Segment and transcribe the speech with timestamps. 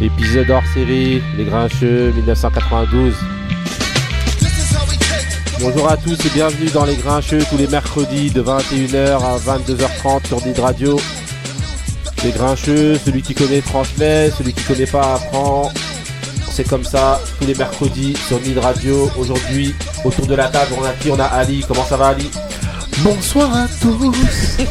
[0.00, 3.14] Épisode hors série, Les Grincheux 1992.
[5.60, 10.26] Bonjour à tous et bienvenue dans Les Grincheux tous les mercredis de 21h à 22h30
[10.28, 11.00] sur Nid Radio.
[12.24, 15.72] Les Grincheux, celui qui connaît transmet, celui qui connaît pas apprend.
[16.50, 19.10] C'est comme ça, tous les mercredis sur Nid Radio.
[19.18, 19.74] Aujourd'hui,
[20.04, 21.10] autour de la table, on a qui?
[21.10, 21.64] On a Ali.
[21.66, 22.30] Comment ça va Ali?
[22.98, 24.16] Bonsoir à tous.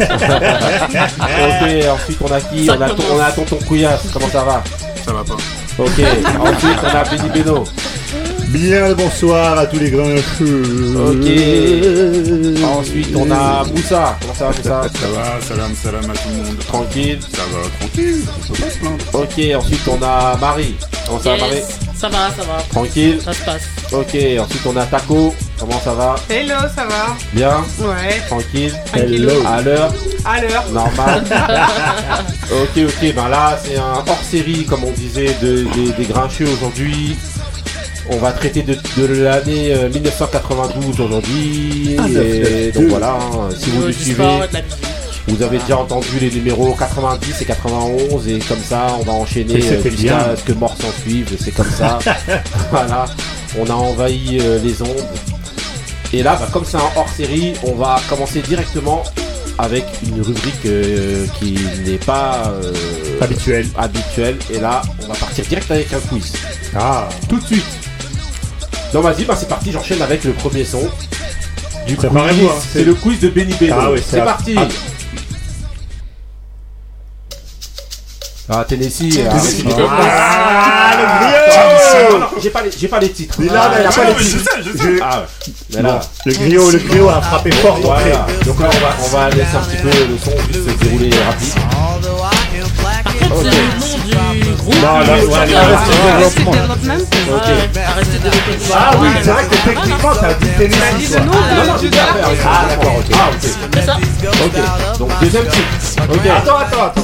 [1.40, 2.70] Ok, ensuite on a qui?
[2.70, 4.08] On a, ton- on a Tonton Couillasse.
[4.14, 4.64] Comment ça va?
[5.08, 5.36] Ça va pas.
[5.78, 5.88] Ok,
[6.42, 7.64] ensuite on a Benny Beno.
[8.50, 10.96] Bien le bonsoir à tous les grands feux.
[10.98, 12.62] Ok.
[12.64, 14.18] Ensuite on a Moussa.
[14.20, 16.58] Comment ça va Moussa Ça va, salam, salam à tout le monde.
[16.68, 17.20] Tranquille.
[17.22, 19.06] Ça va, tranquille, on peut pas se plaindre.
[19.14, 20.76] Ok, ensuite on a Marie.
[21.06, 21.62] Comment ça va Marie.
[22.00, 22.62] Ça va, ça va.
[22.70, 23.20] Tranquille.
[23.24, 23.64] Ça se passe.
[23.92, 25.34] Ok, ensuite on a Taco.
[25.60, 26.16] Comment ça va?
[26.30, 27.58] Hello, ça va Bien?
[27.80, 29.32] Ouais, Tranquille tranquillo.
[29.48, 30.66] À l'heure À l'heure.
[30.72, 31.24] Normal.
[32.52, 36.48] ok, ok, ben là c'est un hors série comme on disait de, des- des grincheux
[36.48, 37.16] aujourd'hui.
[38.10, 41.98] On va traiter de, de l'année euh, 1992 aujourd'hui.
[42.00, 42.74] Ah, et 92.
[42.74, 44.48] donc voilà, hein, si vous Euh, nous du suivez, sport.
[45.28, 49.56] Vous avez déjà entendu les numéros 90 et 91 et comme ça on va enchaîner
[49.56, 50.36] euh, jusqu'à bien.
[50.36, 52.00] ce que mort s'en suive, c'est comme ça.
[52.72, 53.06] voilà,
[53.60, 55.06] on a envahi euh, les ondes.
[56.14, 59.04] Et là, bah, comme c'est un hors série, on va commencer directement
[59.60, 62.72] avec une rubrique euh, qui n'est pas euh,
[63.20, 63.68] Habituel.
[63.78, 64.38] habituelle.
[64.54, 66.32] Et là, on va partir direct avec un quiz.
[66.76, 67.10] Ah.
[67.28, 67.66] Tout de suite.
[68.94, 70.88] Donc vas-y, bah, c'est parti, j'enchaîne avec le premier son.
[71.88, 72.06] Du quiz.
[72.16, 73.76] hein, c'est le quiz de Benny Beno.
[73.78, 74.58] Ah oui, c'est parti.
[74.58, 74.68] à-
[78.50, 79.20] Ah, Tennessee.
[79.30, 80.96] ah, c'est- Ah,
[82.12, 83.36] le non, J'ai pas les, j'ai pas les titres.
[83.40, 84.40] Mais il a pas Ah, les titres.
[84.40, 84.84] sais, je sais.
[84.96, 85.54] Je- Ah ouais.
[85.76, 88.12] Mais là, Le griot, le griot a frappé fort d'entrée.
[88.12, 88.26] voilà.
[88.46, 91.10] Donc là, on va, on va laisser un petit peu le son juste se dérouler
[91.26, 91.56] rapide.
[92.94, 94.76] Par contre, c'est le nom du groupe.
[94.76, 95.04] Non, Ah.
[95.04, 96.54] Development.
[98.74, 101.16] Ah oui, c'est vrai que techniquement, t'as dit Tennessee.
[101.26, 101.32] Non.
[102.46, 103.06] Ah, d'accord, ok.
[103.14, 103.50] Ah, ok.
[103.74, 103.96] C'est ça
[104.46, 104.98] Ok.
[105.00, 105.68] Donc, deuxième titre.
[106.10, 106.26] Ok.
[106.28, 107.04] Attends, attends, attends.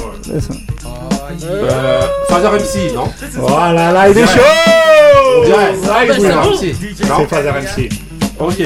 [1.43, 4.39] Euh, Father MC, non Voilà, là, il est chaud
[5.41, 6.49] Ouais, Là, il bah, est.
[6.49, 6.75] MC.
[6.95, 7.89] C'est Father MC.
[8.39, 8.61] Ok.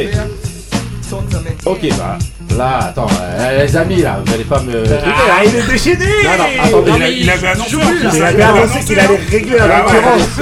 [1.66, 2.18] Ok, bah.
[2.57, 4.84] Là, attends, euh, les amis, là, vous allez pas me.
[4.85, 6.91] Ah, il est déchaîné Non, non, attendez.
[6.91, 7.97] Non, Il, a- mais il avait annoncé joue en plus.
[8.00, 8.31] plus, là.
[8.31, 10.22] Il avait annoncé qu'il allait régler la Ah concurrence.
[10.38, 10.41] Je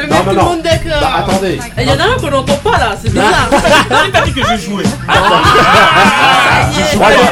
[0.00, 0.44] vais Non, mettre non, tout le non.
[0.44, 1.00] monde d'accord.
[1.00, 1.58] Bah, attendez.
[1.78, 3.48] Il y en a un qu'on n'entend pas là, c'est bizarre.
[4.06, 4.84] Il t'a dit que je jouais.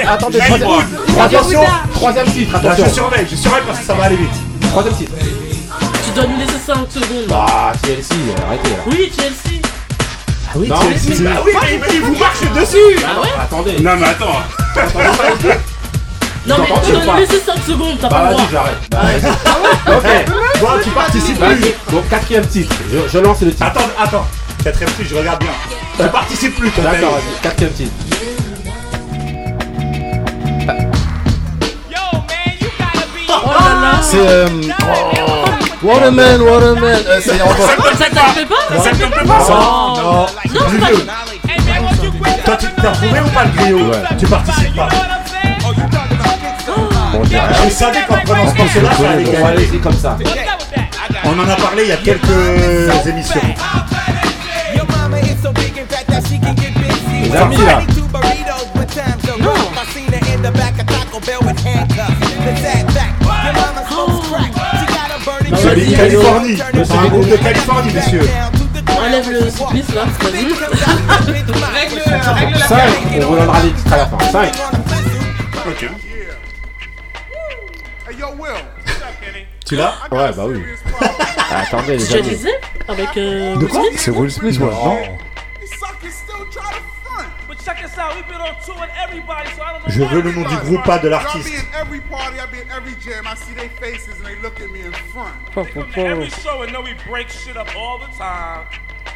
[0.08, 0.70] Attendez, Là, il troisième,
[1.10, 1.24] voit.
[1.24, 1.60] attention,
[1.94, 2.94] troisième titre, Là, je attention.
[2.94, 4.30] surveille, je surveille parce que ça va aller vite.
[4.70, 5.12] Troisième titre.
[6.04, 7.30] Tu dois nous laisser 5 secondes.
[7.32, 8.14] Ah, TLC,
[8.46, 8.76] arrêtez là.
[8.86, 9.60] Oui, Chelsea.
[10.52, 11.20] Ah oui, Non, Chelsea.
[11.20, 13.78] mais- Bah oui, mais il- vous marche dessus Ah ouais Attendez.
[13.80, 14.40] Non, mais attends.
[16.46, 18.48] Non, mais tu nous laisser 5 secondes, t'as Bah, pas le vas-y, droit.
[18.50, 18.78] j'arrête.
[18.90, 19.94] Bah, vas-y.
[19.96, 20.26] Ok.
[20.60, 21.74] Bon, tu participes plus.
[21.92, 22.74] Donc, quatrième titre.
[23.12, 23.62] Je, lance le titre.
[23.66, 24.26] Attends, attends.
[24.64, 25.50] Quatrième titre, je regarde bien.
[25.98, 26.84] Tu participes plus, toi.
[26.84, 27.42] D'accord, vas-y.
[27.42, 27.92] Quatrième titre.
[33.28, 34.00] Oh là là.
[34.02, 34.46] C'est euh,
[35.82, 37.02] Waterman, Waterman.
[37.06, 37.60] Euh, c'est en Ça te
[38.16, 39.52] fait pas Ça ne te plaît pas ça.
[39.54, 40.26] Non, Non,
[40.68, 41.06] plus c'est pas- vieux.
[42.44, 44.88] Toi, tu t'as trouvé ou pas le griot Tu participes pas.
[47.64, 49.78] Je savais qu'en prenant ce morceau-là, ça allait Bon, gagner.
[49.78, 50.16] comme ça.
[51.24, 53.40] On en a parlé il y a quelques émissions.
[57.22, 57.80] Les amis, là.
[59.90, 60.06] Celui
[65.74, 66.58] Californie.
[66.84, 68.28] C'est un groupe de Californie, messieurs.
[68.98, 70.44] Enlève le cycliste là, vas-y.
[71.72, 72.02] Règle,
[72.34, 72.78] règle la 5,
[73.22, 74.18] on reviendra les titres à la fin.
[74.18, 74.52] 5.
[75.66, 75.90] Ok.
[79.66, 79.94] Tu l'as?
[80.10, 80.62] Ouais, bah oui.
[81.00, 82.28] Ah, attendez, les amis.
[82.30, 83.80] disais Avec euh, De quoi?
[83.82, 84.00] Will Smith?
[84.00, 84.66] C'est Will Smith, ouais.
[84.66, 84.98] Non
[89.90, 91.48] Je veux le nom du groupe, pas de l'artiste.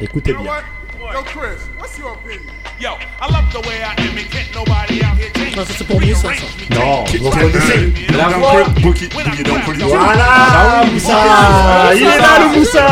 [0.01, 0.51] Écoutez bien.
[0.99, 2.53] Yo, Chris, what's your opinion?
[2.79, 5.73] Yo, I love the way I am and can't nobody out here change Non, ça
[5.77, 6.29] c'est pour lui ça.
[6.33, 6.75] ça.
[6.75, 8.63] Non, vous reconnaissez La voix.
[8.81, 9.83] Bookie, Boogie dans Police.
[9.83, 12.85] Voilà Moussa Il est là le Moussa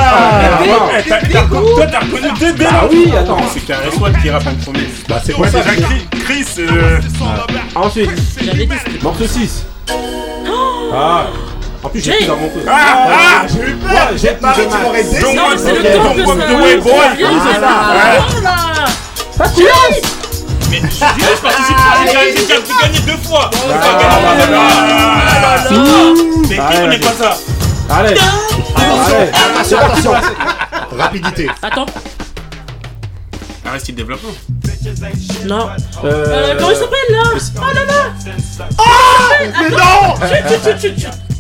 [1.06, 3.38] Eh, Toi, t'as reconnu dès dès Ah oui, attends.
[3.54, 4.88] C'est qu'un S1 qui rappe en premier.
[5.10, 7.00] Bah c'est Ouais, ça Chris, Chris, euh,
[7.76, 8.10] Ensuite,
[9.02, 9.66] morceau 6.
[10.96, 11.26] Ah.
[11.84, 12.18] En plus, j'ai Jay.
[12.20, 12.64] pris dans mon truc.
[12.68, 15.74] Ah J'ai eu peur j'ai J'ai pas plus de tu m'aurais Donc, Non, mais c'est
[15.74, 16.94] le temps walk ça.
[16.94, 17.16] Voilà.
[17.18, 17.72] c'est ça.
[17.98, 18.20] Voilà.
[20.70, 22.14] mais je participe pas, j'ai
[22.82, 23.50] gagné deux fois.
[23.50, 23.58] Pas.
[23.62, 23.72] Oh
[24.52, 25.58] là.
[26.50, 27.38] Mais qui connaît pas ça
[27.90, 28.16] Allez.
[29.34, 30.14] Attention, attention.
[30.98, 31.50] Rapidité.
[31.62, 31.86] Attends,
[33.66, 34.30] Aristide Développement.
[35.46, 35.70] non.
[36.04, 37.24] Euh, Euh, comment il s'appelle là?
[37.58, 38.02] Oh là là
[39.62, 40.16] Mais non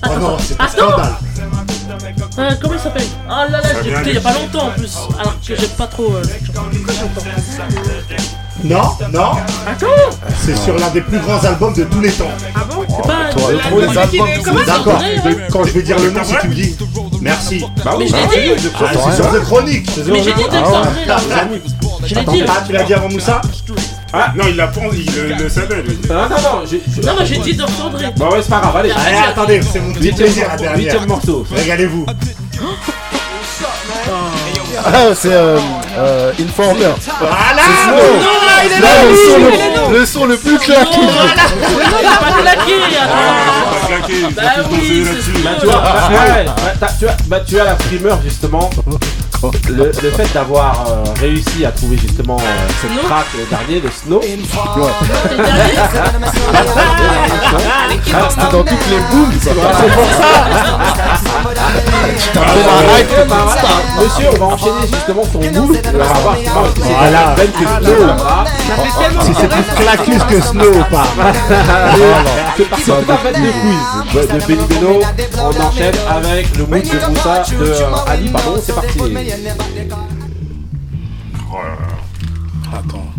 [0.06, 0.88] Oh non, c'est un Attends.
[0.90, 1.14] scandale.
[2.40, 4.72] Euh, comment il s'appelle Oh là là, j'ai écouté il y a pas longtemps en
[4.72, 4.98] plus.
[5.20, 6.14] Alors que j'aime pas trop.
[6.16, 6.24] euh,
[8.64, 9.32] Non, non,
[9.68, 9.88] Attends
[10.38, 12.30] c'est sur l'un des plus grands albums de tous les temps.
[12.56, 13.14] Ah bon C'est pas.
[13.26, 14.28] Euh, trop albums
[14.62, 16.78] de D'accord, hein quand je vais dire le nom, si tu me dis
[17.22, 17.64] merci.
[17.84, 18.64] Bah oui, Mais je l'ai dit.
[18.64, 19.90] de- Ah, c'est sur The Chronique.
[20.08, 21.18] Mais j'ai dit Dexandre là.
[22.06, 22.44] Je l'ai dit.
[22.48, 23.42] Ah, tu l'as dit avant Moussa
[24.16, 25.84] Ah, non, il l'a pas, il le, le savait.
[26.08, 26.82] Non, non, non, j'ai.
[27.04, 27.98] Non, dit Dexandre.
[28.16, 28.92] Bon, ouais, c'est pas grave, allez.
[28.92, 30.78] Allez, attendez, c'est mon petit plaisir morceau, dernière.
[30.78, 31.48] huitième morceau.
[31.52, 32.06] Régalez-vous.
[34.86, 35.58] Ah, c'est euh,
[35.98, 36.88] euh, Informer.
[37.20, 37.34] Voilà
[38.82, 40.98] Là, le son le, le son le plus claqué.
[40.98, 41.08] Non,
[42.02, 42.74] il a pas claqué.
[43.02, 43.80] attends.
[43.82, 45.44] Pas claqué, il faut Bah oui, c'est.
[45.44, 46.10] Bah, tu vois, bah,
[46.46, 48.70] bah, t'as- tu as, bah, tu as la primeur justement.
[49.70, 53.82] Le, le fait d'avoir euh, réussi à trouver justement euh, cette Snow track le dernier,
[53.82, 54.22] le Snow.
[54.22, 54.90] C'est dernier
[58.16, 59.32] Ah, C'était dans toutes les booms.
[59.42, 59.52] ça.
[62.36, 62.40] Ah,
[62.94, 63.62] ouais, bah, voilà.
[64.02, 65.82] Monsieur, on va enchaîner justement sur Mood.
[65.94, 67.12] On va voir justement est-ce que c'est Voilà.
[67.12, 68.46] la même que Snow pas.
[69.24, 71.06] Si c'est plus claquus que Snow ou pas.
[72.58, 75.02] C'est pour fête de quiz de, de Benny Beno.
[75.38, 79.00] On enchaîne avec le mood de Moussa, de euh, Ali, pardon, c'est parti.
[82.74, 83.13] Attends.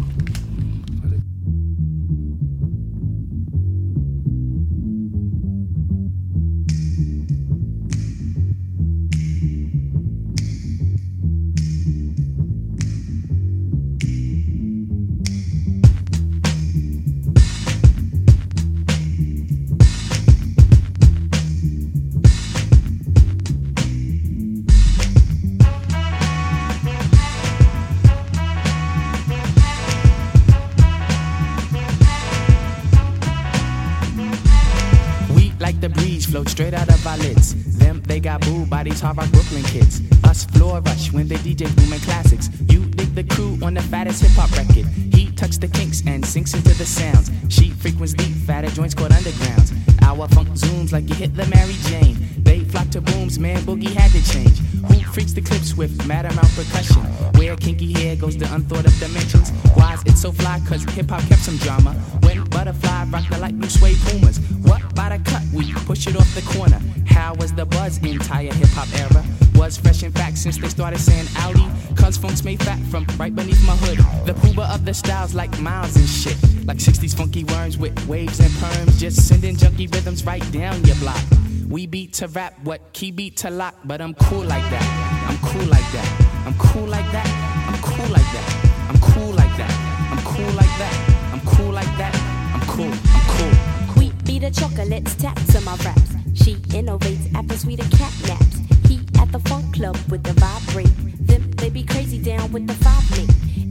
[38.84, 40.00] These hard rock Brooklyn kids.
[40.25, 42.49] Us floor rush when they DJ booming classics.
[42.69, 44.87] You dig the crew on the fattest hip hop record.
[45.14, 47.31] He tucks the kinks and sinks into the sounds.
[47.49, 49.72] She frequents deep, fatter joints called undergrounds.
[50.02, 52.16] Our funk zooms like you hit the Mary Jane.
[52.38, 54.58] They flock to booms, man, boogie had to change.
[54.88, 57.02] Who freaks the clips with mad amount percussion?
[57.38, 59.50] Where kinky hair goes to unthought of dimensions.
[59.75, 60.60] Why's it so fly?
[60.69, 61.93] Cause hip hop kept some drama.
[62.22, 64.38] When butterfly rock the light blue suede pumas.
[64.69, 65.43] What by the cut?
[65.52, 66.81] We push it off the corner.
[67.14, 69.25] How was the buzz entire hip hop era?
[69.55, 71.66] Was fresh in fact since they started saying Audi.
[71.94, 73.99] Cause funk's made fat from right beneath my hood.
[74.26, 76.37] The pooba of the styles like miles and shit.
[76.66, 78.99] Like 60s funky worms with waves and perms.
[78.99, 81.22] Just sending junky rhythms right down your block.
[81.69, 84.84] We beat to rap, what key beat to lock, but I'm cool like that.
[85.28, 86.08] I'm cool like that.
[86.46, 87.26] I'm cool like that.
[87.69, 88.90] I'm cool like that.
[88.90, 89.70] I'm cool like that.
[90.10, 91.31] I'm cool like that.
[91.32, 92.14] I'm cool like that.
[92.55, 92.93] I'm cool.
[92.93, 94.02] I'm cool.
[94.02, 96.23] We be the chocolates, tap to my raps.
[96.34, 97.56] She innovates after
[97.96, 98.58] cat naps.
[98.88, 100.92] He at the funk club with the vibrate.
[101.26, 103.26] Them they be crazy down with the five me.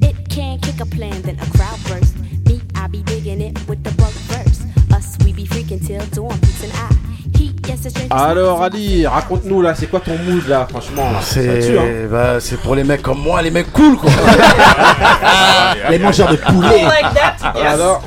[0.08, 2.16] It can kick a plan, then a crowd burst.
[2.48, 4.62] Me, I be digging it with the bug verse.
[4.94, 6.90] Us, we be freaking till dawn, peace and I.
[7.38, 8.14] He, yes, a stranger.
[8.14, 11.22] Alors Ali, raconte-nous là, c'est quoi ton mood là, franchement?
[11.22, 11.84] Ça tue, hein?
[11.86, 14.12] C'est bah, c'est pour les mecs comme moi, les mecs cool quoi.
[15.90, 16.84] Les mangeurs de poulet.
[16.84, 17.14] like.
[17.56, 17.66] Yes.
[17.68, 18.02] Alors,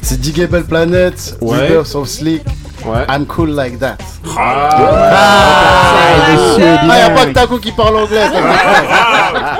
[0.00, 1.68] C'est Digable Planet, Ouais.
[1.68, 2.42] Rebirth of Slick,
[2.86, 3.06] ouais.
[3.08, 3.96] I'm cool like that.
[4.38, 7.14] Ah, monsieur Ah, y'a bilingue.
[7.14, 8.20] pas que Taco qui parle anglais.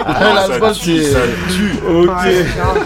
[0.05, 1.73] Ah, L'album, c'est- ça tue.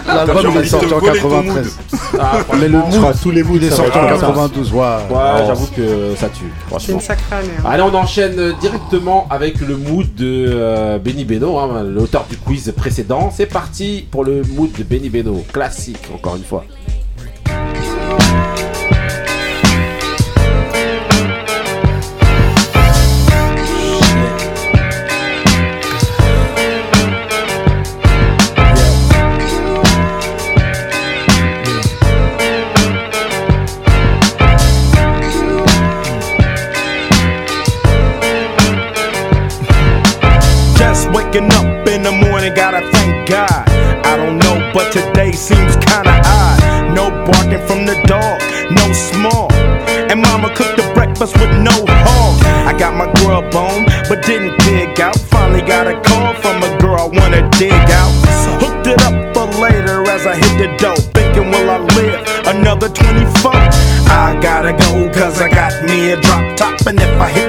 [0.07, 1.77] L'album il est sorti en voler ton 93.
[2.19, 4.27] Ah, Mais le mood, tous les moods, il est sorti en être comme ça.
[4.27, 4.71] 92.
[4.73, 5.43] Ouais, Ouais, Oh.
[5.47, 7.49] j'avoue que ça tue, C'est une sacrée année.
[7.59, 7.63] hein.
[7.69, 12.71] Allez, on enchaîne directement avec le mood de euh, Benny Beno, hein, l'auteur du quiz
[12.77, 13.31] précédent.
[13.35, 16.63] C'est parti pour le mood de Benny Beno, classique encore une fois.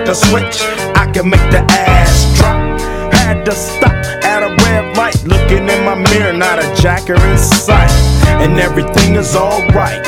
[0.08, 0.64] The switch,
[0.96, 2.56] I can make the ass drop.
[3.12, 3.92] Had to stop
[4.24, 7.92] at a red light, looking in my mirror, not a jacker in sight,
[8.40, 10.00] and everything is alright.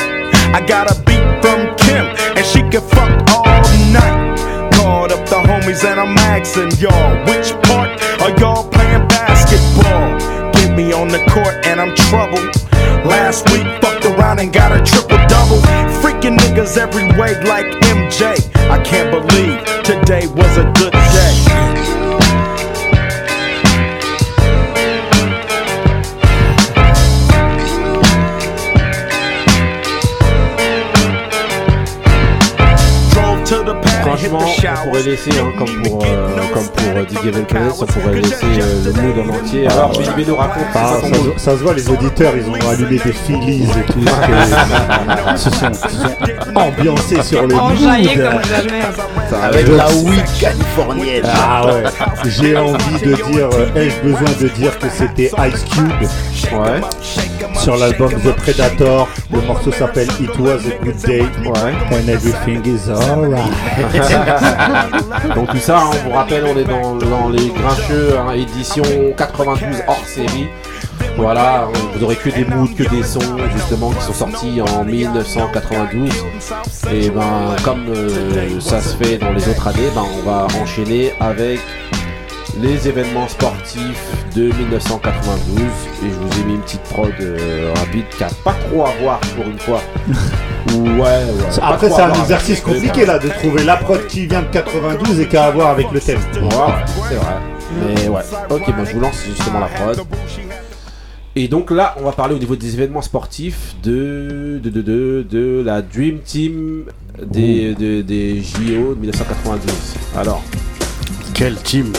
[0.57, 3.61] I got a beat from Kim, and she can fuck all
[3.93, 4.71] night.
[4.73, 7.93] Called up the homies, and I'm asking y'all, which part
[8.23, 10.17] are y'all playing basketball?
[10.53, 12.70] Get me on the court, and I'm trouble.
[13.05, 15.61] Last week, fucked around and got a triple double.
[16.01, 18.37] Freaking niggas every way like MJ.
[18.69, 21.70] I can't believe today was a good day.
[34.39, 38.15] Franchement, on pourrait laisser, hein, comme pour, euh, comme pour euh, DJ Velpenes, on pourrait
[38.21, 39.67] laisser euh, le mood en entier.
[39.67, 42.97] Alors, Billy nous raconte, Ah, ça se- ça se voit, les auditeurs, ils ont allumé
[43.03, 43.99] des Phillies et tout.
[43.99, 48.31] que- se, sont, se sont ambiancés sur le Enjaillé mood.
[48.31, 48.81] comme jamais.
[49.43, 51.23] Avec la weed californienne.
[51.25, 51.83] Ah ouais,
[52.25, 56.57] j'ai envie de dire, euh, ai-je besoin de dire que c'était Ice Cube?
[56.59, 56.81] Ouais.
[57.61, 59.07] Sur l'album The Predator.
[59.31, 61.73] Le morceau s'appelle It Was a Good Day Ouais.
[61.91, 63.51] and Everything is Alright.
[65.35, 68.83] Donc tout ça, hein, on vous rappelle, on est dans, dans les Grincheux, hein, édition
[69.15, 70.47] 92 hors série.
[71.17, 73.19] Voilà, vous aurez que des moods, que des sons
[73.55, 76.09] justement qui sont sortis en 1992.
[76.91, 81.13] Et ben comme euh, ça se fait dans les autres années, ben, on va enchaîner
[81.19, 81.59] avec
[82.61, 84.03] les événements sportifs
[84.35, 85.59] de 1992.
[85.59, 88.91] Et je vous ai mis une petite prod euh, rapide qui a pas trop à
[89.01, 89.81] voir pour une fois.
[90.71, 91.59] Ouais, ouais.
[91.61, 95.27] Après, c'est un exercice compliqué là de trouver la prod qui vient de 92 et
[95.27, 96.19] qui a à voir avec le thème.
[96.35, 96.49] Ouais,
[97.09, 97.35] c'est vrai.
[97.83, 98.21] Mais ouais.
[98.49, 99.99] Ok, bon, je vous lance justement la prod.
[101.35, 105.25] Et donc là, on va parler au niveau des événements sportifs de de, de, de,
[105.29, 106.83] de la Dream Team
[107.21, 109.73] des, de- des JO de 1992.
[110.17, 110.43] Alors,
[111.33, 111.91] Quel team?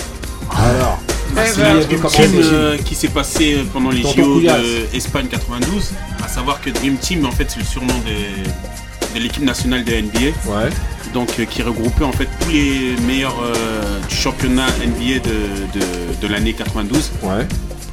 [0.63, 0.99] Alors,
[1.31, 4.61] Eh ben, euh, Dream Team euh, qui s'est passé pendant les JO Couillasse.
[4.63, 5.91] de Espagne 92.
[6.25, 9.93] À savoir que Dream Team, en fait, c'est le surnom de, de l'équipe nationale de
[9.93, 10.21] NBA.
[10.47, 10.71] Ouais.
[11.15, 15.85] Donc, euh, qui regroupait en fait tous les meilleurs euh, du championnat NBA de, de,
[16.21, 17.13] de l'année 92.
[17.23, 17.47] Ouais.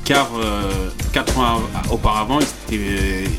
[0.05, 2.75] Car euh, 4 ans av- auparavant, euh,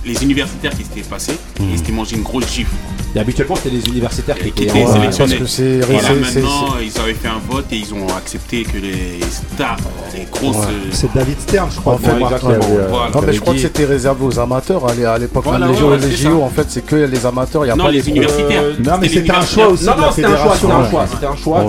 [0.05, 2.71] les universitaires qui s'étaient passés, ils s'étaient mangé une grosse gifle.
[3.15, 5.37] Et habituellement, c'était les universitaires qui qui étaient étaient en- sélectionnés.
[5.39, 7.93] parce que c'est- Et là, c'est- c'est- maintenant, ils avaient fait un vote et ils
[7.93, 9.19] ont accepté que les
[9.55, 9.77] stars,
[10.15, 10.57] les grosses.
[10.57, 10.63] Ouais.
[10.71, 11.95] euh, C'est David Stern, je crois.
[11.95, 12.51] En fait, exactement.
[12.53, 13.11] avait, euh, Voilà.
[13.13, 15.43] Non, mais je crois que c'était réservé aux amateurs à l'é- à l'époque.
[15.45, 16.45] Voilà, les ouais, JO, ouais, les c'est JO, ça.
[16.45, 17.63] en fait, c'est que les amateurs.
[17.65, 18.11] Il n'y a Non, pas les pros.
[18.11, 18.63] universitaires.
[18.63, 20.57] Euh, Non, mais C'était un choix aussi Non, de la non, c'était un choix, fédération.
[20.57, 21.67] c'était un choix, c'était un choix,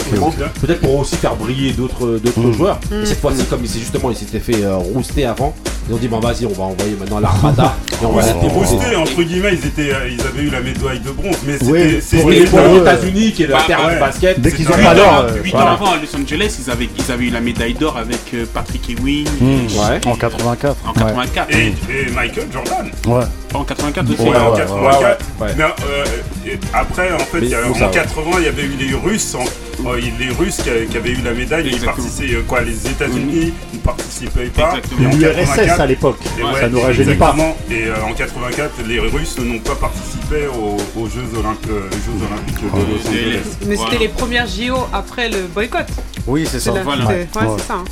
[0.61, 2.79] peut-être pour aussi faire briller d'autres d'autres joueurs.
[2.91, 5.53] Et cette fois-ci, comme il s'est justement, il s'était fait euh, rouster avant,
[5.89, 8.75] ils ont dit, bon vas-y, on va envoyer maintenant l'armada et on va défoncer.
[8.75, 11.71] boosté, entre guillemets, ils, étaient, euh, ils avaient eu la médaille de bronze, mais c'était
[11.71, 13.93] Oui, c'est- pour les- États-Unis, qui est la bah, terre ouais.
[13.93, 15.71] du basket, Dès qu'ils ont pas un- l'or, ans, huit voilà.
[15.71, 18.45] ans avant à Los Angeles, ils avaient, ils avaient eu la médaille d'or avec euh,
[18.53, 19.99] Patrick Ewing Ouais.
[20.05, 20.75] En 84.
[20.87, 21.47] en 84.
[21.51, 22.89] Et, et Michael Jordan.
[23.07, 23.23] Ouais.
[23.53, 24.21] en 84 aussi.
[24.21, 25.25] Ouais, Ouais, en ouais, 84.
[25.41, 25.53] ouais, ouais.
[25.57, 27.91] Mais, euh, après, en fait, Mais il y a- faut en savoir.
[27.91, 31.21] 80, il y avait eu les Russes, en- euh, les Russes qui, qui avaient eu
[31.23, 34.75] la médaille, ils euh, quoi, les États-Unis participaient pas.
[34.77, 35.09] Exactement.
[35.09, 36.17] Et en L'URSS 84, à l'époque.
[36.37, 37.35] ouais, ça nous rajeunit pas.
[37.69, 42.25] Et euh, en 84, les Russes n'ont pas participé aux, aux Jeux, Olympiques, euh, Jeux
[42.25, 43.57] Olympiques de Los Angeles.
[43.67, 43.91] Mais Voilà.
[43.91, 45.85] c'était les premières JO après le boycott.
[46.27, 46.71] Oui, c'est ça.
[46.71, 47.05] C'est la- Voilà.
[47.07, 47.55] c'est- ouais, Ouais.
[47.57, 47.73] c'est ça.
[47.75, 47.83] hein.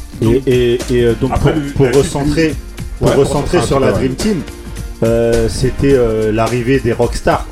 [0.47, 2.55] Et, et, et, donc Après, pour, le- pour la- recentrer,
[2.99, 4.41] pour recentrer sur la Dream Team,
[5.03, 7.45] euh, c'était euh, l'arrivée des rockstars.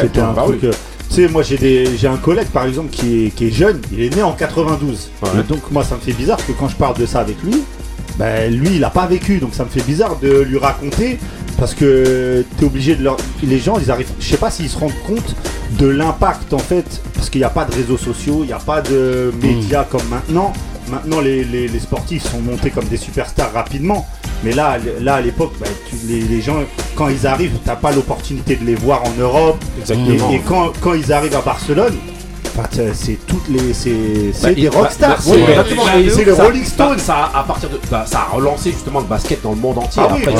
[0.00, 0.58] c'était un bah truc.
[0.64, 0.70] oui.
[1.08, 3.80] tu sais, moi j'ai des, j'ai un collègue par exemple qui est, qui est jeune,
[3.92, 5.10] il est né en 92.
[5.22, 5.28] Ouais.
[5.40, 7.62] Et donc moi ça me fait bizarre que quand je parle de ça avec lui,
[8.18, 11.18] ben lui il a pas vécu, donc ça me fait bizarre de lui raconter
[11.58, 13.16] parce que tu es obligé de leur.
[13.42, 15.34] Les gens ils arrivent, je sais pas s'ils se rendent compte
[15.78, 18.58] de l'impact en fait, parce qu'il n'y a pas de réseaux sociaux, il n'y a
[18.58, 20.52] pas de médias comme maintenant.
[20.90, 24.06] Maintenant les, les- les sportifs sont montés comme des superstars rapidement.
[24.44, 26.58] Mais là, là à l'époque, bah, tu- les, les gens,
[26.94, 29.62] quand ils arrivent, t'as pas l'opportunité de les voir en Europe.
[29.80, 30.30] Exactement.
[30.30, 31.94] Et, et quand, quand ils arrivent à Barcelone,
[32.94, 33.92] c'est toutes les, c'est
[34.42, 35.08] Bah, des rockstars.
[35.10, 36.98] bah, c'est les Rolling Stones.
[36.98, 39.78] Ça, ça, à partir de, bah, ça a relancé justement le basket dans le monde
[39.78, 40.02] entier.
[40.04, 40.32] Ah c'est- un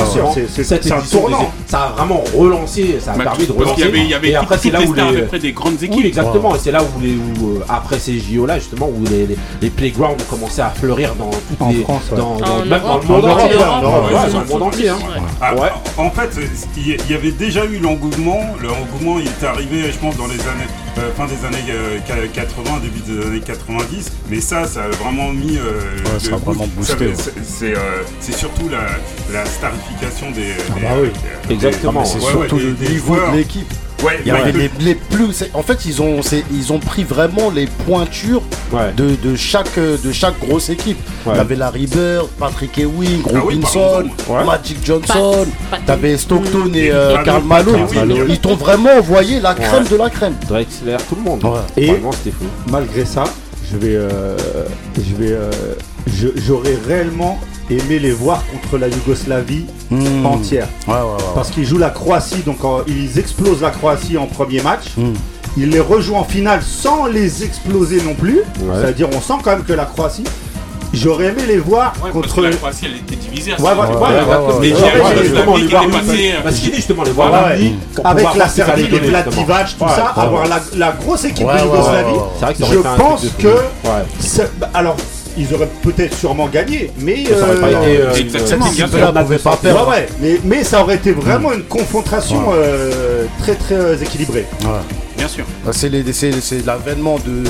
[0.99, 1.39] édition tournant.
[1.39, 3.75] des- ça a vraiment relancé, ça a Bah, permis de parce relancer.
[3.75, 4.93] qu'il y avait, il y avait et après, c'est là les où
[5.39, 5.93] des grandes équipes.
[5.97, 6.55] Oui, exactement.
[6.55, 9.37] Et c'est là où, les, où euh, après ces JO là, justement, où les, les,
[9.61, 11.81] les playgrounds ont commencé à fleurir dans toutes En les.
[11.83, 12.17] France, ouais.
[12.17, 13.03] dans, dans- En même dans Europe.
[13.03, 13.57] le monde En entier.
[13.57, 14.91] Dans le monde entier.
[15.97, 16.29] En fait,
[16.77, 18.39] il y- avait déjà eu l'engouement.
[18.61, 21.97] L'engouement, il était arrivé, je pense, dans les années, euh, fin des années euh,
[22.33, 24.11] 80, début des années 90.
[24.29, 25.57] Mais ça, ça a vraiment mis.
[25.57, 25.61] euh,
[26.13, 26.97] Ouais, ça a vraiment boost.
[26.97, 27.13] boosté, ouais.
[27.43, 28.03] c'est- euh,
[28.33, 28.85] surtout la,
[29.33, 30.41] la starification des.
[30.41, 31.09] des- bah oui.
[31.47, 32.05] des- Exactement.
[32.05, 33.31] C'est ouais, surtout ouais, le niveau joueurs.
[33.31, 33.71] de l'équipe.
[34.03, 35.43] Ouais, Il y avait les, les plus.
[35.53, 36.21] En fait, ils ont,
[36.53, 38.41] ils ont pris vraiment les pointures
[38.71, 38.93] Ouais.
[38.95, 40.97] de, de chaque, de chaque grosse équipe.
[41.25, 41.35] Ouais.
[41.35, 44.43] T'avais Larry Bird, Patrick Ewing, Ah oui, Robinson, Ouais.
[44.45, 45.45] Magic Johnson,
[45.85, 48.25] t'avais Stockton et euh, Malone, Karl Malone.
[48.29, 50.35] Ils t'ont vraiment envoyé la crème de la crème.
[50.47, 51.43] Drexler, tout le monde.
[51.43, 51.59] Ouais.
[51.77, 52.45] Et- Vraiment, c'était fou.
[52.71, 53.23] Malgré ça,
[53.71, 54.35] je vais, euh,
[54.97, 55.51] je vais, euh,
[56.35, 60.25] j'aurais réellement aimé les voir contre la Yougoslavie Hmm.
[60.25, 60.67] entière.
[60.87, 61.23] Ouais, ouais, ouais.
[61.35, 64.85] Parce qu'ils jouent la Croatie, donc en- ils explosent la Croatie en premier match.
[64.97, 65.13] Hmm.
[65.57, 68.37] Ils les rejouent en finale sans les exploser non plus.
[68.61, 68.75] Ouais.
[68.81, 70.23] C'est-à-dire, on sent quand même que la Croatie.
[70.91, 72.35] J'aurais aimé les voir Ouais, parce contre.
[72.37, 73.51] que la Croatie, elle était divisée.
[73.51, 73.99] à Ouais, ce ouais, moment-là.
[73.99, 74.47] ouais, ouais, exactement.
[74.47, 76.33] ouais, Mais Ouais, j'ai ouais, j'ai ouais, justement ouais, les ouais, voir ouais, passer.
[76.43, 77.73] Parce qu'il dit justement les voir Ouais, ouais.
[78.03, 79.43] Avec la Serbie, les donner, Vlad justement.
[79.45, 80.49] Divac, tout Ouais, ça, ouais, avoir ouais.
[80.49, 82.11] la, la grosse équipe Ouais, de ouais, Yougoslavie.
[82.11, 83.47] ouais, ouais, Je pense que.
[83.47, 84.47] Ouais.
[84.73, 84.95] alors
[85.37, 89.37] ils auraient peut-être sûrement gagné, mais Ça aurait pas euh, été, euh, Exactement, pas ouais,
[89.61, 89.89] perdre.
[89.89, 94.47] ouais, mais, mais ça aurait été vraiment une confrontation euh, très très euh, équilibrée.
[95.19, 95.45] Bien sûr.
[95.65, 97.43] Bah, C'est les- c'est- c'est l'avènement de,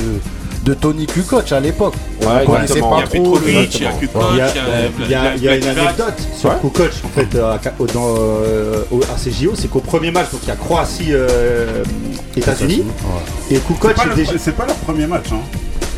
[0.66, 1.94] de Tony Kukoc à l'époque.
[2.22, 2.90] Ouais, On connaissait exactement.
[2.90, 3.32] pas Il y a trop.
[3.38, 3.92] Petrovic, il y a.
[3.94, 6.14] Kukoc, Il y a, il y a il y a- il y a une anecdote
[6.38, 6.56] sur Ouais.
[6.62, 7.60] Kukoc en fait euh, à,
[7.94, 11.84] dans, euh, au RCJO, c'est qu'au premier match, donc il y a Croatie euh,
[12.36, 12.84] États-Unis,
[13.52, 15.26] et Kukoc C'est pas, est le- déjà- c'est pas leur premier match.
[15.32, 15.40] Hein.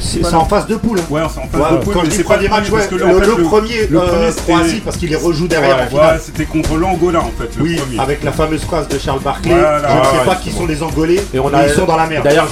[0.01, 0.99] C'est en phase de poule.
[0.99, 1.03] hein.
[1.09, 2.63] Ouais, c'est en phase Ouais, de poule, quand mais je dis c'est pas premier match,
[2.65, 4.97] ouais, parce que le, là, en fait, le premier, le euh, premier, c'était- Croatie parce
[4.97, 7.99] qu'il les rejoue derrière Ouais, c'était contre l'Angola en fait, le Oui, premier.
[7.99, 9.53] avec la fameuse phrase de Charles Barclay.
[9.53, 11.73] Voilà, je ne sais ouais, pas qui sont les Angolais, Et on mais a, ils
[11.73, 12.23] sont dans la merde.
[12.23, 12.47] D'ailleurs,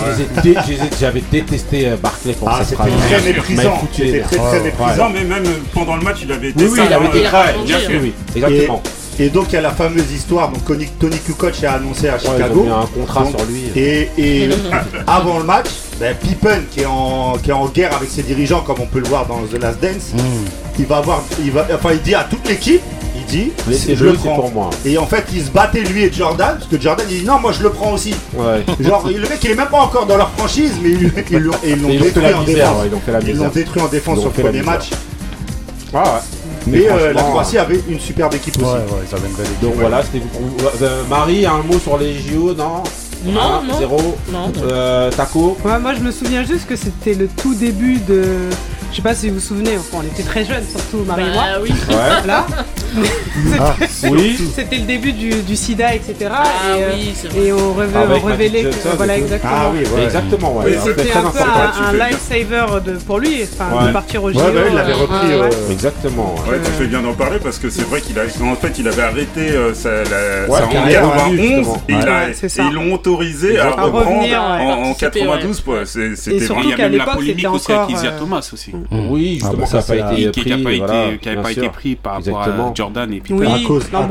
[1.00, 3.82] j'avais détesté euh, Barclay pour Ah, cette c'était très méprisant.
[3.94, 7.20] C'était très très mais même pendant le match, il avait été Oui, il avait été
[7.20, 7.54] il a grave.
[7.56, 8.14] changé, Bien sûr, oui.
[8.36, 8.84] Exactement.
[9.22, 12.14] Et donc il y a la fameuse histoire, donc Tony, Tony Kukoc a annoncé à
[12.14, 12.64] Ouais, ils ont Chicago.
[12.64, 13.64] mis un contrat Donc, sur lui.
[13.76, 14.50] Et, et
[15.08, 15.68] avant le match,
[16.00, 19.00] ben, Pippen qui est, en, qui est en guerre avec ses dirigeants, comme on peut
[19.00, 20.46] le voir dans The Last Dance, Hmm.
[20.80, 22.82] il va avoir, il va, enfin il dit à toute l'équipe,
[23.18, 24.36] il dit, Laissez-le, je le prends.
[24.36, 24.70] pour moi.
[24.86, 27.40] Et en fait, ils se battaient lui et Jordan, parce que Jordan il dit non,
[27.40, 28.16] moi je le prends aussi.
[28.34, 28.64] Ouais.
[28.80, 31.52] Genre le mec il est même pas encore dans leur franchise, mais ils ils l'ont
[31.90, 32.84] détruit en défense.
[32.84, 34.92] ouais, Ils l'ont détruit en défense sur le premier match.
[35.94, 36.10] Ah ouais.
[36.68, 38.66] Mais euh, la franchement, Croatie avait une superbe équipe aussi.
[38.66, 39.62] Ouais, ouais, ils avaient une belle équipe.
[39.62, 40.58] Donc voilà, c'était pour vous.
[40.82, 42.84] Euh, Marie, un mot sur les JO, non
[43.26, 43.78] Non, Un, non.
[43.80, 44.52] Zéro Non.
[44.64, 48.24] Euh, Taco Ouais, moi je me souviens juste que c'était le tout début de.
[48.92, 51.32] Je sais pas si vous vous souvenez, enfin, on était très jeunes, surtout Marie et
[51.34, 51.44] moi.
[51.54, 51.72] Bah oui.
[51.90, 53.06] Ouais.
[53.60, 53.76] Ah,
[54.10, 54.38] Oui.
[54.56, 56.16] C'était le début du, du sida, etc.
[56.32, 56.44] Ah
[56.78, 57.40] et, euh, oui, vrai.
[57.46, 58.72] et on, Avec on révélait que.
[58.72, 59.54] Johnson Voilà, exactement.
[59.56, 60.04] Ah oui, ouais.
[60.04, 60.78] Exactement, ouais.
[60.84, 63.88] C'était un peu un, un lifesaver de, pour lui, enfin, Ouais.
[63.88, 64.40] de partir au JO.
[64.40, 65.28] ouais, il l'avait euh, repris.
[65.28, 65.50] ouais, ouais.
[65.54, 66.36] euh, Exactement.
[66.46, 66.52] ouais.
[66.54, 68.88] Ouais, tu fais bien d'en parler parce que c'est vrai qu'il a, en fait, il
[68.88, 71.78] avait arrêté euh, sa, la, Ouais, sa carrière, en ouais, 91 justement.
[71.90, 75.62] et, ils l'ont autorisé à reprendre en, en Participer, 92.
[75.62, 75.86] quoi.
[75.86, 78.10] C'est- C'était surtout Il y a qu'à même la l'époque, polémique c'était aussi avec Isia
[78.12, 78.72] euh, Thomas aussi.
[78.92, 80.50] Oui, justement, Ah bah ça n'a pas été Qui pris.
[80.50, 81.30] n'a pas, été- qui
[81.62, 84.10] pas pris par rapport à Jordan et puis à cause, Non, à non,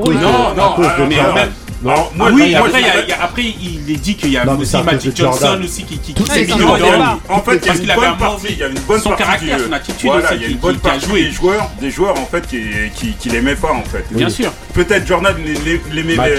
[1.80, 4.16] Non, Alors, moi, oui, après, il y a- il y a- après, il est dit
[4.16, 5.62] qu'il y a aussi Magic Johnson Jordan.
[5.62, 6.12] aussi qui, qui,
[7.28, 8.78] en fait, il y a Parce une qu'il avait bonne partie, il y a une
[8.80, 10.74] bonne son partie caractère, du- son attitude voilà, aussi il y a qui- une bonne
[10.74, 11.22] qui- qui a joué.
[11.22, 12.60] des joueurs, des joueurs en fait qui,
[12.96, 14.04] qui, qui l'aimaient pas en fait.
[14.10, 14.50] Bien sûr.
[14.78, 15.34] Peut-être Jordan
[15.92, 16.36] l'aimait pas, euh,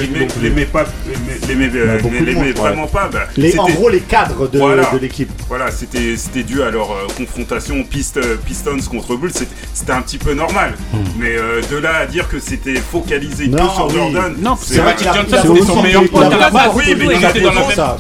[2.56, 3.10] vraiment pas.
[3.12, 4.90] bah, Les, en gros, les cadres de, Voilà.
[4.94, 5.30] de l'équipe.
[5.50, 10.02] Voilà, c'était c'était dû à leur euh, confrontation Pist- euh, Pistons contre Bulls, c'était- un
[10.02, 10.74] petit peu normal.
[11.20, 13.94] Mais euh, de là à dire que c'était focalisé Non, que sur oui.
[13.96, 16.40] Jordan, Non, c'est vrai a- Johnson, a c'était son meilleur été- pote il a à
[16.40, 16.66] la base.
[16.68, 17.72] beaucoup Oui, mais il a étaient dans la même.
[17.76, 17.98] ça,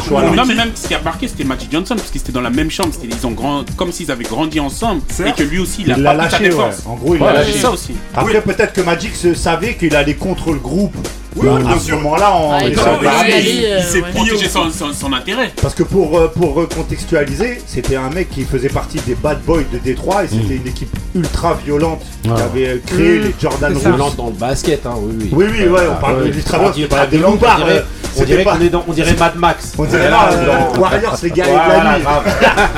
[0.00, 0.30] choix-là.
[0.30, 2.50] Non, mais même ce qui a marqué, c'était Magic Johnson, parce qu'ils étaient dans la
[2.50, 2.90] même chambre.
[2.92, 6.14] C'était ils ont grand, comme s'ils avaient grandi ensemble, et que lui aussi, il a
[6.14, 6.50] lâché.
[6.86, 7.52] En gros, il C'est lâché.
[7.58, 7.94] ça aussi.
[8.16, 9.34] Après, peut-être que Magic se
[9.66, 10.96] qu'il allait contre le groupe.
[11.36, 15.12] Oui, à oui, ce moment-là, en Ah, il euh, il s'est Protéger son, son, son
[15.12, 15.52] intérêt.
[15.60, 19.62] Parce que pour, euh, pour recontextualiser, c'était un mec qui faisait partie des bad boys
[19.72, 22.44] de Détroit et c'était une équipe ultra violente qui Ah.
[22.44, 23.22] avait créé Mm.
[23.22, 23.72] les Jordan.
[23.74, 23.82] Rouges.
[23.82, 25.28] Violente dans le basket, hein, oui, oui.
[25.32, 26.28] Oui, oui, ouais, on Ah, parle ouais.
[26.30, 27.84] de ultra violente, On c'est pas des on dirait-
[28.16, 28.56] On C'était dirait pas.
[28.56, 29.72] qu'on est dans, on dirait Mad Max.
[29.78, 31.98] On dirait là, dans- euh, Warriors, les guerriers de la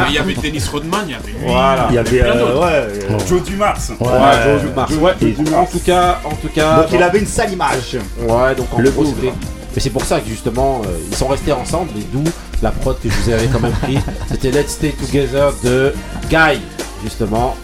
[0.08, 1.46] Il y avait Dennis Rodman, il y avait.
[1.52, 1.86] Voilà.
[1.90, 1.98] Il y
[4.90, 4.98] Joe.
[5.00, 6.76] Ouais, Et- en tout cas, en tout cas.
[6.82, 7.96] Donc il avait une sale image.
[8.20, 9.32] Ouais, donc en Le gros, c'était-
[9.74, 12.24] Mais c'est pour ça que justement, euh, ils sont restés ensemble, et d'où
[12.62, 13.98] la prod que je vous avais quand même pris.
[14.30, 15.94] C'était Let's Stay Together de
[16.28, 16.60] Guy,
[17.04, 17.56] justement.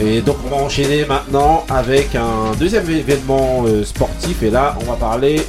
[0.00, 4.42] Et donc on va enchaîner maintenant avec un deuxième événement euh, sportif.
[4.42, 5.40] Et là, on va parler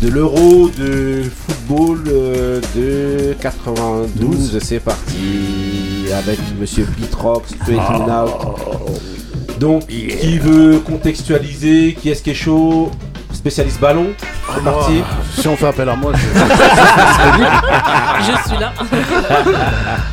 [0.00, 4.58] de l'Euro de football euh, de 92.
[4.62, 8.30] C'est parti avec Monsieur Pitrox, Straight in Out.
[9.60, 12.90] Donc, qui veut contextualiser Qui est-ce qui est chaud?
[13.44, 14.06] Spécialiste ballon
[14.54, 15.02] C'est parti.
[15.38, 16.18] Si on fait appel à moi, je...
[18.24, 18.72] Je suis là.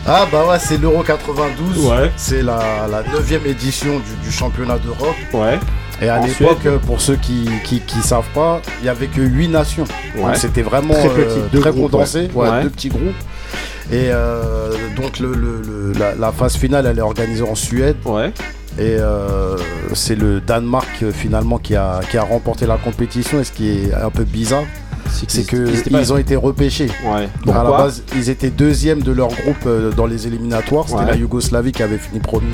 [0.05, 1.85] Ah bah ouais, c'est l'Euro 92.
[1.85, 2.11] Ouais.
[2.17, 2.59] C'est la,
[2.91, 5.15] la 9 édition du, du championnat d'Europe.
[5.31, 5.57] Ouais.
[6.01, 9.21] Et à l'époque, euh, pour ceux qui, qui, qui savent pas, il y avait que
[9.21, 9.85] 8 nations.
[10.17, 10.23] Ouais.
[10.23, 12.43] Donc c'était vraiment Très euh, petit, deux très groupes, condensé, ouais.
[12.43, 12.63] ouais, Ouais.
[12.63, 13.15] deux petits groupes.
[13.93, 17.95] Et euh, donc le, le- le- la, la phase finale, elle est organisée en Suède.
[18.81, 19.55] Et euh,
[19.93, 23.39] c'est le Danemark euh, finalement qui a, qui a remporté la compétition.
[23.39, 24.63] Et ce qui est un peu bizarre,
[25.11, 26.87] c'est qu'ils- ils ont été repêchés.
[27.05, 27.29] Ouais.
[27.53, 30.85] À la base, ils étaient deuxième de leur groupe euh, dans les éliminatoires.
[30.87, 31.05] C'était Ouais.
[31.05, 32.53] la Yougoslavie qui avait fini premier.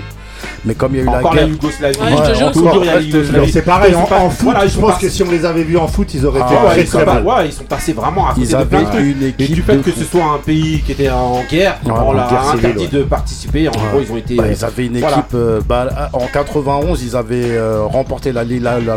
[0.68, 3.52] Mais comme il y a eu Encore la guerre, Yougoslavie.
[3.52, 6.14] C'est pareil, en, foot, je pense pas- que si on les avait vus en foot,
[6.14, 8.34] ils auraient Ah été ouais, très ils sont très ouais, ils sont passés vraiment à
[8.34, 9.16] côté Ils de plein de avaient trucs.
[9.16, 12.12] une Et équipe du fait que ce soit un pays qui était en guerre, on
[12.14, 13.70] l'a interdit de participer.
[13.70, 14.36] En gros, ils ont été.
[14.36, 15.34] Bah, euh, ils avaient une équipe.
[15.34, 18.44] euh, bah, en 91, ils avaient euh, remporté la,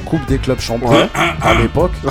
[0.04, 0.90] Coupe des clubs champions
[1.42, 1.92] à l'époque.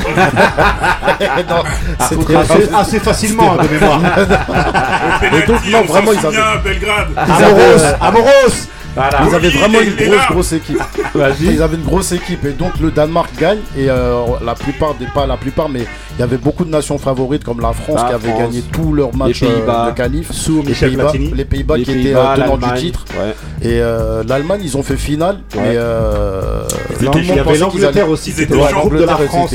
[2.10, 2.36] C'était
[2.76, 4.00] Assez, facilement hein, de mémoire.
[5.24, 7.08] Et donc, non, vraiment, ils avaient, Bien, Belgrade.
[7.17, 9.19] Amoros, Amoros Voilà.
[9.30, 10.82] ils avaient vraiment une grosse, grosse équipe.
[11.41, 15.06] Ils avaient une grosse équipe et donc le Danemark gagne et euh, la plupart des
[15.08, 15.82] pas la plupart mais
[16.17, 18.62] il y avait beaucoup de nations favorites comme la France La qui avait France, gagné
[18.71, 20.32] tous leurs matchs les Pays-Bas, euh, de qualif.
[20.32, 21.34] Sous les Pays-Bas Platini.
[21.36, 23.06] les Pays-Bas Les qui étaient euh, tenants du titre.
[23.17, 23.36] Ouais.
[23.69, 25.62] et euh, l'Allemagne ils ont fait finale Ouais.
[25.63, 26.62] mais euh,
[26.99, 29.54] Il y avait l'Angleterre aussi, Ils c'était étaient le groupe de la France,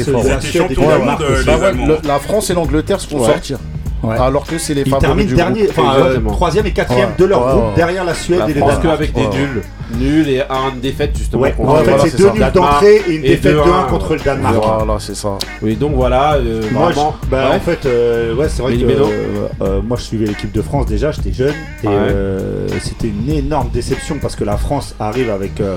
[2.04, 3.58] la France et l'Angleterre se font sortir
[4.04, 4.16] Ouais.
[4.20, 5.78] alors que c'est les Ils favoris terminent du dernier, groupe.
[5.78, 7.14] enfin euh, troisième et quatrième Ouais.
[7.18, 7.74] de leur Ouais, groupe ouais.
[7.76, 8.82] derrière la Suède La et les Danemark.
[8.82, 9.62] qu'avec des nuls.
[9.98, 11.42] Nuls et un défaite justement.
[11.42, 12.32] Ouais, en fait voilà, c'est deux ça.
[12.32, 14.54] nuls d'entrée et une défaite de 2-1, 1 contre le Danemark.
[14.56, 15.28] voilà c'est ça
[15.62, 16.34] Oui, donc voilà.
[16.34, 17.56] euh, Moi, vraiment, je- bah, ouais.
[17.56, 20.86] en fait, euh, ouais, c'est vrai que euh, euh, moi, je suivais l'équipe de France
[20.86, 21.92] déjà, j'étais jeune, et Ouais.
[21.94, 25.76] euh, c'était une énorme déception parce que la France arrive avec euh,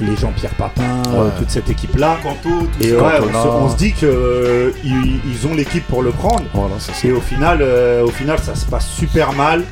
[0.00, 1.30] les Jean-Pierre Papin, euh, Ouais.
[1.38, 2.18] toute cette équipe-là.
[2.80, 3.02] Et ouais,
[3.34, 6.44] on, on se dit que euh, ils, ils ont l'équipe pour le prendre.
[6.54, 9.64] voilà c'est ça Et au final, euh, au final, ça se passe super mal.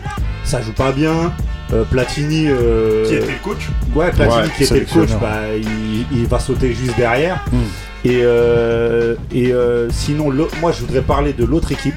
[0.44, 1.32] Ça joue pas bien.
[1.72, 5.40] Euh, Platini, euh, Qui était le coach ouais, Platini Ouais, qui était le coach, bah,
[5.56, 7.42] il, il va sauter juste derrière.
[7.50, 7.56] Hmm.
[8.06, 11.94] Et, euh, et euh, sinon, moi, je voudrais parler de l'autre équipe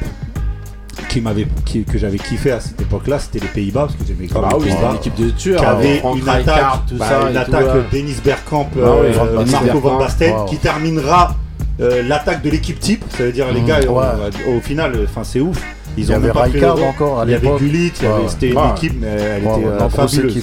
[1.09, 4.27] qui m'avait, qui- que j'avais kiffé à cette époque-là, c'était les Pays-Bas parce que j'aimais
[4.27, 4.89] grave Bah les oui, c'était Pays-Bas.
[4.91, 5.59] une équipe de tueurs.
[5.59, 7.21] qui avait Frank une attaque, Rijkaard, tout bah, ça.
[7.29, 7.83] une et attaque tout, ouais.
[7.91, 9.13] Dennis Bergkamp, Ah euh,
[9.45, 9.51] oui.
[9.51, 9.97] Marco Van.
[9.99, 10.45] Basten, Wow.
[10.45, 11.35] qui terminera
[11.79, 13.03] euh, l'attaque de l'équipe type.
[13.15, 13.67] Ça veut dire les Mhm.
[13.67, 14.03] gars, Ouais.
[14.47, 15.61] on- au final, enfin c'est ouf.
[15.95, 17.59] Ils il y ont avait même pas pris Rijkaard encore à Il y avait l'époque
[17.59, 18.29] Gullit, il y avait- Ouais.
[18.29, 20.41] c'était une équipe, mais elle Ouais, était ouais, euh, fabuleuse.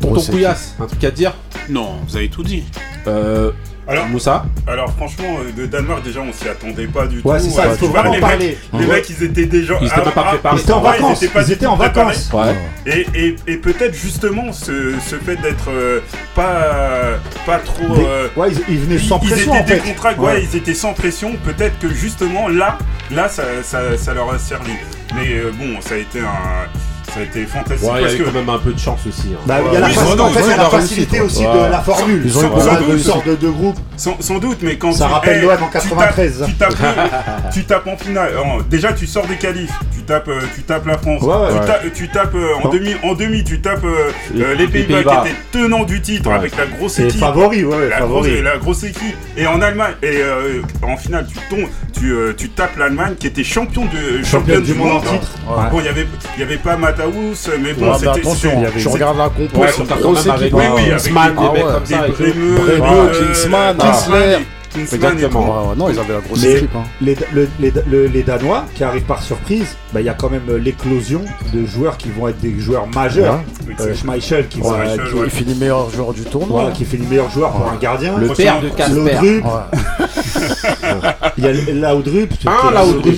[0.00, 0.20] Tonton.
[0.30, 1.32] Couillasse, un truc à dire?
[1.68, 2.62] Non, vous avez tout dit.
[3.08, 3.50] euh,
[3.88, 7.44] Alors, Moussa alors franchement, euh, de Danemark, déjà, on s'y attendait pas du Ouais, tout.
[7.44, 8.58] c'est ça, il faut tu vois, vraiment les parler.
[8.72, 8.94] Mecs, les Ouais.
[8.96, 9.74] mecs, ils étaient déjà.
[9.80, 10.56] Ils étaient pas préparés.
[10.56, 12.30] Ils étaient en Ouais, vacances, étaient ils étaient en vacances.
[12.32, 12.54] Ouais.
[12.86, 16.00] Et, et, et peut-être justement ce, ce fait d'être euh,
[16.34, 17.94] pas, pas trop.
[17.94, 19.74] Des- euh, Ouais, ils, ils venaient sans ils pression étaient en fait.
[19.76, 20.42] décontractés, ouais.
[20.42, 21.36] ils étaient sans pression.
[21.44, 22.78] Peut-être que justement là,
[23.12, 24.72] là ça, ça, ça leur a servi.
[25.14, 26.68] Mais euh, bon, ça a été un.
[27.16, 28.22] Ça a été fantastique Ouais, il y que.
[28.24, 29.28] quand même un peu de chance aussi.
[29.32, 29.38] hein.
[29.46, 31.66] Bah, il y a la, Oui, en fait, il y a facilité réussite, aussi ouais.
[31.66, 32.22] de la formule.
[32.26, 32.50] Ils ont eu de
[33.24, 33.78] de deux groupes.
[33.96, 36.44] Sans, sans doute, mais quand Ça tu, rappelle eh, l'OM en tu tapes- 93.
[36.46, 36.74] Tu tapes,
[37.52, 38.32] tu tapes en finale.
[38.38, 39.72] en- déjà, tu sors des qualifs.
[39.94, 41.22] Tu tapes, euh, tu tapes la France.
[41.22, 41.48] Ouais, ouais.
[41.52, 41.66] tu, Ouais.
[41.66, 44.94] tapes, tu tapes, euh, en demi, en demi, tu tapes euh, Les- euh, les Pays-Bas
[44.96, 45.22] Pays-Bas.
[45.24, 47.18] qui étaient tenants du titre avec la grosse équipe.
[47.20, 48.42] favori, La grosse, favori.
[48.42, 49.16] la grosse équipe.
[49.36, 53.26] Et en Allemagne, et euh, en finale, tu tombes, tu, euh, tu tapes l'Allemagne qui
[53.26, 55.28] était champion de Championne du monde en titre.
[55.48, 55.70] Ouais.
[55.70, 56.06] Bon, il y avait,
[56.36, 58.08] il y avait pas Mataous, mais bon, c'était.
[58.10, 59.58] attention, c'était- il y avait- tu regardes la compo,
[60.00, 60.52] grosse équipe.
[60.52, 60.72] Oui, hein.
[60.76, 61.96] oui, avec des- mecs comme ça.
[63.92, 64.10] Tout.
[64.96, 65.40] Exactement.
[65.62, 66.74] Ouais, ouais, non, ils avaient la grosse équipe.
[66.76, 66.82] hein.
[67.00, 70.28] les, le- les- le- les Danois qui arrivent par surprise, bah, il y a quand
[70.28, 71.22] même euh, l'éclosion
[71.54, 73.40] de joueurs qui vont être des joueurs majeurs.
[73.80, 75.24] Euh, Schmeichel qui, va- Schmeichel, qui- ouais.
[75.24, 76.48] Il finit meilleur joueur du tournoi.
[76.60, 78.18] voilà, qui fait le meilleur joueur pour un gardien.
[78.18, 79.40] Le père de Casper.
[81.38, 81.52] Il y a
[81.92, 82.30] Laudrup.
[82.46, 83.14] Ah, Laudrup,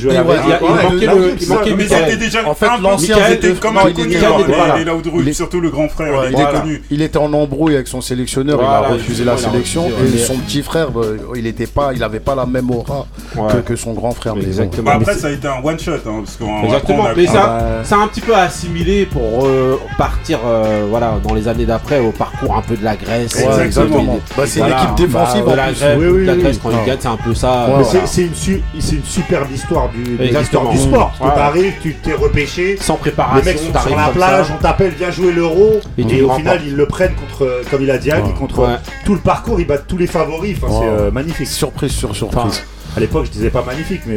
[1.41, 4.25] il manquait le- En fait, un peu- l'ancien était- comme non, un il connu, était-
[4.25, 4.79] alors, il était pas là.
[4.79, 6.83] les Laudrup, surtout le grand frère, il était, connu.
[6.91, 10.63] il était en embrouille avec son sélectionneur, il a refusé la sélection et son petit
[10.63, 13.07] frère, euh, il était pas, il avait pas la même aura
[13.37, 13.53] Ouais.
[13.53, 14.35] que, que son grand frère.
[14.37, 14.85] Exactement.
[14.85, 17.97] Bah, après, ça a été un one shot, hein, parce Exactement, mais Ah ça, ça
[17.97, 22.11] a un petit peu assimilé pour euh, partir euh, voilà, dans les années d'après au
[22.11, 23.35] parcours un peu de la Grèce.
[23.35, 24.19] Ouais, exactement.
[24.37, 25.75] Bah, c'est voilà, une équipe défensive bah, en la plus.
[25.81, 26.43] Grèce, Oui, oui, la oui.
[26.43, 27.67] Grèce quand C'est un peu ça.
[27.69, 28.07] Ouais, Mais voilà.
[28.07, 31.13] c'est- une, su- c'est une superbe histoire du, l'histoire du sport.
[31.19, 31.43] Parce que Ouais.
[31.43, 34.53] t'arrives, tu t'es repêché, Sans les préparation, mecs sont sur la plage, ça.
[34.59, 35.81] on t'appelle, viens jouer l'euro.
[35.99, 38.77] Et au final, ils le prennent contre, comme il a dit, contre Ouais.
[39.05, 40.57] tout le parcours, ils battent tous les favoris.
[40.63, 41.47] Enfin, c'est euh, magnifique.
[41.49, 42.63] Surprise sur surprise.
[42.97, 44.17] À l'époque, je disais pas magnifique, mais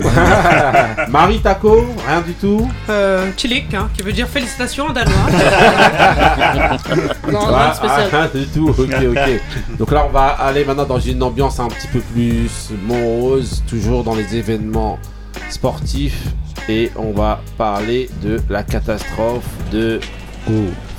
[1.10, 2.70] Marie Taco, rien du tout.
[2.90, 5.14] Euh, Chilik, hein, qui veut dire félicitations en danois.
[7.32, 8.10] Non, Ah, non, spécial.
[8.12, 9.78] ah, rien du tout, ok, ok.
[9.78, 12.50] Donc là, on va aller maintenant dans une ambiance un petit peu plus
[12.88, 14.98] morose, toujours dans les événements
[15.50, 16.24] sportifs.
[16.70, 20.00] Et on va parler de la catastrophe de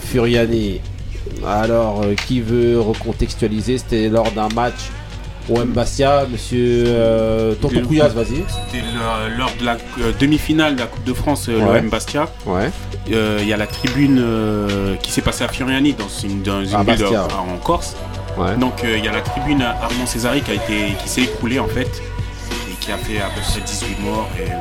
[0.01, 0.81] Furiani.
[1.47, 3.79] Alors, euh, qui veut recontextualiser?
[3.79, 4.91] C'était lors d'un match
[5.49, 8.45] au Bastia, monsieur euh, Tonton vas-y.
[8.49, 11.81] C'était le- lors de la euh, demi-finale de la Coupe de France, euh, Ouais.
[11.81, 12.29] l'OM Bastia.
[12.47, 12.71] Ouais.
[13.13, 16.61] Euh, Il y a la tribune euh, qui s'est passée à Fioriani, dans une, dans
[16.65, 17.97] une ville de- en Corse.
[18.39, 18.57] Ouais.
[18.57, 21.59] Donc euh, il y a la tribune Armand Césari qui, a été, qui s'est écroulée
[21.59, 21.91] en fait
[22.71, 24.55] et qui a fait à peu près 18 morts et euh,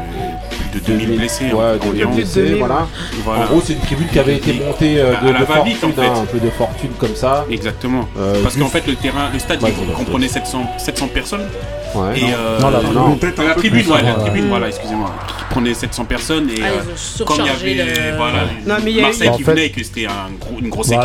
[0.74, 1.46] de 2000 blessés.
[1.46, 2.12] Ouais, en- 2000 environ.
[2.16, 2.88] blessés, voilà.
[3.26, 3.42] Voilà.
[3.44, 5.78] En gros, c'est une tribune qui avait été montée euh, À de, la de va-vite,
[5.78, 6.08] fortune, en fait.
[6.08, 7.46] hein, un peu de fortune comme ça.
[7.50, 8.08] Exactement.
[8.18, 9.94] Euh, Parce juste- qu'en fait le terrain, le stade Ouais, il voilà.
[9.98, 11.48] comprenait 700, 700 personnes.
[11.94, 12.20] Ouais.
[12.20, 12.28] Et Non.
[12.38, 14.22] euh, Non, la tribune, non, peut-être un la peu tribune, plus, ouais, la ouais.
[14.22, 17.74] tribune, voilà, excusez-moi, qui prenait 700 personnes et Ah, euh, comme il y avait
[18.12, 19.84] le- voilà, Non, mais il y a eu- Marseille en qui fait- venait et que
[19.84, 21.02] c'était un gros- une grosse équipe,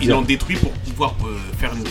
[0.00, 1.14] ils l'ont- détruit pour pouvoir
[1.58, 1.84] faire une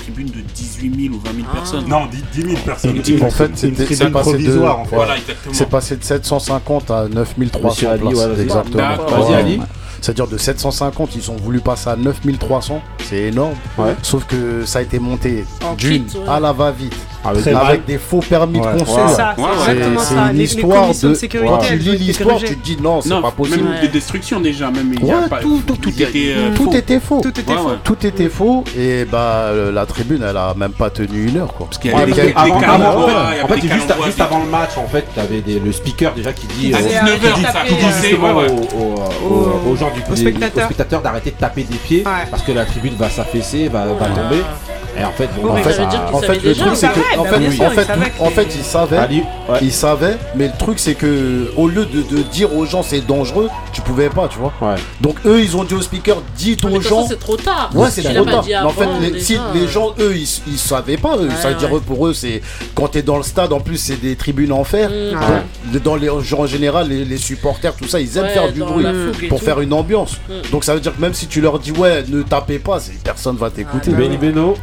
[0.89, 1.55] tribune de 18 000 ou 20 000 Ah.
[1.55, 1.87] personnes.
[1.87, 2.99] Non, 10 10 000 personnes.
[3.23, 4.95] En fait, c'est passé de, en fait.
[4.95, 5.53] Voilà, exactement.
[5.53, 8.15] c'est passé de 750 à 9300 Monsieur Ali, places.
[8.15, 8.95] ouais, exactement.
[9.07, 9.59] Vas-y.
[10.01, 13.55] C'est-à-dire de 750, ils ont voulu passer à 9300, c'est énorme.
[13.77, 13.95] Ouais.
[14.03, 16.95] Sauf que ça a été monté En d'une à la va-vite.
[17.25, 17.65] Avec Très des- mal.
[17.67, 18.65] Avec des faux permis Ouais.
[18.73, 19.09] de C'est construire.
[19.09, 20.21] ça, c'est exactement C'est ça.
[20.21, 21.17] une Les, les histoire commissions de, de.
[21.19, 23.63] sécurité, Quand tu lis l'histoire, tu te dis non, c'est pas possible.
[23.63, 24.93] même de destruction déjà, même.
[24.99, 26.73] il y a pas- tout, tout, tout, était euh, tout faux.
[26.73, 27.21] était faux.
[27.21, 27.67] Tout était Ouais, faux.
[27.69, 27.75] ouais.
[27.83, 29.17] Tout était faux et bah
[29.49, 31.65] euh, la tribune elle a même pas tenu une heure quoi.
[31.67, 34.39] Parce qu'il y avait des, en fait, il y en avait fait, des juste, avant
[34.39, 37.29] le match, en fait, t'avais des- le speaker déjà qui dit, À euh, 19h, arrêtez
[37.29, 38.01] de ça a taper, commencé.
[38.01, 39.69] justement ouais, ouais.
[39.71, 43.67] aux, gens du spectateurs d'arrêter de taper des pieds parce que la tribune va s'affaisser,
[43.67, 44.41] va tomber.
[44.99, 45.55] Et en fait, bon, En
[46.21, 47.61] fait, le déjà, truc c'est que, en fait, en ils fait,
[48.19, 49.23] en ils savaient,
[49.61, 53.01] ils savaient, mais le truc c'est que au lieu de, de dire aux gens c'est
[53.01, 54.53] dangereux, tu pouvais pas, tu vois.
[54.61, 54.75] Ouais.
[55.01, 57.05] Donc eux, ils ont dit au speaker, dites aux gens.
[57.07, 57.69] c'est trop tard.
[57.73, 58.43] Ouais, c'est trop tard.
[58.47, 61.17] Mais en fait, les, déjà, si les gens, eux, ils, ils savaient pas.
[61.17, 61.27] eux.
[61.27, 62.41] Ouais, ça veut dire pour eux, c'est
[62.73, 63.53] quand t'es dans le stade.
[63.53, 64.89] En plus, c'est des tribunes en fer.
[64.89, 65.73] Mm.
[65.73, 68.61] Donc, Dans les gens en général, les, les supporters, tout ça, ils aiment faire du
[68.61, 68.85] bruit
[69.29, 70.17] pour faire une ambiance.
[70.29, 70.51] Mm.
[70.51, 73.35] Donc ça veut dire que même si tu leur dis ouais, ne tapez pas, personne
[73.35, 73.91] va t'écouter.
[73.91, 74.55] Benny Beno,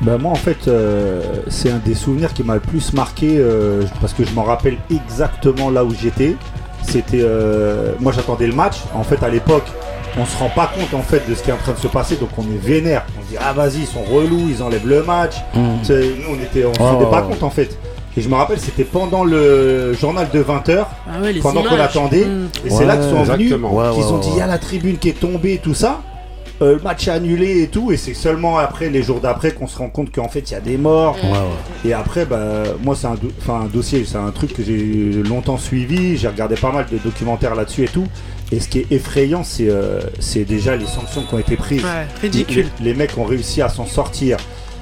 [0.00, 3.82] Bah moi en fait euh, c'est un des souvenirs qui m'a le plus marqué euh,
[4.00, 6.36] parce que je m'en rappelle exactement là où j'étais.
[6.82, 8.78] C'était euh, moi j'attendais le match.
[8.94, 9.64] En fait à l'époque
[10.18, 11.86] on se rend pas compte en fait de ce qui est en train de se
[11.88, 13.04] passer donc on est vénère.
[13.18, 15.36] On se dit ah vas-y ils sont relous, ils enlèvent le match.
[15.54, 15.60] Mm.
[15.82, 17.78] C'est- Nous on était on se rendait pas compte en fait.
[18.16, 22.26] Et je me rappelle c'était pendant le journal de 20h Ah ouais, pendant qu'on attendait.
[22.26, 22.48] Mm.
[22.66, 23.52] Et c'est là qu'ils sont venus.
[23.52, 23.58] Ouais,
[23.94, 26.00] qu'ils ouais, ont dit il y a la tribune qui est tombée, tout ça.
[26.62, 29.66] Euh, le match est annulé et tout, et c'est seulement après, les jours d'après, qu'on
[29.66, 31.16] se rend compte qu'en fait il y a des morts.
[31.22, 31.90] Ouais, ouais.
[31.90, 35.58] Et après, bah, moi c'est un, do- un dossier, c'est un truc que j'ai longtemps
[35.58, 38.06] suivi, j'ai regardé pas mal de documentaires là-dessus et tout.
[38.52, 41.82] Et ce qui est effrayant, c'est euh, c'est déjà les sanctions qui ont été prises.
[41.82, 42.66] Ouais, ridicule.
[42.78, 44.36] Les, les mecs ont réussi à s'en sortir.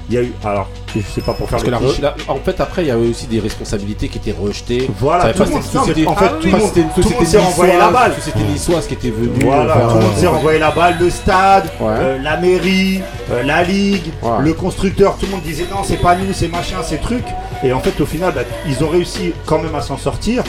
[0.09, 2.35] Il y a eu, alors, je sais pas pour faire Parce que le la- en
[2.35, 4.89] fait, après, il y avait aussi des responsabilités qui étaient rejetées.
[4.99, 7.03] Voilà, tout le monde- non, mais en fait, tout le monde- c'était une tout le
[7.03, 8.11] société monde s'est renvoyé la balle.
[8.11, 9.29] une société niçoise qui était venue.
[9.45, 11.87] Voilà, euh, tout le monde s'est renvoyé la balle, le stade, Ouais.
[11.89, 12.99] euh, la mairie,
[13.31, 14.29] euh, la ligue, Ouais.
[14.41, 17.23] le constructeur, tout le monde disait non, c'est pas nous, c'est machin, c'est truc.
[17.63, 20.43] Et en fait, au final, bah, ils ont réussi quand même à s'en sortir.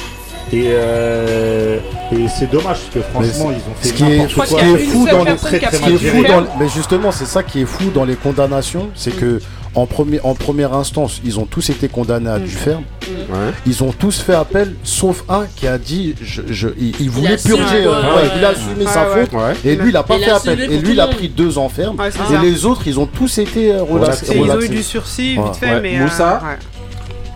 [0.53, 1.79] Et, euh,
[2.13, 4.61] et c'est dommage parce que franchement, ils ont fait Ce qui est, n'importe ce quoi.
[4.61, 6.29] qui est fou dans les, très, très ce qui est mal fou géré.
[6.29, 9.41] dans, mais justement, c'est ça qui est fou dans les condamnations, c'est que
[9.75, 12.85] en, premier, en première instance, ils ont tous été condamnés à du ferme.
[13.09, 13.51] Ouais.
[13.67, 17.37] Ils ont tous fait appel, sauf un qui a dit, je, je- il, il voulait
[17.37, 19.23] purger, ouais, euh, ouais, ouais, il a assumé Ouais, sa ouais.
[19.23, 19.53] faute, Ouais.
[19.65, 20.61] et lui il a pas Il fait appel.
[20.61, 22.41] Et lui il a pris deux ferme, c'est et ça.
[22.43, 24.37] les autres ils ont tous été euh, relaxés.
[24.37, 25.45] Ils ont eu du sursis Ouais.
[25.47, 25.81] vite fait, Ouais.
[25.81, 25.99] mais.
[25.99, 26.57] Moussa ouais.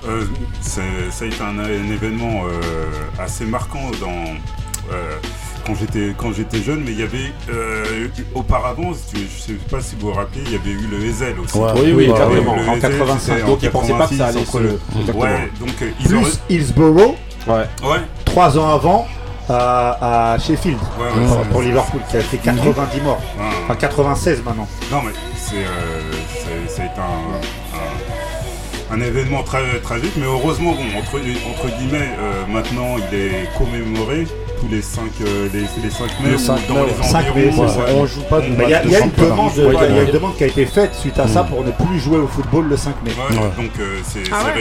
[0.09, 0.25] Euh,
[0.61, 2.87] ça a été un, un événement euh,
[3.19, 4.25] assez marquant dans,
[4.93, 5.17] euh,
[5.67, 9.97] quand j'étais quand j'étais jeune, mais il y avait euh, auparavant, je sais pas si
[9.99, 11.59] vous vous rappelez, il y avait eu le Ezel aussi.
[11.59, 11.71] Ouais.
[11.77, 12.07] Oui, oui.
[12.07, 13.19] Le en Ezel, 85.
[13.21, 15.25] c'était en Donc, ils pensaient pas que ça allait 86 entre se- le- Exactement.
[15.25, 16.31] Ouais, donc euh, ils Plus auraient.
[16.49, 17.15] Hillsborough,
[17.47, 17.55] Ouais.
[17.83, 19.07] Ouais, trois ans avant,
[19.49, 23.21] à, à Sheffield, ouais, ouais, pour, Liverpool, qui a fait 90 morts.
[23.39, 23.45] ouais.
[23.65, 24.69] Enfin, 96 maintenant.
[24.91, 26.01] Non mais c'est euh,
[26.33, 27.41] c'est- ça a été un,
[28.91, 31.17] un, événement très tragique, mais heureusement bon entre,
[31.51, 34.27] entre guillemets euh, maintenant il est commémoré
[34.61, 35.03] tous les 5
[35.53, 37.03] les, les 5 mai Le ou 5 dans mai, les ouais.
[37.09, 37.69] 5 mai, environs.
[37.69, 37.87] c'est ouais.
[37.87, 37.95] ça.
[37.95, 39.65] On joue pas de Il y a, match de il y a une demande, de-
[39.67, 40.05] Ouais, il y a ouais.
[40.07, 42.69] une demande qui a été faite suite à ça pour ne plus jouer au football
[42.69, 43.11] le 5 mai.
[43.13, 43.51] Ouais, Ouais.
[43.57, 44.53] donc euh, c'est Ah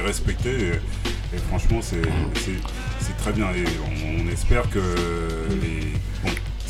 [0.00, 2.02] respecté et, et franchement c'est
[3.18, 4.78] très bien et on, on espère que
[5.50, 5.92] les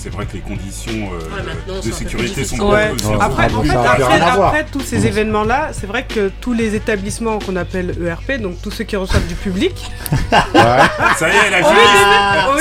[0.02, 2.90] c'est vrai que les conditions euh, de sécurité sont Ouais.
[3.20, 7.94] Après, en fait, après, tous ces événements-là, c'est vrai que tous les établissements qu'on appelle
[8.04, 9.90] ERP, donc tous ceux qui reçoivent du public,
[10.30, 11.62] Ça y est, la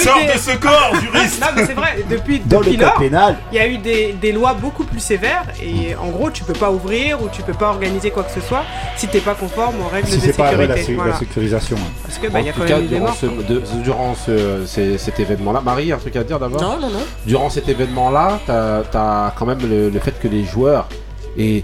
[0.04, 2.88] sort des- de ce corps, juriste non mais c'est vrai, depuis, Dans le depuis code
[2.88, 6.30] lors, pénal, il y a eu des, des lois beaucoup plus sévères et en gros
[6.32, 8.64] tu peux pas ouvrir ou tu peux pas organiser quoi que ce soit
[8.98, 10.84] si t'es pas conforme aux règles si de c'est pas ouais, la, sécurité.
[10.86, 11.20] sé- la Voilà.
[11.20, 11.78] sécurisation.
[12.06, 13.26] Parce que bah, il y a en tout quand cas, même eu des durant, ce,
[13.26, 16.62] de- durant ce- ces- cet événement-là, Marie, un truc à dire d'abord?
[16.62, 17.04] Non, non, non.
[17.32, 20.86] Durant cet événement-là, t'as as quand même le, le fait que les joueurs
[21.38, 21.63] aient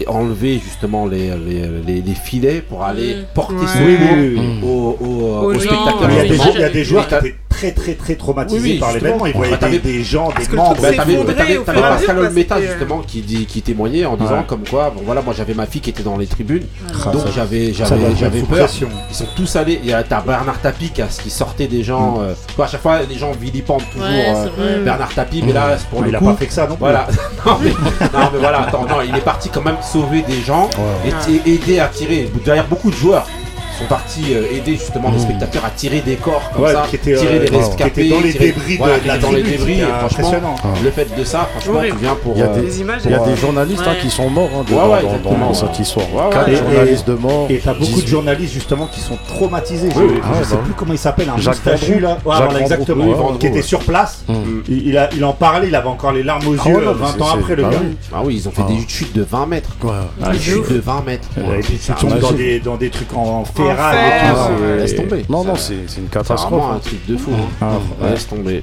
[0.00, 3.24] aient enlevé justement les, les, les- les filets pour aller Mm.
[3.34, 3.66] porter Ouais.
[3.66, 4.60] secours Oui, oui, oui.
[4.62, 6.10] aux, aux- Aux aux gens, spectateurs.
[6.10, 7.34] Il y a des, Oui, jou- il y a des joueurs Et qui t'as- étaient
[7.58, 9.24] très très très traumatisés Oui, oui, par l'événement.
[9.24, 9.38] Justement.
[9.38, 10.76] voyaient Bah, t'avais- des, des gens, des membres.
[10.80, 14.44] Bah, t'avais Pascal Olmeta que- justement qui, dit, qui témoignait en disant Ouais.
[14.46, 16.64] comme quoi bon voilà moi j'avais ma fille qui était dans les tribunes
[17.04, 18.88] Ah, donc j'avais j'avais peur pression.
[19.10, 21.82] ils sont tous allés il y a t'as Bernard Tapie qui, a- qui sortait des
[21.82, 24.84] gens euh, toi, à chaque fois les gens vilipendent toujours Ouais, euh.
[24.84, 26.74] Bernard Tapie mais là pour Ah, le il a coup pas fait que ça non
[26.76, 26.80] plus.
[26.80, 27.06] voilà
[27.46, 27.70] non mais,
[28.38, 30.68] voilà attends non il est parti quand même sauver des gens
[31.28, 33.26] et aider à tirer derrière beaucoup de joueurs
[33.78, 36.96] sont partis euh, aider justement les spectateurs à tirer des corps comme Ouais, ça qui
[36.96, 39.30] étaient, tirer euh, les qui rescapés dans les tirer- débris de- voilà, de la dans
[39.30, 40.56] les débris franchement impressionnant.
[40.82, 43.10] le fait de ça franchement tu viens pour Il y a euh, des, images, il
[43.10, 45.78] y a des journalistes hein, qui sont morts hein, Ouais, dans, ouais, dans- dans cette
[45.78, 46.06] histoire.
[46.14, 46.30] Ouais, ouais.
[46.32, 47.46] Quatre Et- journalistes de mort.
[47.50, 48.02] Et t'as beaucoup 18.
[48.04, 49.88] de journalistes justement qui sont traumatisés.
[49.96, 52.18] Oui, je Ah, sais bah plus comment il s'appelle, un moustachu là.
[52.60, 53.34] Exactement.
[53.38, 54.24] qui était sur place.
[54.28, 54.34] Mm.
[54.68, 56.94] Il, a, il en parlait, il avait encore les larmes aux Ah yeux ouais, non,
[56.94, 57.78] mais 20 c'est- ans après le bah gars.
[57.82, 57.96] oui.
[58.12, 58.70] ah oui ils ont fait Ah.
[58.72, 62.20] des chutes de 20 mètres des de chutes de 20 mètres tombes imagine.
[62.20, 64.36] dans des, dans des trucs en, en fer, ferraille et tout.
[64.38, 66.50] Ah, c'est- laisse tomber Non, non, c'est c'est une c'est catastrophe.
[66.50, 66.80] vraiment un hein.
[66.84, 67.48] truc de fou hein.
[67.60, 67.70] Ah,
[68.04, 68.10] ouais.
[68.10, 68.62] laisse tomber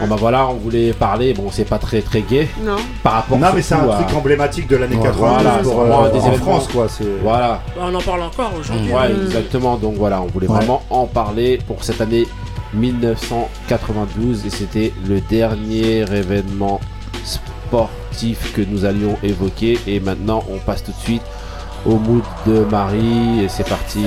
[0.00, 2.76] bon bah voilà on voulait parler bon c'est pas très très gay Non.
[3.02, 5.50] par rapport Non mais c'est un surtout à- truc emblématique de l'année Ouais, 80 voilà,
[5.50, 6.36] pour, c'est euh, vraiment des en événements.
[6.46, 6.86] France quoi.
[6.88, 8.92] c'est- voilà Bah, on en parle encore aujourd'hui.
[8.92, 9.76] Ouais, exactement.
[9.76, 10.56] Donc voilà, on voulait Ouais.
[10.56, 12.26] vraiment en parler pour cette année
[12.74, 16.80] 1992 et c'était le dernier événement
[17.24, 19.78] sportif que nous allions évoquer.
[19.86, 21.22] Et maintenant, on passe tout de suite
[21.86, 24.04] au mood de Marie et c'est parti.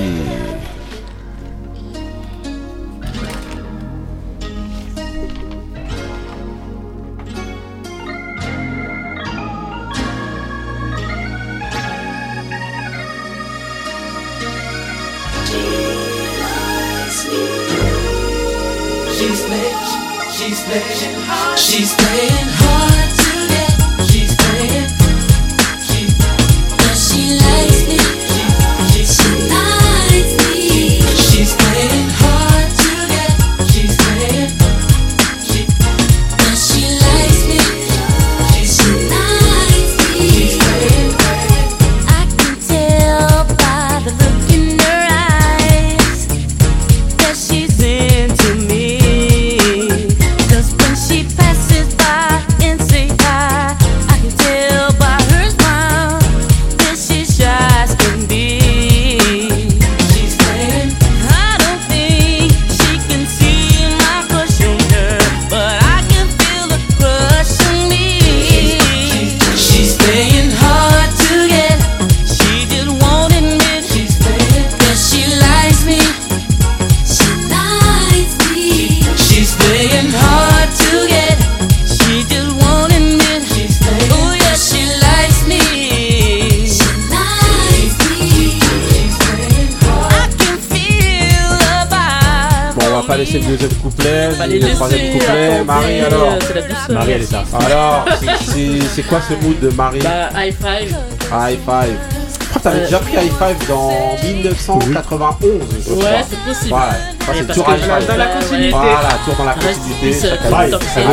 [99.12, 100.96] Quoi ce mood de Marie Bah, high five.
[101.30, 101.96] High five.
[102.32, 103.90] Je crois que t'avais Euh, déjà pris high five dans
[104.22, 105.60] 1991.
[105.86, 106.04] je crois.
[106.04, 106.74] Ouais, c'est possible.
[106.74, 106.80] Ouais,
[107.26, 108.06] ça c'est toujours high five.
[108.08, 108.70] Dans la continuité.
[108.70, 110.10] Voilà, toujours dans la continuité.
[110.10, 110.70] peace, chaque année.
[110.70, 111.00] top Ça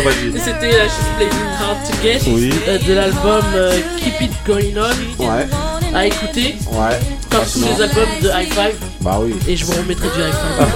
[0.00, 0.40] vas-y.
[0.40, 2.50] C'était euh, She's Playing Hard to Get Oui.
[2.66, 4.80] euh, de l'album euh, Keep It Going
[5.18, 5.46] On Ouais,
[5.94, 6.98] à écouter ouais.
[7.30, 9.34] comme tous les albums de High Five Bah oui.
[9.46, 10.66] et je vous remettrai du High Five.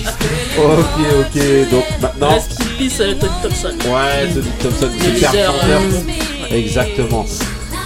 [0.63, 1.69] Ok, ok.
[1.71, 2.29] Donc maintenant.
[2.29, 3.73] Rest in peace Tony Thompson.
[3.89, 5.53] Ouais, Tony Thompson, super chanteur.
[5.69, 7.25] euh, Exactement.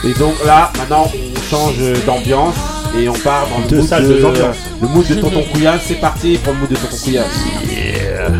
[0.04, 2.56] Et donc là, maintenant, on change d'ambiance
[2.98, 4.56] et on part dans le Deux mood salles, de, deux ambiances.
[4.82, 5.82] le mood de Tonton Couillasse.
[5.88, 7.26] C'est parti pour le mood de Tonton Couillasse.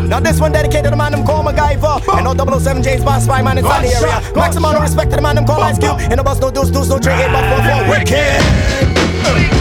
[0.08, 3.22] Now this one dedicated to the man them call MacGyver And no 007 James Bond
[3.22, 6.16] spy man inside the area Maximum respect to the man them call Ice Cube And
[6.16, 9.55] no bus no deuce deuce no eight but four four wicked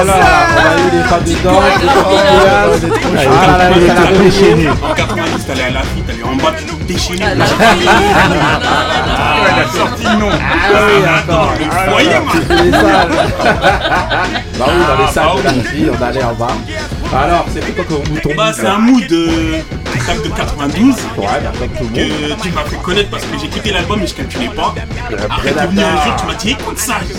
[0.00, 0.16] Alors,
[0.50, 1.60] on a eu les femmes dedans.
[1.62, 4.30] Ah là là, Il est ça l'a tout réveillé.
[4.30, 4.68] déchaîné.
[4.70, 7.24] En 90, t'allais à la fille, t'allais en bas, tu déchaîné.
[7.24, 7.44] Ah,
[9.16, 10.30] Ah, elle a sorti non.
[10.32, 11.66] Ah oui.
[11.86, 12.08] Vous voyez,
[12.64, 13.08] les salles.
[14.56, 15.62] Bah oui, dans les Ah, salles bah de la oui.
[15.68, 16.46] fille, on allait en bas.
[17.12, 19.58] Alors, c'est quoi comme mouton Bah, c'est un mood euh,
[20.22, 21.94] de 92 Ouais, bah, avec tout le monde.
[22.38, 24.74] que tu m'as fait connaître parce que j'ai écouté l'album mais je calculais pas.
[24.76, 25.70] Après, t'es Predator.
[25.70, 26.94] venu un jour, tu m'as dit écoute ça.
[27.06, 27.14] J'ai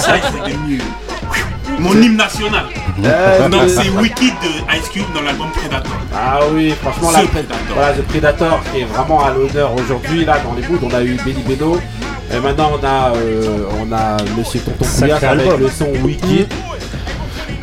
[0.00, 0.80] c'est devenu
[1.78, 2.64] mon hymne national.
[3.04, 5.92] Euh, Donc, euh, c'est Wicked de Ice Cube dans l'album Predator.
[6.14, 7.56] Ah oui, franchement, là, Predator.
[7.74, 10.80] voilà, The Predator qui est vraiment à l'honneur aujourd'hui, là, dans les moods.
[10.82, 11.78] On a eu Benny Beno.
[12.34, 15.60] Et maintenant, on a, euh, on a Monsieur Tonton Couillac avec album.
[15.60, 16.46] le son Wiki.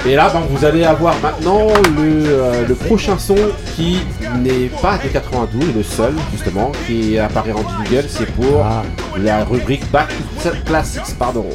[0.07, 3.35] Et là, ben, vous allez avoir maintenant le, euh, le prochain son
[3.75, 3.99] qui
[4.41, 8.05] n'est pas de 92, le seul, justement, qui apparaît en jingle.
[8.09, 8.83] C'est pour Ah.
[9.17, 10.09] la rubrique Back
[10.43, 11.45] to Classics, pardon.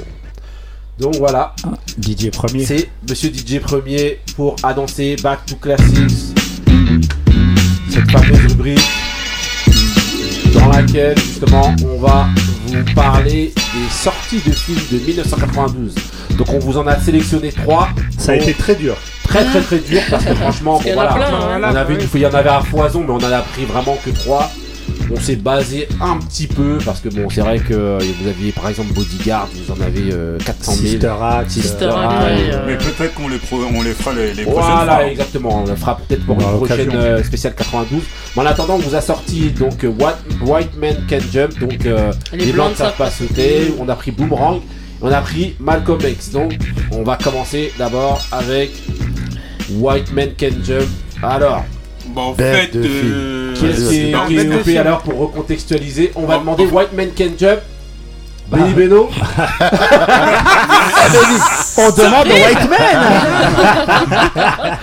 [0.99, 1.55] Donc voilà,
[1.99, 2.65] DJ premier.
[2.67, 6.35] c'est Monsieur DJ Premier pour annoncer Back to Classics.
[7.91, 8.81] Cette fameuse rubrique
[10.55, 12.29] dans laquelle justement on va
[12.67, 15.95] vous parler des sorties de films de 1992.
[16.37, 17.89] Donc on vous en a sélectionné trois.
[18.19, 18.97] Ça a été très dur.
[19.31, 21.39] Très très très dur parce que franchement, Parce qu'il y bon, en a voilà, plein,
[21.39, 21.71] hein.
[21.73, 23.97] on avait une- il y en avait à foison, mais on en a pris vraiment
[24.05, 24.51] que trois.
[25.13, 28.53] On s'est basé un petit peu parce que bon, c'est vrai que euh, vous aviez
[28.53, 30.87] par exemple Bodyguard, vous en avez euh, 400 000.
[30.87, 31.51] Sister Act.
[31.51, 34.71] Sister Act, ouais, euh, Mais peut-être qu'on les, pro- on les fera les, les prochaines
[34.73, 35.63] voilà, exactement.
[35.65, 38.03] On le fera peut-être pour une prochaine euh, spéciale 92.
[38.37, 41.87] Mais en attendant, on vous a sorti donc euh, What White Man Can Jump, donc
[41.87, 43.75] euh, Les les, Blancs blancs ne savent pas sauter.
[43.81, 44.61] On a pris Boomerang,
[45.03, 46.31] on a pris Malcolm X.
[46.31, 46.57] Donc,
[46.93, 48.71] on va commencer d'abord avec
[49.73, 50.89] White Man Can Jump.
[51.23, 51.65] Alors,
[52.07, 54.79] Bon, en fait, de euh, qui est-ce qui est, bah, qui est film.
[54.79, 57.61] alors pour recontextualiser On va Bon, demander White Man Can Jump.
[58.51, 59.09] Benny Beno
[61.79, 62.79] On demande au White Man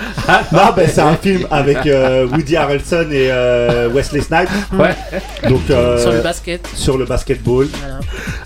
[0.52, 4.50] Non, ben c'est un film avec euh, Woody Harrelson et euh, Wesley Snipes.
[4.74, 4.96] Ouais.
[5.50, 6.68] Donc, euh, Sur le basket.
[6.74, 7.68] sur le basketball.
[7.80, 8.00] Voilà.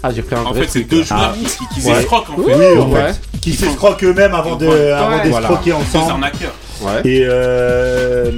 [0.03, 1.35] Ah, j'ai pris un En fait, c'est deux joueurs Ah.
[1.37, 1.45] qui,
[1.81, 1.95] qui Ouais.
[1.95, 2.77] s'escroquent en Oui, fait.
[2.77, 3.01] en Ouais.
[3.13, 3.39] fait.
[3.41, 5.47] Qui s'escroquent eux-mêmes avant de, avant Voilà.
[5.47, 6.11] escroquer Deux ensemble.
[6.11, 6.53] arnaqueurs.
[6.81, 7.01] Ouais.
[7.05, 8.31] Et, euh,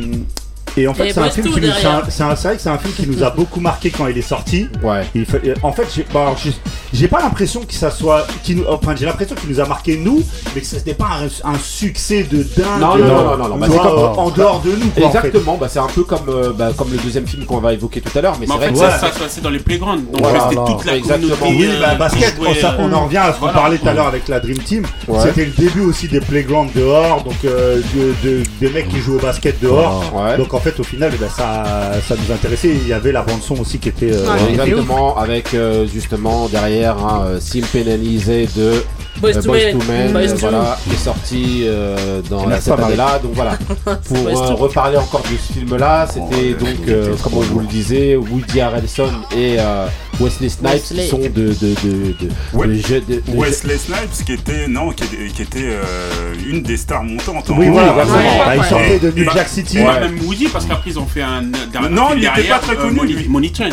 [0.77, 2.05] et en fait, c'est un film qui nous, c'est un- derrière.
[2.09, 4.17] c'est un- c'est vrai que c'est un film qui nous a beaucoup marqué quand il
[4.17, 4.67] est sorti.
[4.81, 5.07] Ouais.
[5.15, 6.53] Il fait- euh, en fait, j'ai alors, j'ai-
[6.93, 9.97] j'ai pas l'impression que ça soit, qui nous, enfin, j'ai l'impression qu'il nous a marqué
[9.97, 10.21] nous,
[10.55, 12.79] mais que ce n'était pas un, un succès de dingue.
[12.79, 14.89] Non, non, non, non, non, bah, tu c'est vois, comme- en dehors de nous.
[14.89, 15.17] Quoi, en fait.
[15.17, 18.01] Exactement, bah, c'est un peu comme, euh, bah, comme le deuxième film qu'on va évoquer
[18.01, 19.41] tout à l'heure, mais Mais c'est en vrai fait, que ça, ça, ça se passait
[19.41, 20.03] dans les playgrounds.
[20.11, 21.35] Donc, Voilà, c'était toute la exactement.
[21.35, 21.67] communauté.
[21.67, 23.53] Oui, euh, bah, qui basket, jouait, on, ça- on en revient à ce qu'on voilà.
[23.59, 24.85] parlait tout à l'heure avec la Dream Team.
[25.07, 25.19] Ouais.
[25.23, 29.15] C'était le début aussi des playgrounds dehors, donc euh, de, de- des mecs qui jouent
[29.17, 30.03] au basket dehors.
[30.13, 30.37] Ouais.
[30.37, 32.69] Donc en fait, au final, eh ben, ça, ça nous intéressait.
[32.69, 34.11] Il y avait la bande son aussi qui était.
[34.13, 34.69] euh, Ouais, qui était ouf.
[34.69, 38.83] Exactement, avec euh, justement derrière un euh, Simp and Easy de
[39.21, 39.77] Boys euh, to Boyz Men.
[39.77, 42.85] II Men, Boys euh, to- voilà, qui est sorti euh, dans la Merci, cette Marie.
[42.93, 43.19] année-là.
[43.21, 47.33] Donc voilà, pour Boys euh, to- reparler encore de ce film-là, c'était donc, euh, comme
[47.35, 49.85] on vous le disait, Woody Harrelson et euh,
[50.19, 51.03] Wesley Snipes Wesley.
[51.03, 52.67] qui sont de, de, de, de, Ouais.
[52.67, 56.61] de jeux- de- de- Wesley Snipes qui était non qui était, qui était, euh, une
[56.63, 57.49] des stars montantes.
[57.51, 58.17] en- Oui, voilà, Ouais, vraiment.
[58.17, 58.67] ouais, Bah, il ouais.
[58.69, 59.77] sortait de Et- New bah, Jack City.
[59.77, 59.99] Ouais, Ouais.
[60.01, 61.43] même Woody, parce qu'après ils ont fait un.
[61.43, 63.27] un Non, film il était derrière, pas très euh, connu, Money-.
[63.27, 63.69] Money Train.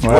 [0.00, 0.10] Ouais.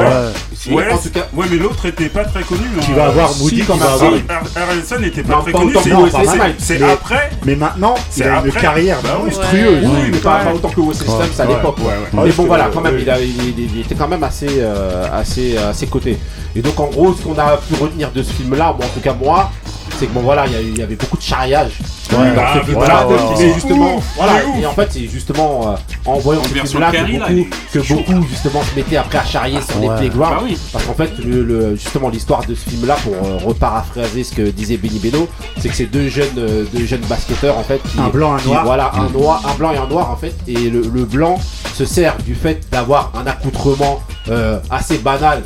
[0.73, 2.63] Ouais, en tout cas, ouais, mais l'autre était pas très connu.
[2.81, 2.95] Tu hein.
[2.97, 4.05] vas avoir Moody quand qui même, va si.
[4.05, 4.21] avoir.
[4.29, 5.71] Har- Harrelson n'était pas Non, très pas connu.
[5.77, 7.31] autant C'est après.
[7.47, 9.85] Mais maintenant, C'est il a une carrière Bah monstrueuse.
[9.85, 10.45] Oui, mais pas, Ouais.
[10.47, 11.79] pas autant que Wesley Snipes à l'époque.
[11.79, 12.25] Ouais, ouais.
[12.25, 13.03] Mais bon, voilà, quand même, ouais.
[13.03, 16.19] il, a- il- il- il était quand même assez, euh, assez à ses côtés.
[16.57, 19.15] Et donc, en gros, ce qu'on a pu retenir de ce film-là, en tout cas
[19.15, 19.53] moi,
[19.99, 21.73] c'est que bon, voilà, il y avait beaucoup de charriage
[22.11, 23.07] dans ce mais film-là.
[23.07, 23.55] ouais, ouais, mais ouais.
[23.55, 25.77] justement, voilà, et en fait, c'est justement euh,
[26.07, 27.27] en voyant ce version film-là que Perry, là,
[27.73, 30.37] que beaucoup justement se mettaient après à charrier sur les playgrounds.
[30.37, 30.57] Bah oui.
[30.73, 34.43] Parce qu'en fait, le, le- justement, l'histoire de ce film-là, pour euh, reparaphraser ce que
[34.51, 35.29] disait Benny Beno,
[35.59, 38.39] c'est que c'est deux jeunes, euh, deux jeunes basketteurs en fait, qui, Un blanc, un
[38.39, 38.65] qui- noir.
[38.65, 41.39] voilà, un noir, un blanc et un noir en fait, et le, le blanc
[41.75, 45.43] se sert du fait d'avoir un accoutrement euh, assez banal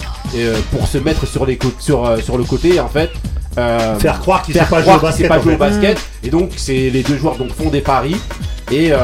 [0.70, 3.10] pour se mettre sur les côtes, sur, sur le côté en fait.
[3.58, 5.28] Euh, Faire croire qu'il faire sait pas jouer au basket.
[5.28, 6.00] pas jouer au basket.
[6.24, 8.16] Et donc, c'est les deux joueurs donc font des paris.
[8.70, 8.96] Et, euh,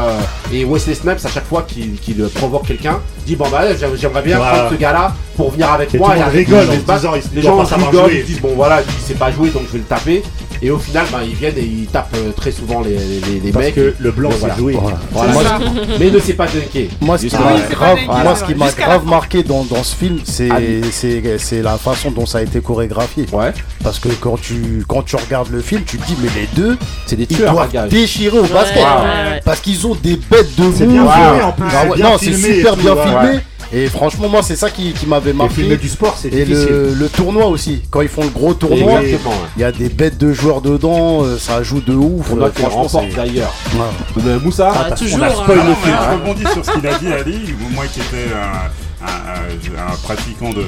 [0.53, 3.65] et Wesley Snipes, à chaque fois qu'il qu'il provoque quelqu'un, dit Bon, bah,
[3.97, 4.53] j'aimerais bien Voilà.
[4.53, 6.17] prendre ce gars-là pour venir avec Et moi.
[6.17, 7.01] et avec rigole lui, je vais en se battre.
[7.01, 9.73] disant, il Les gens rigolent, ils disent Bon, voilà, il sait pas jouer, donc je
[9.73, 10.23] vais le taper.
[10.61, 13.53] Et au final, bah, ils viennent et ils tapent euh, très souvent les, les, les
[13.53, 13.75] Parce mecs.
[13.77, 14.57] que le blanc sait voilà.
[14.57, 14.77] jouer.
[15.13, 15.33] Voilà.
[15.33, 15.59] C'est ça.
[16.01, 16.89] Mais il ne sait pas dunker.
[17.01, 19.95] Moi, ce qui m'a c'est grave, moi, ce qui m'a grave marqué dans, dans ce
[19.95, 20.57] film, c'est Ah
[20.91, 23.27] c'est c'est la façon dont ça a été chorégraphié.
[23.33, 23.53] Ouais,
[23.85, 26.77] Parce que quand tu quand tu regardes le film, tu te dis mais les deux,
[27.07, 27.91] c'est des ils tueurs doivent gages.
[27.91, 28.77] déchirer au basket.
[28.77, 29.41] ouais, ouais.
[29.45, 30.93] Parce qu'ils ont des bêtes de C'est moves.
[30.95, 31.11] bien Wow.
[31.13, 31.67] filmé en plus.
[31.73, 33.03] Ah c'est non, c'est super bien ouais.
[33.05, 33.39] filmé.
[33.73, 35.77] Et franchement, moi, c'est ça qui, qui m'avait marqué.
[35.77, 37.83] du sport, c'est Et le, le tournoi aussi.
[37.91, 39.19] Quand ils font le gros tournoi, ouais.
[39.57, 42.31] il y a des bêtes de joueurs dedans, euh, ça joue de ouf.
[42.33, 43.53] On a euh, qui franchement, d'ailleurs.
[43.75, 44.39] Ouais.
[44.43, 45.31] Moussa, Ah, t'as- toujours, on a hein.
[45.33, 45.97] spoil Ah le non, film.
[45.97, 47.55] mais je rebondis sur ce qu'il a dit, Ali.
[47.75, 50.65] Moi qui étais un, un- un- un pratiquant de.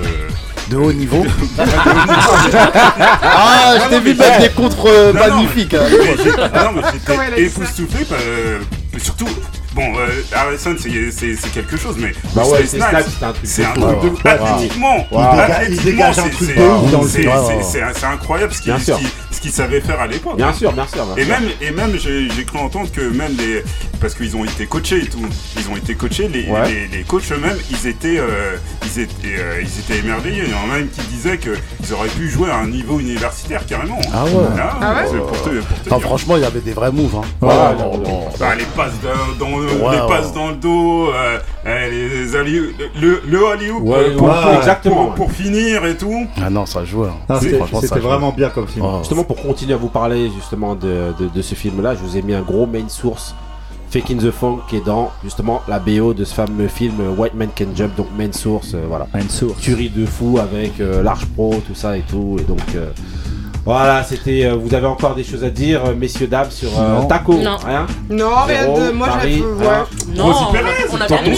[0.70, 1.24] De haut niveau.
[1.58, 1.64] ah,
[3.82, 5.74] je t'ai vu mettre des contres euh, magnifiques.
[5.74, 5.80] hein.
[6.54, 8.06] ah non, mais a j'étais époustouflé.
[8.98, 9.26] surtout,
[9.74, 12.78] bon, euh, Harrison, c'est- quelque chose, mais Bah ouais, c'est
[13.44, 15.06] c'est un truc de athlétiquement.
[17.08, 18.72] C'est- incroyable ce qu'il
[19.30, 20.36] ce qu'il- savait faire à l'époque.
[20.36, 21.04] Bien sûr, bien sûr.
[21.06, 23.62] bien Et même, et même j'ai cru entendre que même les.
[24.00, 25.18] Parce qu'ils ont été coachés et tout.
[25.58, 26.68] Ils ont été coachés, les, Ouais.
[26.90, 30.44] les, les coachs eux-mêmes, ils étaient, euh, ils, étaient, euh, ils étaient émerveillés.
[30.46, 33.66] Il y en a même qui disaient qu'ils auraient pu jouer à un niveau universitaire
[33.66, 33.98] carrément.
[33.98, 34.08] hein.
[34.14, 34.30] Ah ouais.
[34.80, 36.00] Ah ouais c'est pour te, pour te dire.
[36.00, 37.16] franchement, il y avait des vrais moves.
[37.16, 37.26] Hein.
[38.38, 38.92] Bah, les passes
[39.38, 43.20] dans, Ouais, les passes dans le dos, euh, euh, les alley- le,
[43.80, 46.26] Ouais, euh, pour, ouais, pour- exactement, pour- finir et tout.
[46.42, 47.08] Ah non, ça jouait.
[47.08, 47.38] hein.
[47.40, 47.40] Ça
[47.80, 48.84] C'était vraiment bien comme film.
[48.88, 48.98] Oh.
[48.98, 52.22] Justement, pour continuer à vous parler justement de, de, de ce film-là, je vous ai
[52.22, 53.34] mis un gros main source,
[53.90, 57.10] Fake in the Funk, qui est dans justement la BO de ce fameux film euh,
[57.16, 59.06] White Man Can Jump, donc main source, euh, voilà.
[59.14, 59.60] Une source.
[59.60, 62.60] Tuerie de fou avec euh, Large Pro, tout ça et tout, et donc.
[62.76, 62.90] euh,
[63.64, 64.46] voilà, c'était.
[64.46, 67.06] euh, vous avez encore des choses à dire, euh, messieurs, dames, sur euh, Non.
[67.06, 67.56] Taco Non.
[67.64, 68.90] Rien Non, rien de.
[68.92, 69.64] Moi, Paris, j'ai.
[69.64, 69.70] rien.
[69.70, 70.16] Ouais.
[70.16, 71.36] Non, a- Perez, on a aimé,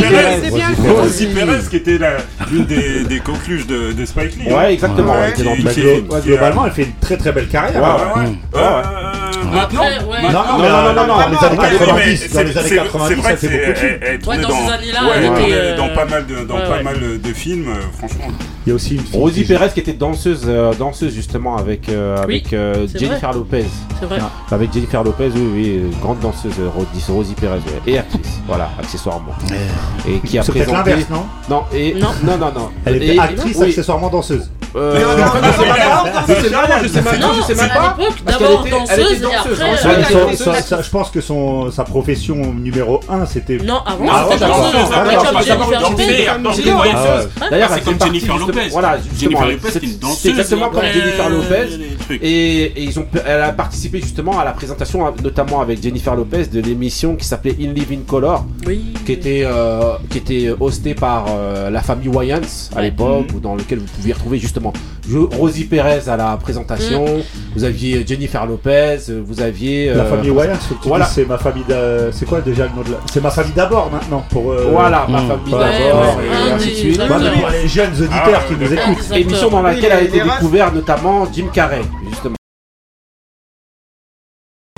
[0.00, 2.16] Perez, Rosie Perez qui était la-
[2.50, 4.44] l'une des, des coqueluches de, de Spike Lee.
[4.50, 4.54] hein.
[4.56, 5.32] Ouais, exactement, Ouais.
[5.34, 7.80] Qui- qui- qui- globalement, elle fait une très très belle carrière.
[7.82, 8.24] Ouais, hein.
[8.54, 8.82] Ouais, ouais.
[9.52, 9.82] Maintenant.
[9.82, 12.34] Non, non, Non, non, euh, non, non, dans les non, années non, mais 90, c'est-
[12.34, 14.72] dans les c'est- années c'est 90, vrai ça que fait c'est- beaucoup de dans ces
[14.72, 16.82] années-là, euh, dans pas mal de, dans ouais, pas ouais.
[16.82, 18.24] mal de films, euh, franchement.
[18.64, 22.16] Il y a aussi une Rosie Perez qui était danseuse, euh, danseuse justement avec, euh,
[22.22, 23.64] avec euh, Jennifer Lopez.
[23.98, 24.18] C'est vrai.
[24.52, 27.92] Avec Jennifer Lopez, oui, oui, euh, grande danseuse, euh, Rosie, Rosie Perez, ouais.
[27.92, 29.32] et actrice, voilà, accessoirement.
[30.08, 30.72] Et qui a présenté.
[30.72, 32.08] l'inverse, non Non, et Non.
[32.24, 32.70] non, non, non.
[32.84, 33.68] Elle était actrice, oui.
[33.70, 34.48] accessoirement danseuse.
[34.74, 37.40] Euh, Non, non, non, même pas, non, je sais même- je sais même Non, je
[37.42, 37.96] sais c'est même à pas.
[38.24, 43.58] d'abord danseuse danseuse, je pense que son, sa profession numéro 1 c'était.
[43.58, 44.74] Non, avant, Ah, c'était danseuse.
[44.74, 44.82] Ouais.
[44.82, 44.94] danseuse.
[47.40, 48.68] Ah, D'ailleurs, c'est comme Jennifer Lopez.
[48.70, 52.18] Voilà, Jennifer justement, Lopez, c'est- exactement comme Jennifer Lopez.
[52.22, 56.46] Et, et ils ont, elle a participé justement à la présentation, notamment avec Jennifer Lopez,
[56.46, 58.84] de l'émission qui s'appelait In Living Color, Oui.
[59.06, 62.40] qui était, euh, qui était hostée par euh, la famille Wayans
[62.72, 62.82] à Ouais.
[62.82, 64.72] l'époque, ou dans lequel vous pouviez retrouver justement
[65.32, 67.04] Rosie Perez à la présentation,
[67.56, 68.98] vous aviez Jennifer Lopez,
[69.32, 69.92] vous aviez.
[69.94, 70.32] La euh, famille
[70.82, 71.04] tu voilà.
[71.06, 71.64] c'est ma famille
[72.12, 72.98] C'est quoi déjà le nom de la.
[73.12, 74.52] C'est ma famille d'abord maintenant pour.
[74.52, 75.28] euh, Voilà, ma Mmh.
[75.28, 77.06] famille d'abord, ouais, et ainsi de suite.
[77.06, 78.90] pour les jeunes auditeurs Ah, qui nous d'accord.
[78.92, 79.16] écoutent.
[79.16, 82.36] Émission dans laquelle a été découvert notamment Jim Carrey, justement.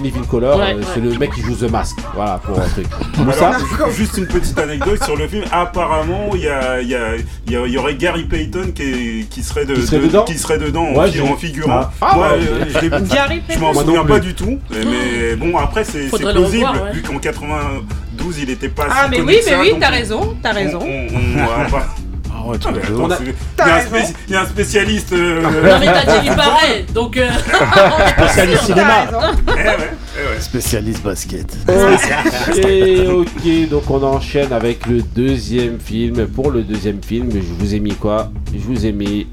[0.05, 0.85] Living Color, Ouais, euh, ouais.
[0.93, 1.97] c'est le mec qui joue The Mask.
[2.15, 2.87] Voilà pour un truc.
[3.19, 5.45] Moussa Alors, juste une petite anecdote sur le film.
[5.51, 8.83] Apparemment, il y, a, y, a, il y, a- il y aurait Gary Payton qui,
[8.83, 11.71] est- qui serait, de, Qui serait de- dedans qui serait dedans en, Ouais, figurant.
[11.81, 11.91] Ah.
[12.03, 12.79] Ah, Moi, euh, je
[13.55, 14.29] je m'en souviens pas plus.
[14.29, 14.59] du tout.
[14.71, 16.37] Mais bon, après, c'est plausible.
[16.67, 16.93] revoir, ouais.
[16.93, 19.91] Vu qu'en 92, il était pas Ah, si mais oui, mais ça, oui, t'as on-
[19.93, 20.79] raison, t'as on- raison.
[20.83, 22.04] on- on On
[22.53, 23.89] c'est- il y a un raison.
[23.97, 25.13] spéci- il y a un spécialiste.
[25.13, 27.17] euh, Non, mais t'as dit il paraît, donc.
[27.17, 27.29] euh,
[28.19, 29.07] Spécialiste cinéma.
[29.09, 29.77] eh ouais,
[30.17, 30.41] eh ouais.
[30.41, 31.57] Spécialiste basket.
[32.67, 36.27] Et ok, donc on enchaîne avec le deuxième film.
[36.27, 38.31] Pour le deuxième film, je vous ai mis quoi?
[38.53, 39.27] Je vous ai mis.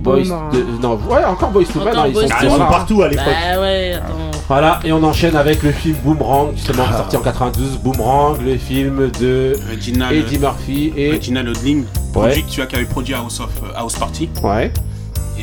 [0.00, 0.80] Boys de...
[0.82, 1.88] Non, ouais, encore Boys to Men.
[1.96, 3.24] Hein, ils Boys sont Ah, Ils sont partout à l'époque.
[3.26, 4.14] Bah ouais, attends.
[4.48, 7.78] Voilà, et on enchaîne avec le film Boomerang, justement sorti en 92.
[7.78, 11.12] Boomerang, le film de Reginald, Eddie Murphy et.
[11.12, 11.86] Reginald Odling, Ouais.
[12.12, 14.28] produit, celui qui avait produit House of euh, House Party.
[14.42, 14.72] Ouais.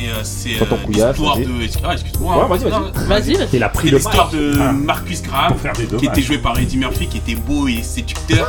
[0.00, 1.44] Et euh, c'est Tonton euh, l'histoire vas-y.
[1.46, 1.52] de.
[1.84, 2.36] Ah, excuse-moi.
[2.36, 2.46] Ouais, hein.
[2.48, 2.70] vas-y, vas-y.
[2.70, 3.48] Non, Vas-y, vas-y.
[3.54, 4.72] Il a pris C'est le l'histoire de Ah.
[4.72, 6.04] Marcus Graham, Pour faire des qui dommages.
[6.06, 8.46] était joué par Eddie Murphy, qui était beau et séducteur.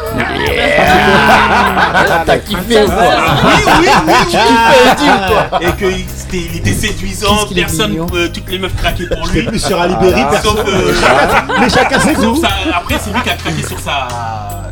[0.91, 5.87] Ah, T'as kiffé ou quoi oui, oui, oui, Tu kiffais Eddie ou quoi Et qu'il
[5.87, 8.07] était, il était séduisant, Qu'est-ce qu'il est personne, mignon.
[8.13, 9.43] euh, toutes les meufs craquaient pour lui.
[9.43, 10.55] plus sur Alibéry, Ah, personne.
[10.57, 10.93] Sauf, euh,
[11.59, 12.41] Mais chacun ses Sauf goûts.
[12.41, 14.07] ça- après, c'est lui qui a craqué sur sa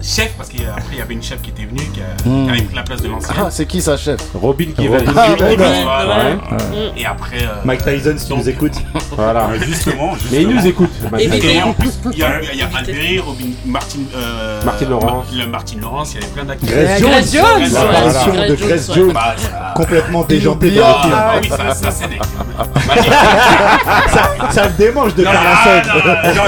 [0.03, 2.45] chef, parce qu'après, il y avait une chef qui était venue, qui, a- Hmm.
[2.45, 3.36] qui avait pris la place de l'ancienne.
[3.39, 4.19] Ah, c'est qui sa chef?
[4.36, 4.65] Robin.
[4.78, 4.88] Ah, ouais.
[5.03, 5.28] voilà.
[6.15, 6.38] Ouais
[6.95, 7.38] et après.
[7.63, 8.78] Mike Tyson, si tu nous écoutes.
[9.11, 9.49] Voilà.
[9.65, 10.13] Justement.
[10.32, 10.91] Mais il nous écoute.
[11.20, 12.39] Et en plus, il y a,
[13.22, 15.28] Robin, Martin, euh, Martin Laurence.
[15.49, 16.70] Martin Laurence, il y avait plein d'acteurs.
[18.47, 19.13] De Grace Jones.
[19.13, 19.74] Bah, ça...
[19.76, 20.82] Complètement déjantée le.
[20.84, 22.20] Ah oui, ça, c'est des.
[24.51, 25.84] ça, démange de faire la scène.
[26.36, 26.43] Non,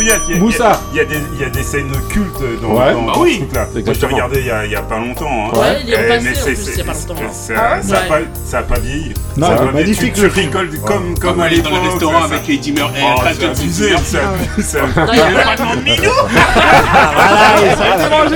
[0.00, 3.44] il y, a des scènes cultes dans, oui.
[3.52, 5.50] Moi, je te regardé il y, a, pas longtemps.
[5.50, 5.78] A pas
[6.88, 7.22] longtemps.
[7.32, 9.05] Ça n'a pas vieilli.
[9.36, 10.14] Non, elle magnifique.
[10.14, 11.72] Tu, tu rigoles comme, comme à l'époque.
[11.72, 13.00] dans le restaurant avec Eddie Murphy.
[13.02, 13.94] Ah, c'est abusé.
[14.04, 14.78] C'est abusé.
[14.78, 16.02] Il pas de minou
[17.14, 17.54] Voilà,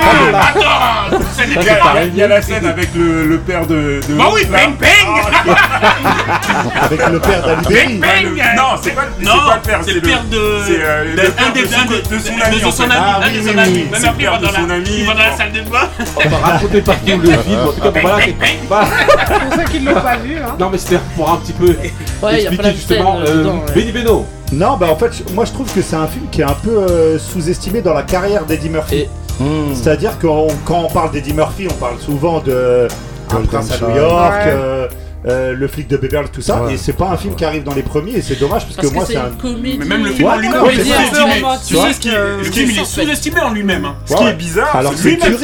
[0.03, 1.77] ah, Attends C'est bien.
[2.07, 4.01] Il y a la scène avec le père de...
[4.11, 4.89] Bah oui, bang bang
[5.49, 8.01] ah, Avec le père d'Alibéry.
[8.57, 9.81] Non, c'est pas le père.
[9.83, 10.59] C'est le père de...
[10.67, 11.69] C'est euh, un des De
[12.71, 13.41] son ami.
[13.41, 13.85] De son ami.
[13.91, 15.89] Même après, il va dans la salle de bain.
[16.17, 17.61] On va raconter partout le film.
[17.61, 18.19] En tout cas, voilà.
[18.25, 20.01] C'est pour ça qu'ils l'ont bah.
[20.01, 20.37] pas vu.
[20.59, 21.77] Non, mais c'était pour un petit peu
[22.23, 23.19] ouais, expliquer justement.
[23.21, 24.27] Euh, Benny Beno.
[24.53, 26.77] Non, bah en fait, moi je trouve que c'est un film qui est un peu
[26.77, 29.07] euh, sous-estimé dans la carrière d'Eddie Murphy.
[29.39, 29.75] Hmm.
[29.75, 30.27] C'est-à-dire que
[30.65, 32.89] quand on parle d'Eddie Murphy, on parle souvent de
[33.31, 34.43] Un prince à New York.
[34.47, 34.89] Euh,
[35.27, 37.75] euh, le flic de Beverly, tout ça, et c'est pas un film qui arrive dans
[37.75, 39.31] les premiers, et c'est dommage parce, que, moi c'est un.
[39.31, 39.77] Comédie.
[39.79, 40.63] Mais même le film en lui-même.
[41.67, 43.87] Tu sais ce qui est, sous-estimé en lui-même.
[44.07, 45.37] Ce qui est bizarre, alors c'est même.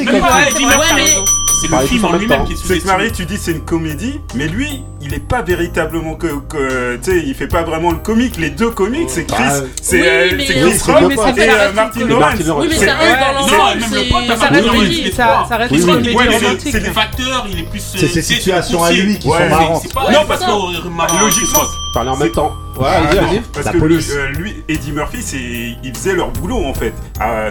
[1.58, 2.92] C'est le film en lui-même qui est sous-estimé.
[2.92, 6.26] Marie, tu dis c'est une comédie, mais lui, il est pas véritablement que,
[6.96, 8.36] tu sais il fait pas vraiment le comique.
[8.38, 12.34] Les deux comiques c'est Chris bah, c'est oui, euh, Chris Rock et euh, Martin Lawrence
[12.58, 15.84] oui mais ça reste dans l'ensemble non même le pote ça reste ça reste Chris
[15.84, 19.48] Rock c'est des facteurs il est plus c'est euh, ses situations à lui qui sont
[19.48, 21.62] marrantes non, parce que logiquement.
[21.94, 22.52] Parler en même temps.
[22.78, 23.42] Ouais, ah, allez, allez.
[23.54, 24.36] Parce que.
[24.36, 26.92] Lui, Eddie Murphy, c'est, il faisait leur boulot en fait.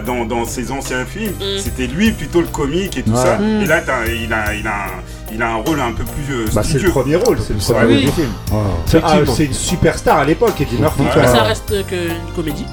[0.06, 1.58] Dans, dans, ses anciens films, mm.
[1.58, 3.38] c'était lui plutôt le comique et tout ça.
[3.38, 3.62] Mm.
[3.62, 4.86] Et là, il a, il, a,
[5.32, 6.34] il a un rôle un peu plus.
[6.34, 8.30] Euh, bah, c'est le premier rôle, c'est le premier rôle du film.
[8.52, 8.56] Ah.
[9.26, 11.02] C'est, une superstar à l'époque, Eddie Murphy.
[11.02, 11.26] Ouais.
[11.26, 12.66] Ça reste qu'une comédie.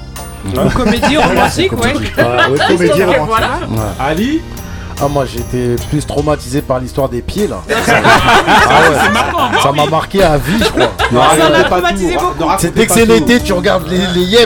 [0.44, 1.94] Une comédie romantique, ouais.
[1.94, 2.12] ouais,
[2.68, 3.68] comédie ah, romantique.
[3.98, 4.40] Ali
[5.02, 7.62] ah moi j'étais plus traumatisé par l'histoire des pieds là.
[7.68, 7.80] Ah
[8.68, 9.72] ah ça hein.
[9.72, 10.90] m'a ah marqué à vie je crois.
[12.58, 14.38] C'est dès que c'est l'été tu regardes les, les yeux.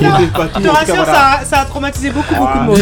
[0.00, 2.78] Je te rassure ça, a traumatisé beaucoup beaucoup de monde.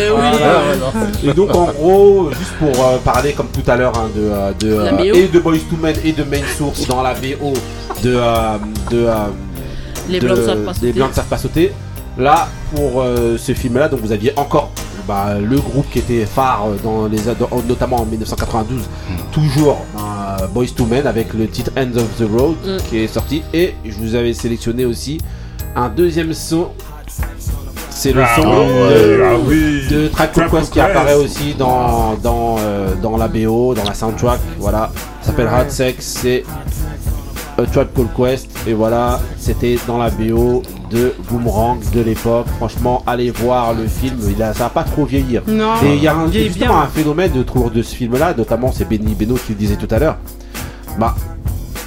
[1.24, 4.52] Et donc en gros juste pour euh, parler comme tout à l'heure hein, de, euh,
[4.58, 7.52] de euh, et de Boys to Men et de Main Source dans la VO
[8.02, 8.20] de
[8.90, 9.08] de
[10.08, 11.72] les blancs ne savent pas sauter.
[12.18, 14.70] Là, pour euh, ce film-là, donc vous aviez encore
[15.06, 19.14] bah, le groupe qui était phare euh, dans les dans, notamment en 1992, mm.
[19.32, 22.76] toujours bah, Boys to Men avec le titre End of the Road mm.
[22.88, 23.42] qui est sorti.
[23.52, 25.18] Et je vous avais sélectionné aussi
[25.74, 26.68] un deuxième son.
[27.90, 32.94] C'est le ah son ah de, Track Track Quest qui apparaît aussi dans dans, euh,
[33.00, 34.40] dans la BO, dans la soundtrack.
[34.58, 34.90] Voilà,
[35.20, 35.96] ça s'appelle Hard Sex.
[36.00, 36.44] C'est
[37.58, 38.50] a Tribe Called Quest.
[38.66, 42.46] Et voilà, c'était dans la BO de Boomerang de l'époque.
[42.56, 45.42] Franchement, allez voir le film, il a, ça va pas trop vieillir.
[45.48, 45.52] Hein.
[45.52, 46.70] Non, et il y a un, bien.
[46.70, 49.92] un phénomène de trouver de ce film-là, notamment c'est Benny Beno qui le disait tout
[49.94, 50.18] à l'heure.
[50.98, 51.14] Bah,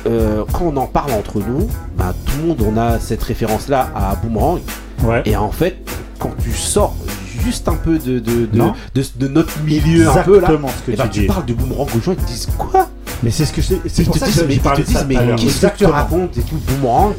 [0.08, 1.68] euh, quand on en parle entre nous,
[1.98, 4.60] bah, tout le monde on a cette référence-là à Boomerang.
[5.04, 5.22] Ouais.
[5.26, 5.78] Et en fait,
[6.20, 6.96] quand tu sors
[7.44, 10.92] juste un peu de, de, de, de, notre milieu Exactement un peu là, ce que
[10.92, 11.20] eh ben, tu, dis.
[11.22, 12.90] tu parles de Boomerang aux gens, ils te disent quoi?
[13.24, 13.80] Mais c'est ce que c'est.
[13.88, 15.04] C'est pour ça que parle de ça.
[15.06, 17.14] Mais qu'est-ce que tu racontes et tout boomerang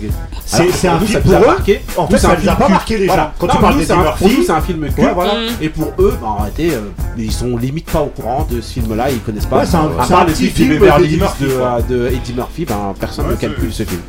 [0.45, 1.57] C'est un film pour eux.
[1.97, 3.33] En fait, ça les a pas marqué les gens.
[3.39, 5.09] Quand tu parles des Murphy, c'est un film culte.
[5.61, 9.11] Et pour eux, bah arrêtez, euh, ils sont limite pas au courant de ce film-là.
[9.11, 9.67] Ils connaissent pas.
[9.67, 12.65] C'est un euh, petit film euh, de Eddie Murphy.
[12.65, 14.01] Ben personne ne calcule ce film.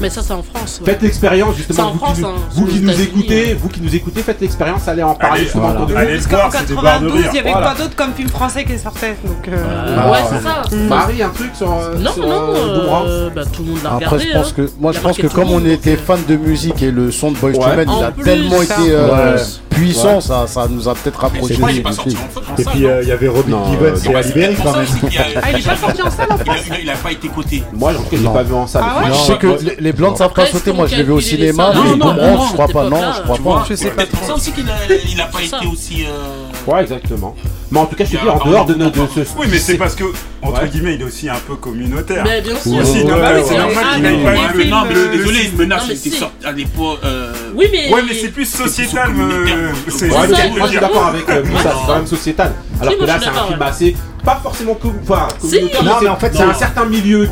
[0.00, 0.80] Mais ça, c'est en France.
[0.80, 0.92] Ouais.
[0.92, 1.92] Faites l'expérience, justement.
[1.92, 3.56] Vous, France, qui, nous, hein, vous qui nous écoutez, hein.
[3.58, 5.50] vous qui nous écoutez, faites l'expérience, allez en parler allez.
[5.54, 6.00] Voilà.
[6.00, 7.68] Allez, en 92, il n'y avait voilà.
[7.68, 9.16] pas d'autre comme film français qui sortait.
[9.24, 10.10] Donc, euh...
[10.10, 10.62] ouais, c'est ça.
[10.88, 13.06] Paris, un truc non, non.
[13.90, 16.90] Après, je pense que, moi, je pense que comme on était fan de musique et
[16.90, 18.94] le son de Boys II Men, il a tellement été
[19.78, 20.20] puissant, ouais.
[20.20, 21.54] ça, ça nous a peut-être rapproché.
[21.54, 22.88] Et puis hein.
[22.88, 27.12] euh, il y avait Robin Gibbons, euh, c'est à quand il est pas n'a pas
[27.12, 27.62] été coté.
[27.72, 28.84] Moi, en tout cas, je l'ai pas vu en salle.
[29.08, 30.72] Je sais que les blancs ne savent pas sauter.
[30.72, 32.14] Moi, je l'ai vu au cinéma, mais bon,
[32.48, 32.88] je crois pas.
[32.88, 33.66] Non, je crois pas.
[33.68, 36.06] C'est ça aussi qu'il n'a pas été aussi.
[36.66, 37.34] Ouais, exactement.
[37.70, 38.98] Mais en tout cas, je te dis, en dehors de, notre.
[39.38, 40.04] Oui, mais c'est parce que,
[40.40, 42.24] entre guillemets, il est aussi un peu communautaire.
[42.24, 42.78] Mais bien sûr.
[42.78, 43.42] Euh, c'est normal
[43.94, 44.64] qu'il n'aille pas eu le.
[44.64, 47.00] Non, mais désolé, une Menace, il était sorti à l'époque.
[47.54, 47.92] Oui, mais.
[47.92, 49.12] Ouais, mais c'est plus sociétal
[49.68, 52.52] moi, je suis d'accord avec euh, Moussa, c'est quand même sociétal.
[52.80, 53.96] Alors que là, c'est un film assez.
[54.24, 54.94] Pas forcément comme.
[55.02, 55.62] Enfin, si.
[55.84, 57.28] Non, mais en fait, c'est un certain milieu.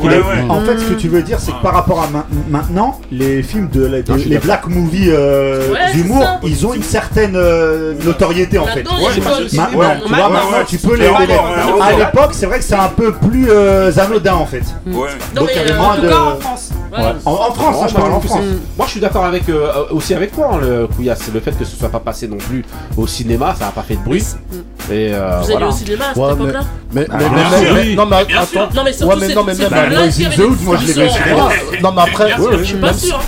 [0.48, 2.08] En fait, ce que tu veux dire, c'est que par rapport à
[2.48, 7.94] maintenant, les films de, la, les black movies euh, d'humour, ils ont une certaine euh,
[8.04, 8.84] notoriété en fait.
[8.84, 9.08] Maintenant,
[9.48, 11.06] tu vois, maintenant, tu peux les.
[11.06, 14.62] À l'époque, c'est vrai que c'est un peu plus euh, anodin en fait.
[14.86, 14.92] Mm.
[15.34, 16.08] Donc, il y avait moins de.
[16.08, 17.12] Ouais.
[17.26, 18.40] En, France, hein, je parle en France.
[18.76, 19.44] Moi, je suis d'accord avec
[19.90, 21.30] aussi avec toi, hein, le Couillasse.
[21.34, 22.64] Le fait que ce soit pas passé non plus
[22.96, 24.24] au cinéma, ça a pas fait de bruit.
[24.90, 25.66] Et vous voilà.
[25.68, 26.60] au cinéma à cette époque-là
[26.92, 27.26] mais, Bah, mais,
[27.84, 28.60] mais- non mais Bien sûr.
[28.62, 29.68] attends Non, mais surtout, ouais mais c'est- non mais même
[30.62, 31.48] moi je l'ai vu au cinéma
[31.82, 32.30] non mais après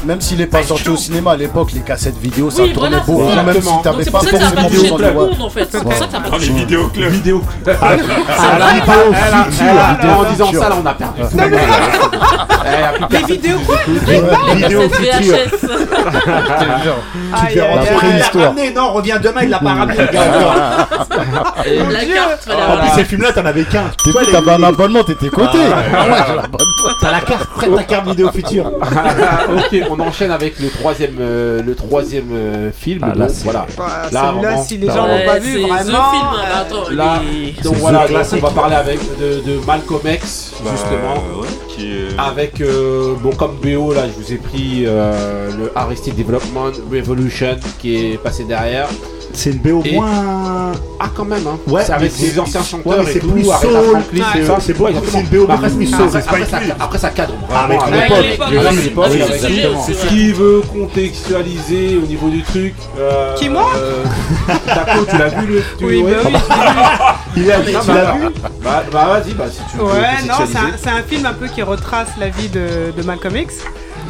[0.06, 2.88] même, s'il est pas sorti au cinéma à l'époque les cassettes vidéo ça Oui, tournait
[2.90, 5.68] voilà, beaucoup même si t'avais pas forcément vidéo les en fait.
[5.70, 7.10] C'est pour ça que ça a pas Ah, les vidéoclubs.
[7.10, 7.42] Vidéo.
[7.66, 7.72] Ah,
[8.38, 11.20] Ah, En disant ça, là, on a perdu.
[11.30, 11.52] tout le monde.
[12.68, 14.56] Y a plus Des personne vidéos quoi écoute.
[14.56, 14.80] Vidéo.
[14.88, 15.68] VHS.
[17.28, 17.98] Tu Aïe, fais aïe, rentrer aïe.
[18.04, 18.44] il l'a histoire.
[18.46, 19.98] ramené, non, reviens demain, il l'a pas ramené.
[22.06, 22.80] Carte, fallait En avoir.
[22.80, 23.90] plus, ces films-là, t'en avais qu'un.
[24.04, 26.42] T'es Toi, fou, les- t'avais un abonnement t'étais coté Ah.
[27.00, 28.66] T'as la carte, prête ta carte vidéo future.
[28.72, 33.00] ok, on enchaîne avec le troisième, euh, le troisième euh, film.
[33.02, 33.66] Ah, là, donc, c'est- voilà.
[33.78, 34.62] Là, Celui-là, vraiment.
[34.64, 35.76] si les gens l'ont pas c'est vu, vraiment.
[35.84, 35.92] Film.
[35.92, 38.98] Ah, euh, Attends, Là, il est- donc C'est voilà, The donc on va parler avec
[39.18, 41.14] de, de Malcolm X Bah, justement.
[41.40, 45.72] ouais, qui est- Avec euh, bon comme BO là, je vous ai pris euh, le
[45.74, 48.88] Arrested Development Revolution qui est passé derrière.
[49.32, 50.72] C'est une BO moins.
[51.00, 51.58] Ah quand même hein.
[51.66, 53.54] Ouais, c'est avec des anciens chanteurs c'est plus soul,
[54.60, 56.42] c'est- une BO Bah, presque plus après, soul, après,
[56.80, 59.10] après, ça, après cadre Ah, avec l'époque,
[59.86, 60.08] c'est.
[60.08, 64.04] Qui veut contextualiser au niveau du truc euh, Qui, moi euh,
[64.66, 66.36] Taco, tu l'as vu le Oui, bah vu.
[67.36, 68.20] Il a Non, tu bah, l'as vu
[68.62, 70.34] Bah, bah, vas-y, bah si tu veux Ouais, non,
[70.76, 73.58] c'est un, film un peu qui retrace la vie de, de Malcolm X.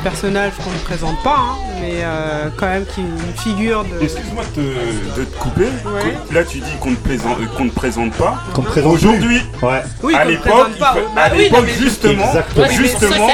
[0.03, 4.03] Personnage qu'on ne présente pas, hein, mais euh, quand même qui est une figure de.
[4.03, 5.65] Excuse-moi de te, de te couper.
[5.65, 6.17] Ouais.
[6.33, 8.39] Là, tu dis qu'on ne présente, qu'on ne présente pas.
[8.55, 9.83] Qu'on te présente Aujourd'hui, Ouais.
[10.03, 12.33] Oui, à ne l'époque, il Bah à oui, l'époque, mais- justement.
[12.33, 13.29] Ouais, justement,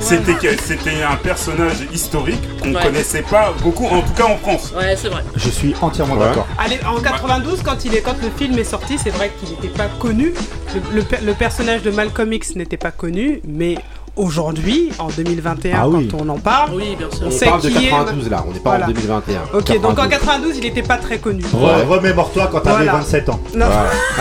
[0.00, 2.82] c'était c'était un personnage historique qu'on Ouais.
[2.82, 4.72] connaissait pas beaucoup, en tout cas en France.
[4.76, 5.22] Ouais, c'est vrai.
[5.34, 6.26] Je suis entièrement Ouais.
[6.26, 6.46] d'accord.
[6.58, 9.68] Allez, en 92, quand, il est, quand le film est sorti, c'est vrai qu'il n'était
[9.76, 10.34] pas connu.
[10.74, 13.76] Le, le per- le personnage de Malcolm X n'était pas connu, mais
[14.16, 16.08] aujourd'hui, en 2021, Ah oui.
[16.08, 17.20] quand on en parle, Oui, bien sûr.
[17.24, 17.90] on On sait parle de qui est.
[17.90, 18.84] 92 là, on n'est pas Voilà.
[18.86, 19.40] en 2021.
[19.54, 20.10] Ok, donc en 92.
[20.10, 21.42] 92, il n'était pas très connu.
[21.42, 22.92] Re- Remémore-toi quand t'avais Voilà.
[22.92, 23.40] 27 ans.
[23.54, 23.66] Non,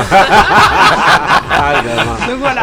[1.54, 2.28] Ah, gamin.
[2.32, 2.62] donc voilà.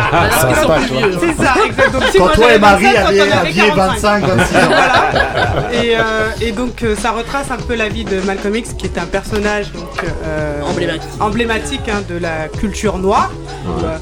[0.79, 0.99] Vieux.
[1.15, 1.19] hein.
[1.21, 1.93] C'est ça, exact.
[1.93, 4.25] Donc, si Quand moi, toi et Marie 27, quand aviez on avait aviez 45.
[4.25, 4.61] 25, 26 ans.
[4.69, 5.73] Voilà.
[5.85, 6.03] Et, euh,
[6.41, 9.05] et donc euh, ça retrace un peu la vie de Malcolm X, qui est un
[9.07, 9.85] personnage donc,
[10.25, 11.03] euh, Emblématique.
[11.21, 13.31] emblématique, hein, de la culture noire
[13.67, 13.99] ou, euh,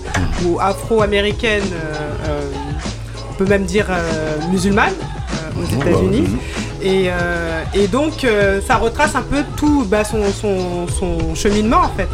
[0.47, 2.41] ou afro-américaine, euh, euh,
[3.37, 6.25] peut même dire euh, musulmane euh, aux États-Unis.
[6.83, 11.79] Et, euh, et donc euh, ça retrace un peu tout bah, son, son- son cheminement
[11.81, 12.09] en fait,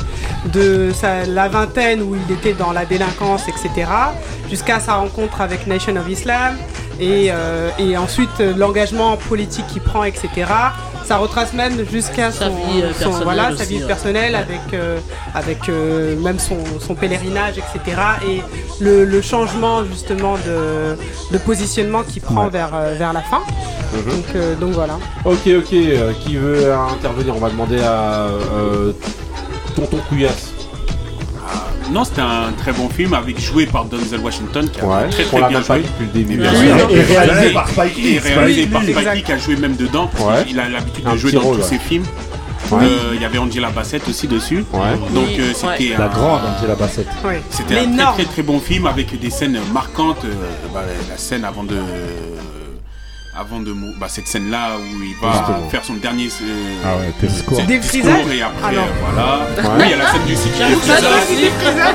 [0.52, 3.90] de sa, la vingtaine où il était dans la délinquance, etc.,
[4.48, 6.56] jusqu'à sa rencontre avec Nation of Islam,
[7.00, 10.28] et, euh, et ensuite l'engagement politique qu'il prend, etc.
[11.12, 13.86] Ça retrace même jusqu'à Sa son, vie, euh, son- personnelle voilà, sa vie ouais.
[13.86, 14.98] personnelle avec, euh,
[15.34, 18.00] avec euh, même son, son pèlerinage, etc.
[18.26, 18.40] Et
[18.80, 20.96] le, le changement justement de,
[21.30, 22.50] de positionnement qu'il prend Ouais.
[22.50, 23.40] vers, vers la fin.
[23.92, 24.04] Mhm.
[24.10, 24.94] Donc, euh, donc voilà.
[25.26, 25.74] Ok, ok,
[26.24, 27.36] qui veut intervenir?
[27.36, 28.92] On va demander à euh,
[29.76, 30.52] Tonton Couillasse.
[31.90, 35.24] Non, c'était un très bon film avec joué par Denzel Washington qui a Ouais, très
[35.24, 35.82] très bien joué.
[35.82, 36.42] depuis le début.
[36.42, 38.14] Et réalisé par Spike Lee.
[38.14, 39.14] Et réalisé Spike par Spike.
[39.14, 40.10] Lee qui a joué même dedans.
[40.20, 40.44] Ouais.
[40.46, 41.68] qu'il a l'habitude de jouer dans rôle, tous ouais.
[41.68, 42.04] ses films.
[42.70, 42.78] Ouais.
[42.84, 44.64] Euh, Il y avait Angela Bassett aussi dessus.
[44.72, 44.80] Ouais.
[45.12, 45.76] Donc euh, ouais.
[45.78, 47.06] c'était La un- grande Angela Bassett.
[47.50, 50.24] C'était un très très bon film avec des scènes marquantes.
[50.24, 50.32] euh,
[50.72, 51.76] bah, la scène avant de.
[53.34, 55.68] Avant de mou- bah, cette scène là où il va Justement.
[55.70, 57.62] faire son dernier euh, Ah ouais, discours.
[57.64, 58.82] Des discours et après Ah non.
[58.82, 59.38] euh, voilà.
[59.38, 59.76] Ouais.
[59.78, 61.00] oui il y a la scène du que ça,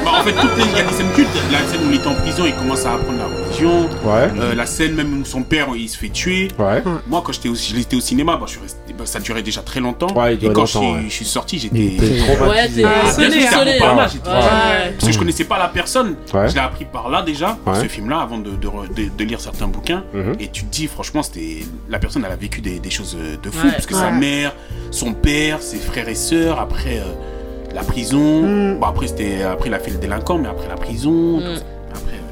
[0.04, 1.30] bah, en fait toutes les- il y a des scènes cultes.
[1.52, 3.28] La scène où il est en prison il commence à apprendre la
[3.66, 4.30] Ouais.
[4.40, 6.82] Euh, la scène même où son père il se fait tuer Ouais.
[7.08, 9.62] moi quand j'étais au, j'étais au cinéma bah, je suis resté- bah, ça durait déjà
[9.62, 11.04] très longtemps Ouais, et quand longtemps, je, suis- ouais.
[11.08, 13.80] je suis sorti j'étais Ouais, t'es Ah, sonné, hein.
[13.80, 16.16] par là, parce que je connaissais pas la personne.
[16.34, 16.48] Ouais.
[16.50, 19.24] Je l'ai appris par là déjà, par ce film-là, avant de, de re- de- de
[19.24, 20.04] lire certains bouquins.
[20.14, 20.36] Mhm.
[20.40, 23.36] Et tu te dis, franchement, c'était la personne, elle a vécu des, des choses euh,
[23.42, 23.74] de fou, Ouais.
[23.74, 24.00] parce que Ouais.
[24.00, 24.54] sa mère,
[24.92, 28.44] son père, ses frères et sœurs, après euh, la prison.
[28.44, 28.80] Mm.
[28.80, 31.40] Bon, après, c'était après il a fait le délinquant, mais après la prison.
[31.40, 31.60] Mm.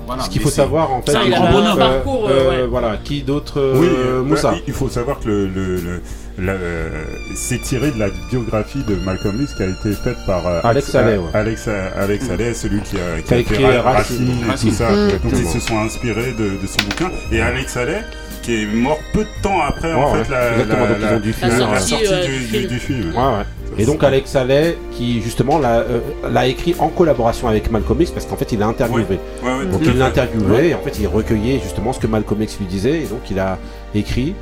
[0.05, 0.23] Voilà.
[0.23, 1.79] Ce qu'il faut savoir en fait, c'est un grand bonhomme.
[1.79, 2.67] euh, Parcours, euh, ouais.
[2.67, 6.01] Voilà, qui d'autre Oui, euh, euh, Moussa bah, il faut savoir que le, le-
[6.39, 6.89] euh,
[7.33, 10.93] c'est tiré de la biographie de Malcolm X qui a été faite par euh, Alex
[10.95, 11.29] euh, ouais.
[11.33, 14.69] Alex, Alex Haley, celui qui a, Qui a fait Racine Racine et Racine.
[14.71, 14.89] tout ça.
[14.91, 15.09] Mm.
[15.23, 17.09] Donc ils se sont inspirés de, de son bouquin.
[17.31, 18.01] Et Alex Haley,
[18.45, 20.65] qui est mort peu de temps après en Ouais, fait ouais.
[20.69, 23.13] la, sortie, euh, du, du du- film.
[23.77, 25.99] Et donc Alex Haley, qui justement l'a euh,
[26.31, 29.03] l'a écrit en collaboration avec Malcolm X, parce qu'en fait il l'a interviewé.
[29.43, 32.57] Ouais, ouais, Donc il interviewé, et en fait il recueillait justement ce que Malcolm X
[32.59, 33.57] lui disait, et donc il a
[33.93, 34.33] écrit.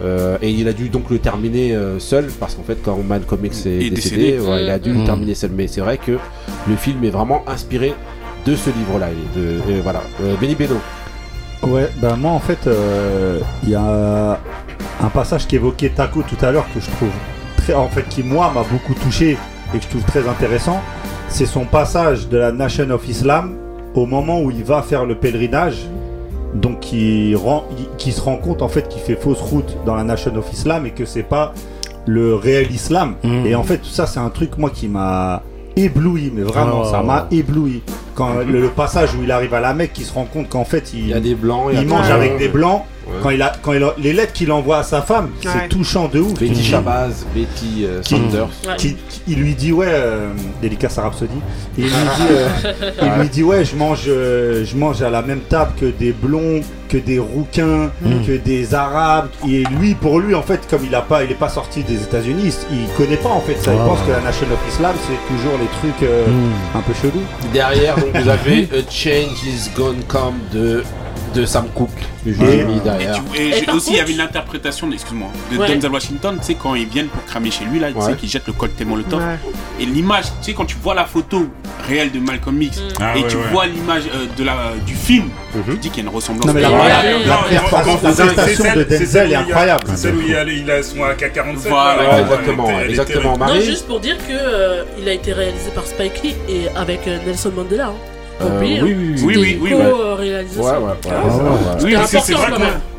[0.00, 3.44] euh, et il a dû donc le terminer euh, seul parce qu'en fait quand Malcolm
[3.44, 4.38] X est, Est décédé, décédé.
[4.46, 4.98] ouais, il a dû Mm.
[5.00, 5.50] le terminer seul.
[5.56, 6.12] Mais c'est vrai que
[6.68, 7.92] le film est vraiment inspiré
[8.46, 9.08] de ce livre-là.
[9.10, 10.02] et de- et voilà.
[10.22, 10.76] Euh, Benny Beno.
[11.62, 14.38] Ouais, ben moi en fait, euh, il y a
[15.02, 17.10] un passage qu'évoquait Taco tout à l'heure que je trouve
[17.56, 19.36] très, en fait, qui moi m'a beaucoup touché
[19.74, 20.80] et que je trouve très intéressant.
[21.28, 23.56] C'est son passage de la Nation of Islam
[23.94, 25.86] au moment où il va faire le pèlerinage.
[26.54, 29.94] Donc qui, rend, il- qui se rend compte en fait qu'il fait fausse route dans
[29.94, 31.52] la Nation of Islam et que c'est pas
[32.06, 33.16] le réel islam.
[33.44, 35.42] Et en fait tout ça c'est un truc moi qui m'a
[35.76, 37.82] ébloui, mais vraiment Ah, ça m'a ébloui.
[38.18, 40.64] Quand le, le passage où il arrive à la Mecque, qui se rend compte qu'en
[40.64, 42.48] fait il, Il y a des blancs, il y a il des mange avec des
[42.48, 42.82] blancs.
[43.06, 43.14] Ouais.
[43.22, 45.50] Quand il a, quand il a- les lettres qu'il envoie à sa femme, Ouais.
[45.62, 46.38] c'est touchant de ouf.
[46.38, 48.48] Betty Shabazz, Betty euh, qui- Sanders.
[48.76, 50.28] qui- qui- il lui dit ouais, euh,
[50.60, 51.32] dédicace à Rhapsody.
[51.78, 52.48] Et il lui dit, euh,
[53.02, 56.12] il lui dit ouais, je mange, euh, je mange à la même table que des
[56.12, 56.60] blonds,
[56.90, 58.26] que des rouquins, Mm.
[58.26, 59.28] que des arabes.
[59.48, 62.02] Et lui, pour lui, en fait, comme il a pas, il est pas sorti des
[62.02, 63.72] États-Unis, il connaît pas en fait ça.
[63.72, 63.86] Il Ah.
[63.86, 66.78] pense que la Nation of Islam, c'est toujours les trucs euh, Mm.
[66.78, 67.24] un peu chelous.
[67.54, 70.82] Derrière, vous avez A Change is Gonna Come de,
[71.34, 71.90] de Sam Cooke.
[72.24, 73.20] que je vous ai mis Et, derrière.
[73.32, 75.68] tu- et j'ai aussi, il y avait une interprétation, excuse-moi, de Ouais.
[75.74, 78.28] Denzel Washington, tu sais, quand ils viennent pour cramer chez lui, là, tu sais, qu'ils
[78.28, 79.20] jettent le cocktail Molotov.
[79.20, 79.38] Ouais.
[79.80, 81.46] Et l'image, tu sais, quand tu vois la photo
[81.88, 83.42] réelle de Malcolm X Ah et ouais, tu ouais.
[83.52, 84.54] vois l'image euh, de la,
[84.86, 85.62] du film, Mhm.
[85.66, 86.46] tu dis qu'il y a une ressemblance.
[86.46, 87.68] Non mais la, Ouais, la- ouais, la ouais.
[87.70, 89.84] prestation- de Denzel est où il y a- incroyable.
[89.88, 91.68] C'est celle où il a, son AK-47.
[91.70, 93.38] Voilà, exactement, exactement.
[93.38, 97.06] Non, juste pour dire que euh, il a été réalisé par Spike Lee et avec
[97.06, 97.92] euh, Nelson Mandela.
[98.40, 99.22] Euh, oui, oui, oui.
[99.24, 99.74] Oui, oui, oui.
[101.82, 102.50] Oui, c'est vrai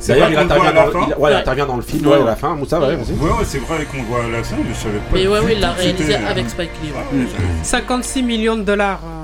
[0.08, 1.08] D'ailleurs, il intervient à la dans, fin.
[1.10, 2.22] il, ouais, il intervient dans le film, Ouais.
[2.22, 2.56] à la fin.
[2.56, 3.14] Moussa, ouais, vas-y.
[3.14, 5.04] Ouais, ouais, c'est vrai qu'on voit à la fin, mais je savais pas.
[5.14, 6.90] Mais ouais, du ouais, il l'a réalisé avec Spike Lee.
[6.92, 7.20] ouais.
[7.22, 7.28] Ouais,
[7.64, 9.19] 56 millions de dollars euh,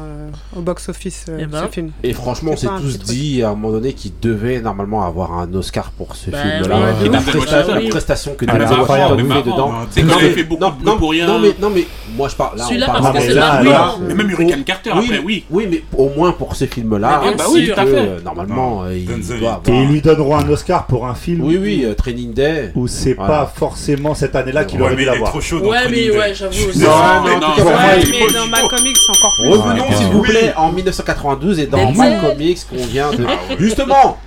[0.56, 1.64] au box-office, euh, Eh ben.
[1.66, 1.92] ce film.
[2.04, 5.34] Et franchement, on s'est pas tous dit à un moment donné qu'il devait normalement avoir
[5.34, 6.76] un Oscar pour ce Bah, film-là.
[6.78, 7.28] ouais, la, ouf.
[7.36, 9.68] presta- la prestation que Ah, Denzel mais Washington avant, fait mais dedans.
[9.70, 11.28] avant, c'est quand il fait beaucoup non, de non, pour rien.
[11.28, 11.86] Non mais, non mais
[12.16, 12.64] moi je parle là.
[12.64, 13.96] on Celui-là, parle- parce que c'est mais blanc.
[14.10, 15.44] Et même Hurricane Carter, oui, après, oui.
[15.52, 18.24] Oui, mais au moins pour ces films-là, Mais bien bah oui, tout à que, fait.
[18.24, 19.06] normalement, il
[19.40, 22.72] doit Et ils lui donneront un Oscar pour un film Oui, oui, euh, Training Day.
[22.76, 25.32] où c'est pas forcément cette année-là qu'il aurait mais dû l'avoir.
[25.32, 26.80] trop chaud dans Ouais, mais ouais, j'avoue aussi.
[26.80, 26.90] Non,
[27.26, 29.50] mais non, mais Malcolm X, encore plus.
[29.50, 30.28] Revenons s'il vous Oui.
[30.56, 31.92] En 1992 et dans.
[31.92, 33.26] Malcolm X qu'on vient de.
[33.60, 34.18] Justement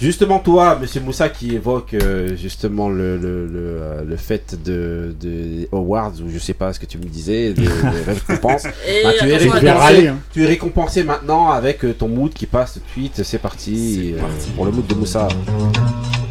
[0.00, 5.14] Justement toi, Monsieur Moussa, qui évoque euh, justement le, le, le, euh, le fait de,
[5.20, 7.68] de Awards, ou je sais pas ce que tu me disais, de, de
[8.06, 8.62] récompenses.
[8.62, 10.18] Bah, tu, es récompensé, râler, hein.
[10.32, 13.22] tu es récompensé maintenant avec euh, ton mood qui passe tout de suite.
[13.24, 14.22] C'est parti, euh,
[14.56, 15.28] pour le mood de Moussa.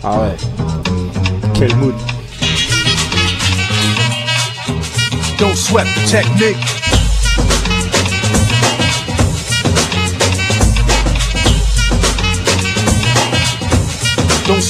[0.03, 0.35] Ah ouais.
[1.53, 1.93] Quel mood.
[5.37, 6.78] Don't sweat the technique.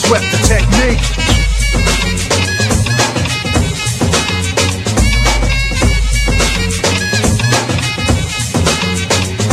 [0.09, 1.05] Sweat the technique.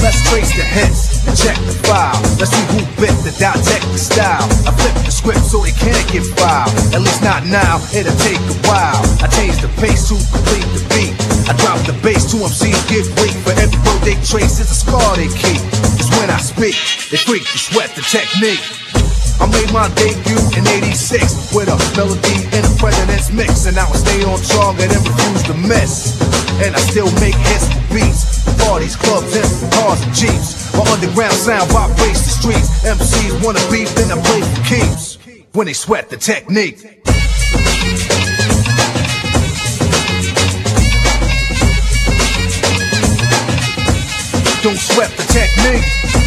[0.01, 2.17] Let's trace the hits and check the file.
[2.41, 4.49] Let's see who bit the dissect the style.
[4.65, 6.73] I flip the script so they can't get filed.
[6.97, 8.97] At least not now, it'll take a while.
[9.21, 11.13] I change the pace to complete the beat.
[11.45, 13.37] I drop the bass to MCs get weak.
[13.45, 15.61] For every word they trace, it's a scar they keep.
[16.01, 16.81] It's when I speak,
[17.13, 18.86] they freak to sweat the technique.
[19.39, 23.67] I made my debut in 86 with a melody in a president's mix.
[23.67, 26.17] And I I stay on target and refuse to miss.
[26.65, 28.45] And I still make hits for beats.
[28.65, 30.73] Parties, clubs, and cars and jeeps.
[30.75, 32.69] My underground sound vibrates the streets.
[32.85, 35.19] MCs wanna beef, then I play for keeps.
[35.53, 36.81] When they sweat the technique.
[44.63, 46.26] Don't sweat the technique.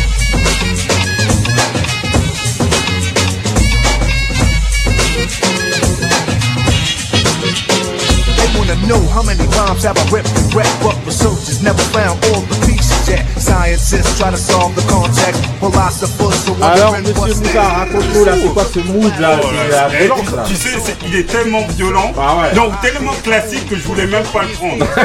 [8.60, 12.41] Wanna know how many rhymes have I ripped and wrecked, but researchers never found all
[12.51, 13.24] the pieces yet.
[13.39, 17.80] Scientists try to solve the context, philosophers are Alors, wondering monsieur what's Moussa, next.
[17.80, 19.99] raconte-nous là, c'est quoi ce mood là Oh c'est là la là.
[19.99, 20.43] violence, là.
[20.47, 22.55] Tu sais, c'est- il est tellement violent, Ah ouais.
[22.55, 24.86] non, tellement classique que je voulais même pas le prendre.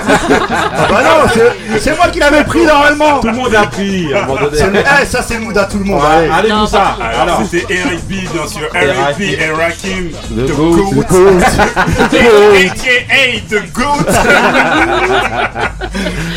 [0.76, 3.20] Ah bah non, c'est- c'est moi qui l'avais pris normalement.
[3.20, 4.58] Tout le monde a pris à un moment donné.
[4.58, 6.00] C'est le- eh, ça c'est le mood à tout le monde.
[6.02, 6.30] Ouais, allez.
[6.30, 6.96] allez Non, Moussa.
[7.00, 8.68] Alors, Alors, c'était Eric B, bien sûr.
[8.74, 9.22] Eric B.
[9.22, 10.76] Et Rakim, The The Goat.
[10.76, 11.04] Goat.
[11.04, 12.54] The Goat.
[12.64, 13.40] AKA
[13.72, 14.04] Goat.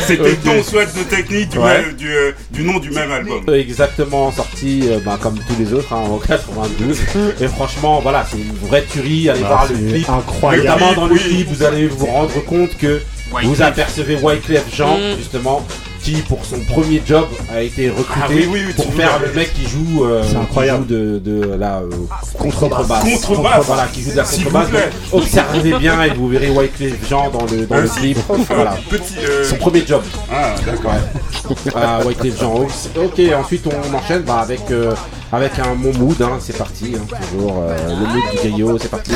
[0.06, 0.44] C'était Ok.
[0.44, 1.82] Don't Sweat the Technique du, Ouais.
[1.82, 3.42] même- du, euh, du nom du même album.
[3.54, 6.98] Exactement, sorti euh, bah, comme tous les autres hein, en 92.
[7.40, 9.28] Et franchement, voilà, c'est une vraie tuerie.
[9.28, 10.08] Allez Ah, voir le clip.
[10.08, 10.68] incroyable.
[10.80, 11.20] Notamment dans le Oui.
[11.20, 13.02] clip, vous allez vous rendre compte que
[13.42, 15.16] vous apercevez Wyclef Jean, Mm.
[15.18, 15.66] justement,
[16.08, 19.30] qui pour son premier job a été recruté Ah oui, oui, oui, pour faire le
[19.34, 20.84] mec qui joue, euh, C'est qui incroyable.
[20.88, 21.90] joue de, de la euh,
[22.38, 23.04] Contrebasse.
[23.04, 23.66] Contrebasse.
[23.66, 24.68] Voilà, qui joue de la contrebasse.
[25.12, 28.16] observez bien et vous verrez Wyclef Jean dans le, dans le clip.
[28.48, 28.76] Voilà.
[28.88, 29.16] Petit.
[29.18, 30.02] euh, Son premier job.
[30.32, 30.92] Ah, d'accord.
[30.92, 31.56] Ouais.
[31.74, 32.54] Ah, Wyclef Jean.
[32.96, 34.94] Ok, ensuite on enchaîne bah, avec, euh,
[35.30, 36.20] avec un mon mood.
[36.22, 36.94] hein, c'est parti.
[36.96, 38.78] hein, toujours euh, le mood du griot.
[38.80, 39.12] C'est parti.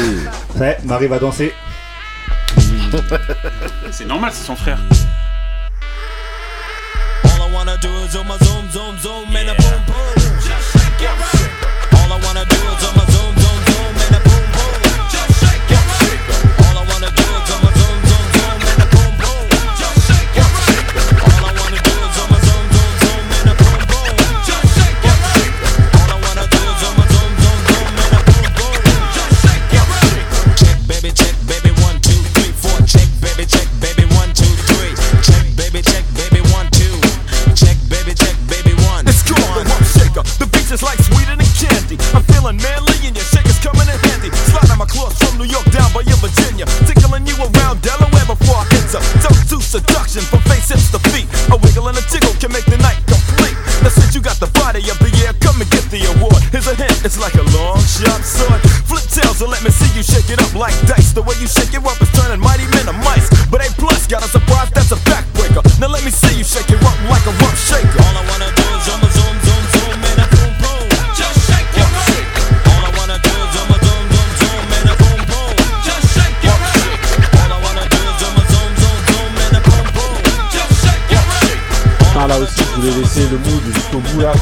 [0.60, 1.54] Ouais, Marie va danser.
[3.90, 4.78] C'est normal, c'est son frère.
[7.62, 9.94] All I wanna do is on my zoom, zoom, zoom, and a boom, boom.
[10.42, 11.12] Just shake your.
[12.00, 13.11] All I wanna do is on my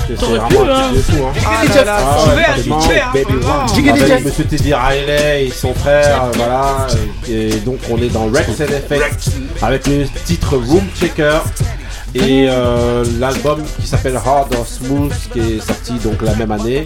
[0.07, 1.25] c'est vraiment de fou.
[1.25, 1.33] Hein.
[1.47, 3.11] Ah là là, hein.
[3.15, 6.87] Baby Monsieur Teddy Riley et son frère, voilà.
[7.29, 9.31] Et, donc on est dans Rex and Effect
[9.63, 11.39] avec le titre Room Checker
[12.15, 16.85] et euh, l'album qui s'appelle Hard or Smooth qui est sorti donc la même année.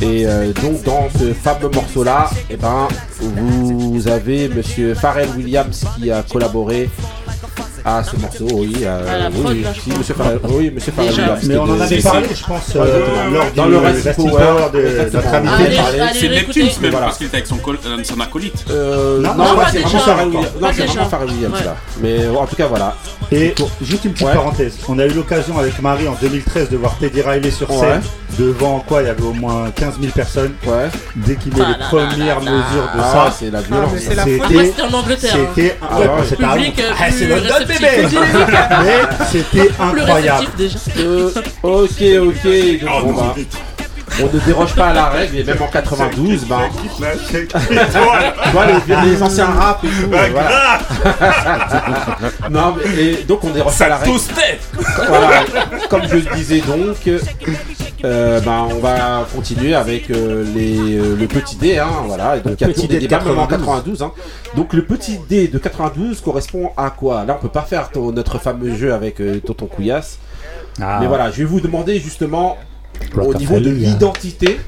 [0.00, 2.88] Et euh, donc dans ce fameux morceau là, et ben
[3.20, 6.88] vous avez Monsieur Pharrell Williams qui a collaboré
[7.84, 9.90] à ce morceau, oui, euh, oui, là, si.
[9.90, 10.92] Monsieur Pharrell, oui, Monsieur.
[10.96, 11.40] Williams.
[11.44, 15.28] Mais on en avait parlé, je pense, euh, lors dans le Racing Power de notre
[15.32, 16.28] Ah, allez, C'est.
[16.28, 17.06] Neptune, même, Voilà.
[17.06, 18.64] parce qu'il était avec son, col- euh, son acolyte.
[18.70, 19.30] Euh, Non,
[19.70, 21.64] c'est vraiment Pharrell Williams.
[21.64, 21.76] Là.
[22.00, 22.94] Mais en tout cas, voilà.
[23.32, 26.96] Et juste une petite parenthèse, on a eu l'occasion avec Marie en 2013 de voir
[26.98, 27.78] Teddy Riley sur Ouais.
[27.78, 28.02] scène.
[28.38, 30.54] Devant quoi il y avait au moins 15 000 personnes.
[30.66, 30.88] Ouais.
[31.14, 32.50] Dès qu'il met Ah les premières là là.
[32.50, 33.90] mesures de Ah, ça, c'est la violence.
[33.94, 35.34] mais c'est la c'était- en Angleterre.
[35.36, 35.46] hein.
[35.54, 37.26] c'était Ah un- Public, Ah, c'est.
[37.78, 38.08] Bébé
[38.84, 40.46] Mais c'était incroyable.
[40.98, 41.30] Euh,
[41.62, 42.80] ok, ok.
[42.80, 43.34] Donc, bon, bah,
[44.22, 46.60] on ne déroge pas à la règle, et même en 92, ben,
[47.30, 47.48] tu
[48.52, 50.08] vois, les, les anciens rap et tout.
[50.08, 50.78] voilà.
[52.50, 54.18] non, mais et donc on déroge pas à la règle.
[55.08, 55.44] Voilà.
[55.88, 56.96] Comme je le disais donc,
[58.04, 61.78] euh, ben, on va continuer avec euh, les, euh, le petit dé.
[61.78, 62.36] Hein, voilà.
[62.36, 63.98] Et donc, il y a petit dé de débats même en 92.
[63.98, 64.02] 92.
[64.02, 64.12] Hein.
[64.56, 67.24] Donc le petit dé de 92 correspond à quoi?
[67.24, 70.18] Là, on peut pas faire ton- notre fameux jeu avec Tonton Couillasse.
[70.80, 70.98] Ah.
[71.00, 72.58] Mais voilà, je vais vous demander justement
[73.16, 73.74] au niveau de hein.
[73.74, 74.60] l'identité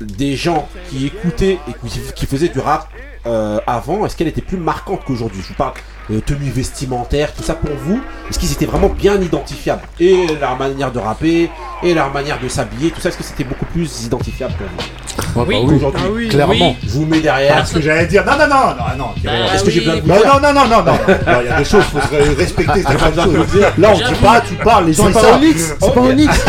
[0.00, 2.88] des gens qui écoutaient et qui, qui faisaient du rap
[3.26, 5.40] euh, avant, est-ce qu'elle était plus marquante qu'aujourd'hui?
[5.42, 5.72] Je vous parle
[6.08, 8.00] de tenue vestimentaire, tout ça pour vous.
[8.28, 9.82] Est-ce qu'ils étaient vraiment bien identifiables?
[10.00, 11.50] Et leur manière de rapper,
[11.82, 15.44] et leur manière de s'habiller, tout ça, est-ce que c'était beaucoup plus identifiable pour vous?
[15.46, 15.56] Oui.
[15.76, 16.28] Aujourd'hui, Ah oui.
[16.28, 16.74] Clairement.
[16.82, 17.56] je vous mets derrière.
[17.56, 19.10] Parce que j'allais dire, non, non, non, non, non.
[19.22, 19.86] Bah Est-ce que j'ai oui.
[19.86, 20.92] besoin de vous Non, dire non, non, non, non, non,
[21.32, 23.72] non, il y a des choses, faut se respecter dire.
[23.78, 25.36] Là, on dit pas, tu parles, les gens ils C'est pas savent.
[25.36, 26.44] Onyx, c'est pas Onyx.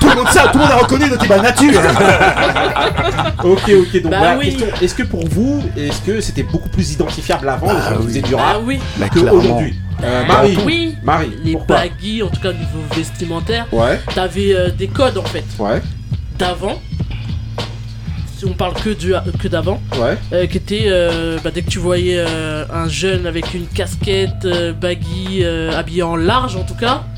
[0.00, 1.80] Tout le monde sait, tout le monde a reconnu notre nature.
[3.44, 4.50] Ok, ok, donc Bah voilà, oui.
[4.54, 4.66] question.
[4.80, 8.22] Est-ce que pour vous, est-ce que c'était beaucoup plus identifiable avant, les gens qui faisaient
[8.22, 8.78] du Ah rap, oui.
[8.98, 9.38] Bah, que clairement.
[9.40, 9.74] aujourd'hui?
[10.02, 10.96] Euh, Bah Marie, Oui.
[11.02, 15.22] Marie, Les baggy, en tout cas au niveau vestimentaire, Ouais, t'avais euh, des codes en
[15.24, 15.80] fait ouais,
[16.38, 16.80] d'avant.
[18.36, 20.18] Si on parle que du que d'avant, ouais.
[20.32, 24.44] euh, qui était euh, bah, dès que tu voyais euh, un jeune avec une casquette
[24.44, 27.11] euh, baggy, euh, habillé en large en tout cas, bah,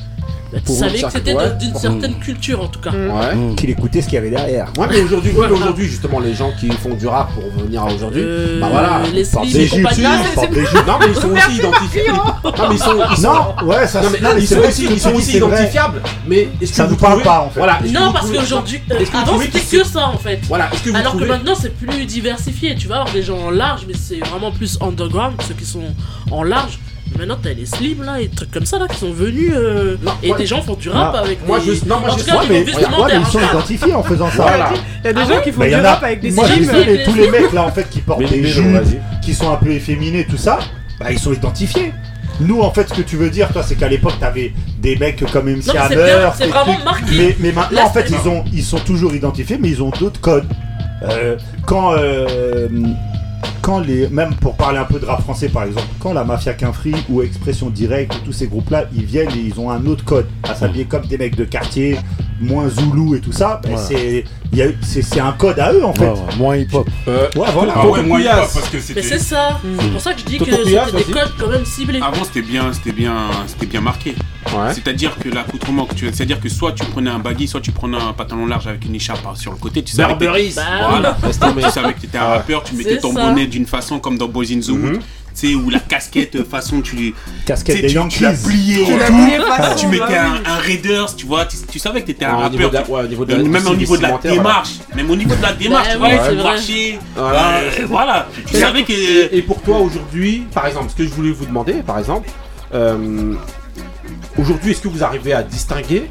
[0.53, 2.91] tu Pour savais que c'était d'une certaine culture en tout cas.
[2.91, 3.55] Ouais.
[3.55, 4.71] Qu'il écoutait ce qu'il y avait derrière.
[4.77, 7.83] Ouais, mais aujourd'hui, oui, mais aujourd'hui, justement, les gens qui font du rap pour venir
[7.83, 11.29] à aujourd'hui, Euh, bah voilà, les ils portent des jupes, ils Non, mais ils sont
[11.31, 12.17] aussi identifiables.
[12.43, 14.99] Non, mais ils sont, Non, ouais, ça non, mais non, mais ils sont aussi, ils
[14.99, 16.01] sont aussi identifiables.
[16.27, 17.59] Mais est-ce que Ça vous nous parle pas, en fait.
[17.59, 17.79] Voilà.
[17.91, 18.81] Non, parce qu'aujourd'hui,
[19.13, 20.39] avant c'était que ça en fait.
[20.47, 20.69] Voilà.
[20.93, 24.19] Alors que maintenant c'est plus diversifié, tu vas avoir des gens en large, mais c'est
[24.19, 25.83] vraiment plus underground, ceux qui sont
[26.31, 26.79] en large.
[27.17, 29.51] Maintenant, t'as les slims là et trucs comme ça là qui sont venus.
[29.55, 32.65] Euh, et moi, des gens font du rap avec moi non, moi, je tout mais,
[32.65, 34.71] ils sont identifiés en faisant ça.
[35.03, 36.65] Il y a des ah gens qui font du rap avec des slims.
[36.65, 38.65] Moi, j'ai tous les mecs là en fait qui portent des jupes,
[39.21, 40.59] qui sont un peu efféminés, tout ça.
[40.99, 41.91] Bah, ils sont identifiés.
[42.41, 45.23] Nous, en fait, ce que tu veux dire, toi, c'est qu'à l'époque, t'avais des mecs
[45.31, 46.29] comme MC Hammer.
[46.35, 47.05] C'est vraiment marqué.
[47.17, 50.19] Mais, mais maintenant, en fait, ils, ont, ils sont toujours identifiés, mais ils ont d'autres
[50.19, 50.47] codes.
[51.03, 52.67] Euh, quand euh,
[53.65, 56.53] quand les, même pour parler un peu de rap français par exemple, quand la Mafia
[56.53, 60.27] Quinfri ou Expression Directe, tous ces groupes-là, ils viennent et ils ont un autre code,
[60.43, 61.97] à s'habiller comme des mecs de quartier,
[62.39, 64.71] moins zoulou et tout ça, ben, voilà.
[64.83, 66.13] c'est un code à eux en fait.
[66.37, 66.87] Moins hip-hop.
[67.07, 67.73] Euh, ouais, voilà.
[67.75, 69.01] Ah ouais, moins hip-hop parce que c'était.
[69.01, 69.59] c'est ça.
[69.63, 69.77] Mm.
[69.81, 72.01] C'est pour ça que je dis que c'était des codes quand même ciblés.
[72.03, 74.13] Avant c'était bien, c'était bien, c'était bien marqué.
[74.73, 78.45] C'est-à-dire que l'accoutrement, c'est-à-dire que soit tu prenais un baggy, soit tu prenais un pantalon
[78.45, 79.83] large avec une écharpe hein, sur le côté.
[79.83, 81.17] Tu savais que voilà.
[81.21, 84.51] tu savais que étais un rappeur, tu mettais ton bonnet d'une façon comme dans Boys
[84.51, 84.97] in the Wood.
[84.97, 84.99] Mm
[85.43, 87.13] ou la casquette euh, façon tu
[87.45, 88.85] casquette des tu, l'as plié
[89.77, 93.67] tu, mettais un, Raiders tu vois tu, tu savais que t'étais un ah, rappeur même
[93.67, 96.99] au niveau de la démarche même au niveau de la démarche tu vois tu marchais
[97.15, 98.27] bah, euh, voilà.
[98.47, 101.73] Tu savais que et pour toi aujourd'hui par exemple ce que je voulais vous demander
[101.85, 102.29] par exemple
[102.73, 103.33] euh,
[104.37, 106.09] Aujourd'hui, est-ce que vous arrivez à distinguer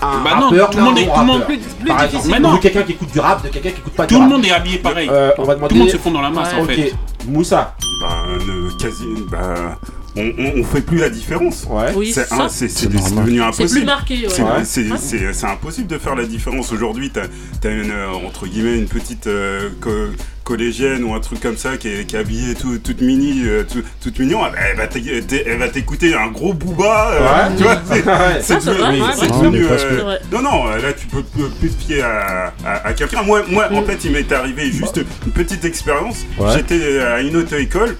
[0.00, 0.06] ah.
[0.06, 2.38] un bah rappeur, non, tout le monde est, tout monde plus, plus Par exemple, mais
[2.38, 2.56] non.
[2.58, 4.22] quelqu'un qui écoute du rap, de quelqu'un qui écoute pas du rap.
[4.22, 5.08] Tout le monde est habillé pareil.
[5.10, 5.70] Euh, on va demander...
[5.70, 6.60] Tout le monde se fond dans la masse ouais.
[6.60, 6.74] en okay.
[6.74, 6.94] fait.
[7.26, 7.74] Moussa.
[8.00, 9.06] Bah, le quasi.
[9.30, 9.76] Bah,
[10.18, 11.66] on, on, fait plus la différence.
[12.48, 13.90] C'est devenu impossible.
[14.64, 16.72] C'est impossible de faire la différence.
[16.72, 19.70] Aujourd'hui, tu as, une, euh, entre guillemets, une petite euh,
[20.44, 23.64] collégienne ou un truc comme ça qui est, habillée toute mini, euh,
[24.02, 27.50] toute mignon, elle, va t'écouter un gros booba.
[28.40, 29.66] C'est devenu.
[30.32, 32.04] Non, non, là, tu peux plus te fier
[32.64, 33.22] à, quelqu'un.
[33.22, 33.42] Moi,
[33.72, 36.26] en fait, il m'est arrivé juste une petite expérience.
[36.54, 37.96] J'étais à une auto-école.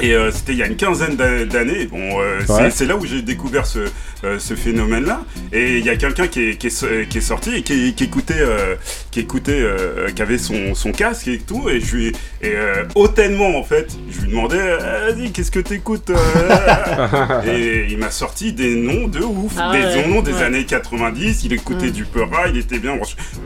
[0.00, 1.86] Et euh, c'était il y a une quinzaine d'années.
[1.86, 2.40] Bon, euh,
[2.70, 3.80] c'est là où j'ai découvert ce,
[4.26, 5.22] euh, ce phénomène-là.
[5.52, 8.34] Et il y a quelqu'un qui, qui, euh, qui est, sorti et qui, qui écoutait,
[8.40, 8.74] euh,
[9.12, 11.68] qui, écoutait euh, qui avait son, son, casque et tout.
[11.68, 12.08] Et je lui,
[12.42, 16.10] et, euh, hautainement en fait, je lui demandais, vas-y, qu'est-ce que t'écoutes
[17.46, 20.22] Et il m'a sorti des noms de ouf, ah, des ouais, noms ouais.
[20.22, 21.44] des années 90.
[21.44, 21.90] Il écoutait ouais.
[21.90, 22.98] du Peura, il était bien.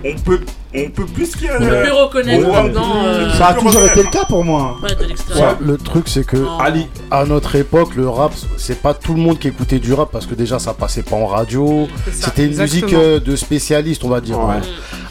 [0.05, 0.41] On peut,
[0.75, 1.57] on peut plus qu'il y a.
[1.57, 4.79] On peut plus reconnaître on, Ça a toujours été le cas pour moi.
[4.83, 5.57] Hein.
[5.61, 6.59] le truc, c'est que oh.
[6.61, 10.11] Ali, à notre époque, le rap, c'est pas tout le monde qui écoutait du rap
[10.11, 11.89] parce que déjà ça ça passait pas en radio.
[12.13, 14.39] C'était une musique euh, de spécialiste, on va dire.
[14.39, 14.61] Hein.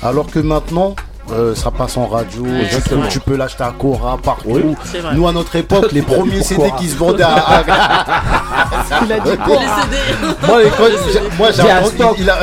[0.01, 0.95] Alors que maintenant,
[1.31, 2.45] euh, ça passe en radio,
[3.09, 4.75] tu peux l'acheter à Cora, partout.
[5.13, 7.63] Nous, à notre époque, les premiers CD qui se vendaient à.
[9.05, 9.59] il a dit quoi
[10.47, 12.21] Moi, les moi j'ai entendu.
[12.21, 12.37] Il a...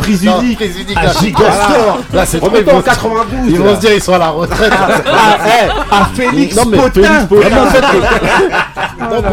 [0.00, 3.48] Prise unique, prise unique, à Là, c'est trop en 92.
[3.48, 4.72] Ils vont se dire, ils sont à la retraite.
[5.90, 7.28] À Félix Potin.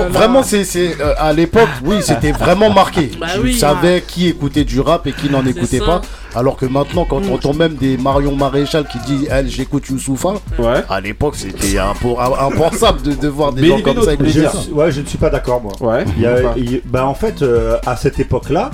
[0.10, 3.12] Vraiment, c'est à l'époque, oui, c'était vraiment marqué.
[3.42, 6.02] Tu savais qui écoutait du rap et qui n'en écoutait pas.
[6.36, 10.34] Alors que maintenant, quand on entend même des Marion Maréchal qui dit Elle, j'écoute Youssoufa,
[10.90, 14.12] à l'époque c'était impensable de, voir des gens comme ça.
[14.20, 15.74] Je, ouais, je ne suis pas d'accord, moi.
[15.80, 16.06] Ouais.
[16.86, 18.72] Ben, en fait, euh, à cette époque-là,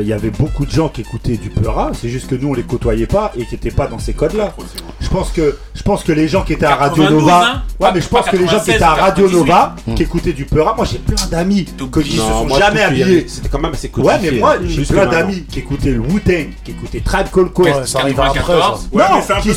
[0.00, 2.54] il y avait beaucoup de gens qui écoutaient du Peura, c'est juste que nous on
[2.54, 4.54] les côtoyait pas et qui n'étaient pas dans ces codes-là.
[5.00, 7.62] Je pense que les gens qui étaient à Radio Nova,
[7.94, 9.94] mais je pense que les gens qui étaient à Radio Nova, mmh.
[9.94, 13.26] qui écoutaient du Peura, moi j'ai plein d'amis qui se sont jamais habillés.
[13.28, 14.16] C'était quand même assez codifié.
[14.16, 14.64] Ouais, mais moi hein.
[14.66, 16.22] j'ai plein d'amis qui écoutaient le wu
[16.64, 18.54] qui écoutaient Tribe Call Quest, ça arrive après.
[18.54, 18.74] Hein.
[18.92, 19.54] Non, qui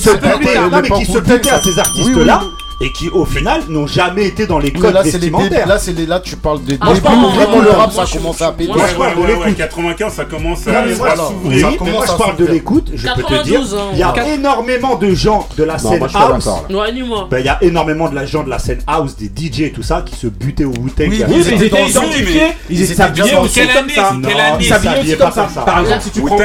[1.05, 2.43] se butaient à ces artistes-là
[2.81, 5.67] et qui au final n'ont jamais été dans les codes oui, là, vestimentaires.
[5.67, 8.51] là, c'est là, tu parles des ah, débuts où vraiment le rap ça commence à
[8.51, 8.73] péter.
[8.73, 11.67] Moi, 95, ça commence à s'ouvrir.
[11.79, 12.91] Oui, moi, je parle de l'écoute.
[12.95, 16.49] Je peux te dire, ben, il y a énormément de gens de la scène house.
[16.69, 20.03] Il y a énormément de gens de la scène house, des DJ et tout ça,
[20.05, 21.07] qui se butaient au Wu-Tang.
[21.09, 22.41] Oui, ils étaient identifiés.
[22.69, 23.47] Ils étaient habillés comme
[23.89, 24.13] ça.
[24.59, 25.47] Ils s'habillaient comme ça.
[25.65, 26.37] Par exemple, si tu prends,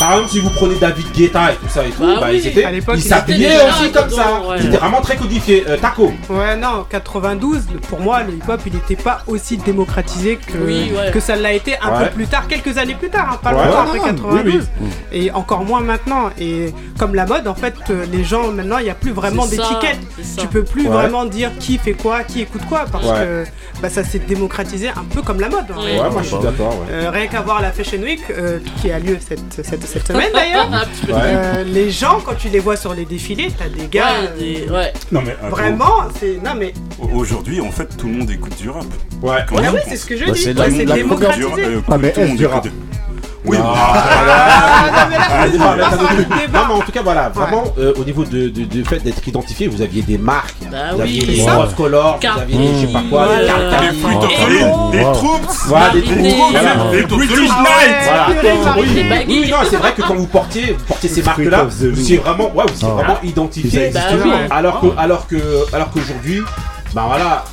[0.00, 2.66] par exemple, si vous prenez David Guetta et tout ça et tout, bah, ils étaient,
[2.94, 4.40] ils s'habillaient aussi comme ça.
[4.60, 5.64] C'était vraiment très codifié.
[5.68, 6.12] Euh, taco.
[6.28, 11.36] Ouais, non, 92, pour moi, le hip-hop, il n'était pas aussi démocratisé que, que ça
[11.36, 14.64] l'a été un peu plus tard, quelques années plus tard, hein, pas longtemps après 92.
[14.64, 14.86] Mm.
[15.12, 16.30] Et encore moins maintenant.
[16.38, 19.46] Et comme la mode, en fait, euh, les gens, maintenant, il n'y a plus vraiment
[19.46, 20.00] d'étiquette.
[20.38, 23.44] Tu peux plus vraiment dire qui fait quoi, qui écoute quoi, parce que
[23.82, 25.66] bah, ça s'est démocratisé un peu comme la mode.
[25.70, 25.82] Hein.
[25.82, 26.84] Ouais, moi, je suis d'accord.
[26.90, 28.20] Euh, rien qu'à voir la Fashion Week,
[28.80, 30.68] qui a lieu cette, cette, cette semaine d'ailleurs,
[31.66, 34.22] les gens, quand tu les vois sur les défilés, t'as des gars.
[34.38, 36.42] Ouais, euh, Vraiment, c'est.
[36.42, 36.72] Non, mais.
[37.12, 38.84] Aujourd'hui, en fait, tout le monde écoute du rap.
[39.22, 39.38] Ouais,
[39.86, 40.40] c'est ce que je dis.
[40.40, 41.64] c'est démocratisé.
[41.64, 42.12] Euh, ah, mais
[43.44, 43.64] oui, non,
[46.52, 49.66] mais en tout cas, voilà, vraiment, euh, au niveau de, de, de fait d'être identifié,
[49.66, 51.26] vous aviez des marques, bah vous aviez oui.
[51.26, 53.94] les cross colors, vous aviez les je sais pas quoi, des cartes,
[54.92, 56.52] des troupes, voilà, des troupes,
[56.92, 58.10] des British Knights.
[59.26, 62.50] Oui, non, c'est vrai que quand vous portiez, vous portiez ces marques-là, vous étiez vraiment,
[62.54, 63.90] ouais, vous étiez vraiment identifié.
[64.50, 65.36] Alors que, alors que,
[65.74, 66.42] alors qu'aujourd'hui
[66.94, 67.44] là là.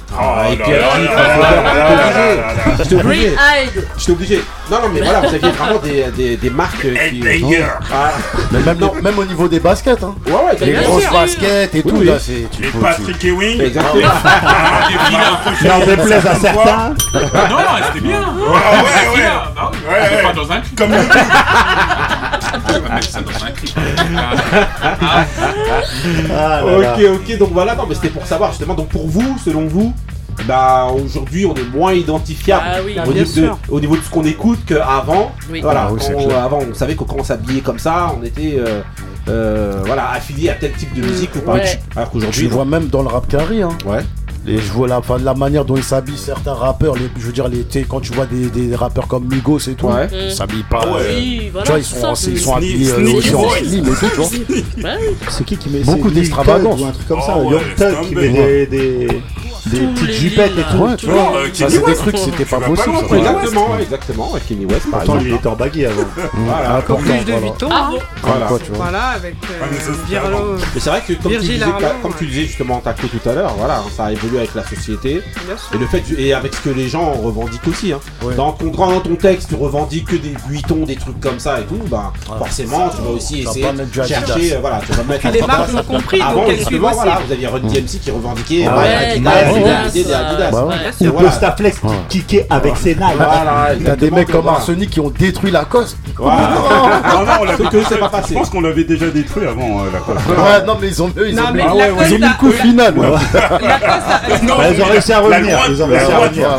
[2.80, 3.28] J'étais obligé.
[3.28, 3.88] Green Eyed.
[3.98, 4.42] J'étais obligé.
[4.72, 7.20] Non, non, mais voilà, vous aviez vraiment des, des, des marques euh, qui.
[7.20, 7.80] d'ailleurs.
[7.94, 8.12] Ah.
[8.52, 10.16] Mais même, même au niveau des baskets, hein.
[10.26, 11.12] Ouais, ouais, les grosses sûr.
[11.14, 12.06] baskets et Oui, tout, oui.
[12.06, 12.48] là, c'est.
[12.52, 13.62] tu Les Patrick Ewing.
[13.62, 14.10] Exactement.
[14.26, 15.68] Ah.
[15.68, 16.94] N'en déplaise à certains.
[17.14, 17.58] Non,
[17.88, 18.20] c'était bien.
[18.22, 20.10] Ouais, ouais, ouais.
[20.24, 20.62] Bah pas dans un.
[20.78, 20.98] Comme le
[22.70, 23.76] On va mettre ça dans un clip.
[26.32, 26.94] Ah là.
[26.96, 28.74] Ok, ok, donc voilà, non, mais c'était pour savoir justement.
[28.76, 29.94] Donc pour vous, selon vous,
[30.46, 32.96] bah aujourd'hui on est moins identifiable Ah oui.
[33.06, 35.32] au, niveau de, au niveau de ce qu'on écoute qu'avant.
[35.52, 35.62] Oui.
[35.62, 38.82] Voilà, Ah oui, avant on savait que quand on s'habillait comme ça, on était euh,
[39.30, 41.54] euh, voilà affilié à tel type de musique ou pas.
[41.56, 41.80] Ouais.
[41.96, 43.70] Alors Je qu'aujourd'hui, le vois même dans le rap carré, hein.
[43.86, 44.04] ouais.
[44.50, 47.34] Et je vois la, enfin, la manière dont ils s'habillent certains rappeurs, les, je veux
[47.34, 50.08] dire, les, quand tu vois des, des rappeurs comme Migos et tout, Ouais.
[50.14, 50.80] ils s'habillent pas.
[50.84, 51.02] Ah ouais.
[51.02, 51.66] euh, Oui, voilà.
[51.66, 53.58] tu vois, ils sont, ça, ils sont habillés euh, Sneaky aussi en boys.
[53.58, 54.30] slim et tout, tu vois.
[54.78, 54.94] Oui.
[55.30, 56.80] C'est qui qui met Beaucoup d'extravagance.
[56.80, 57.36] Ou un truc comme ça.
[57.38, 59.08] Oh ouais, Young Thug qui met des,
[59.66, 60.96] des, petites jupettes et tout.
[60.98, 61.34] tu vois.
[61.54, 62.96] c'est des trucs, c'était pas possible.
[62.98, 65.24] Exactement, exactement, avec Kenny West par Pourtant, exemple.
[65.24, 66.02] lui, il était en baggy avant.
[66.48, 66.76] Voilà.
[66.78, 68.98] Important, Plus de voilà.
[69.08, 69.78] Ah avec euh, Ah, mais
[70.08, 70.58] Virlo.
[70.74, 74.40] c'est vrai que comme tu, disais, justement Taco tout à l'heure, voilà, ça a évolué
[74.40, 75.22] avec la société
[75.74, 77.94] et le fait et avec ce que les gens revendiquent aussi.
[77.94, 78.00] Hein.
[78.36, 82.14] Dans, ton, texte, tu revendiques que des buitons, des trucs comme ça et tout, bah
[82.26, 85.84] forcément tu vas aussi essayer de chercher, euh, voilà, tu vas mettre les marques l'ont
[85.84, 88.66] compris, Avant, justement, voilà, vous aviez Run DMC qui revendiquait
[89.48, 90.52] Bah.
[90.52, 91.12] Bah Ou.
[91.12, 91.30] Voilà.
[91.30, 91.80] Costaflex
[92.10, 93.16] qui kickait avec ses nailles.
[93.16, 94.48] Voilà, T'as des mecs comme.
[94.48, 95.98] Arsenic qui ont détruit la coste.
[96.18, 96.50] Voilà.
[97.14, 98.30] Non, non, on l'avait Sauf que c'est pas passé.
[98.30, 100.16] Je pense qu'on l'avait déjà détruit avant euh, la colle.
[100.16, 102.94] Ouais, non, mais ils ont, mis, le coup final.
[102.94, 103.20] Bah,
[104.44, 106.50] ils ont réussi à revenir, ils ont réussi à revenir.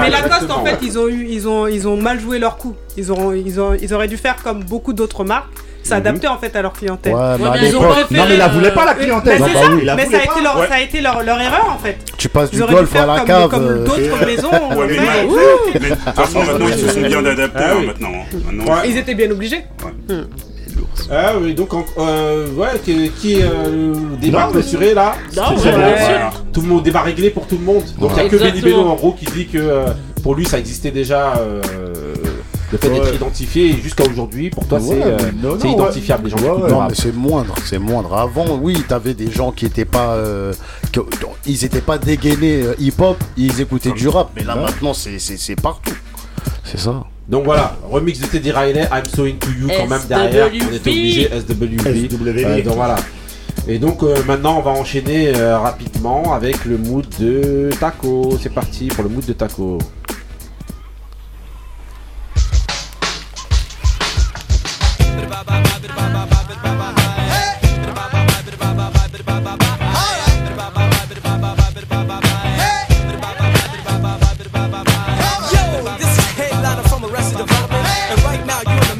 [0.00, 2.74] mais Lacoste, en fait, ils ont, eu, ils, ont, ils ont mal joué leur coup.
[2.96, 5.50] Ils, auront, ils, ont, ils auraient dû faire comme beaucoup d'autres marques,
[5.86, 7.14] s'adapter en fait à leur clientèle.
[7.14, 8.84] Ouais, mais Ouais, à mais ils ont l'époque, préféré, Non, mais il la voulait pas
[8.84, 9.38] la clientèle.
[9.40, 10.68] bah ça, mais ça a, été leur, Ouais.
[10.68, 11.96] ça a été leur, leur erreur en fait.
[12.16, 13.48] tu passes Ils du auraient dû golf à faire la comme, cave.
[13.48, 14.50] comme euh, d'autres maisons.
[14.76, 15.80] Ouais, mais.
[15.80, 18.08] Mais de toute façon, maintenant, ils se sont bien adaptés Ah hein, maintenant.
[18.12, 18.66] hein.
[18.82, 18.88] Ouais.
[18.90, 19.64] Ils étaient bien obligés.
[21.10, 25.68] Ah oui, donc euh, ouais, qui, qui euh, le débat Non, clôturé là Non, C'est
[25.68, 26.30] ouais, voilà.
[26.52, 27.84] Tout le monde débat réglé pour tout le monde.
[27.98, 28.60] Donc il y a que Benny.
[28.60, 29.86] Beno en gros qui dit que euh,
[30.22, 31.62] pour lui ça existait déjà euh,
[32.72, 36.86] le fait d'être identifié jusqu'à aujourd'hui pour toi Ouais, c'est euh, identifiable les gens Non,
[36.88, 38.14] mais c'est moindre, c'est moindre.
[38.16, 40.52] Avant, oui, t'avais des gens qui étaient pas, euh,
[41.46, 44.30] ils étaient pas dégainés euh, hip-hop, ils écoutaient du rap.
[44.36, 44.62] Mais là, Ouais.
[44.64, 45.94] maintenant, c'est c'est- c'est partout.
[46.64, 47.04] C'est ça.
[47.28, 50.90] Donc voilà, remix de Teddy Riley, I'm So Into You quand même derrière, on était
[50.90, 52.08] obligé SWV.
[52.08, 52.44] SWV.
[52.44, 52.96] Euh, donc voilà.
[53.68, 58.38] Et donc euh, maintenant on va enchaîner euh, rapidement avec le mood de Taco.
[58.40, 59.78] C'est parti pour le mood de Taco.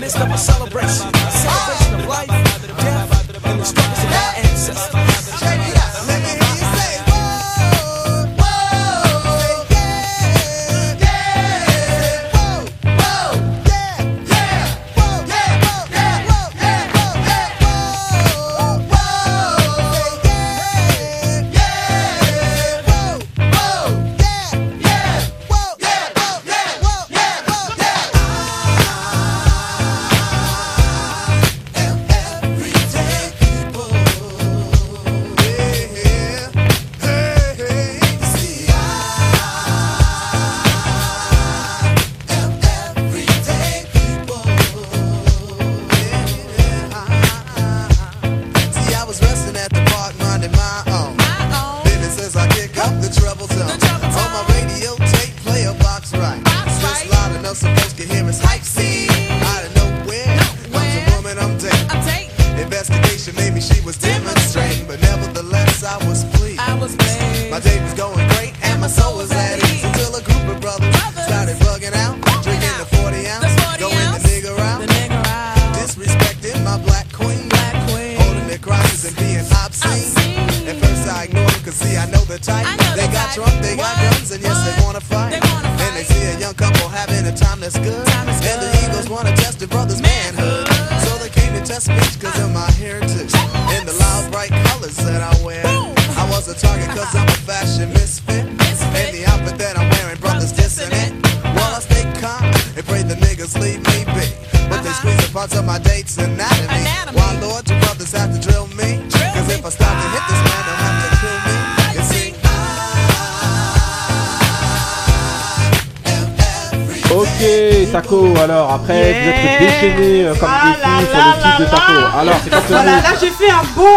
[0.07, 1.16] Midst of a celebration.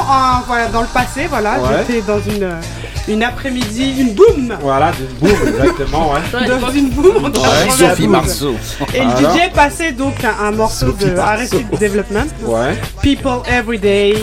[0.10, 1.60] En- voilà, dans le passé, voilà.
[1.60, 1.70] Ouais.
[1.88, 2.62] J'étais dans une, euh,
[3.08, 4.56] une après-midi, une boom.
[4.62, 6.48] Voilà, de boom, exactement, ouais.
[6.62, 7.26] Dans une boom.
[7.26, 8.12] Ouais, prendre Sophie boom.
[8.12, 8.56] Marceau.
[8.94, 11.18] Et le Alors DJ passait donc un, un morceau Sophie de.
[11.18, 12.28] Arrested Development.
[12.44, 12.78] Ouais.
[13.02, 14.16] People Every Day.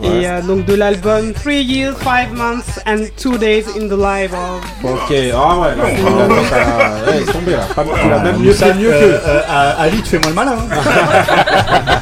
[0.00, 0.08] Ouais.
[0.22, 4.32] Et euh, donc de l'album 3 Years, 5 Months and 2 Days in the Life
[4.32, 4.90] of.
[4.90, 7.58] Ok, ah ouais, là, il a- donc, euh, ouais, il est tombé là.
[7.72, 8.94] Pas- Il a même mieux fait mieux que.
[8.94, 9.18] euh,
[9.48, 10.56] euh, Ali, tu fais moins le malin.
[10.72, 11.98] hein.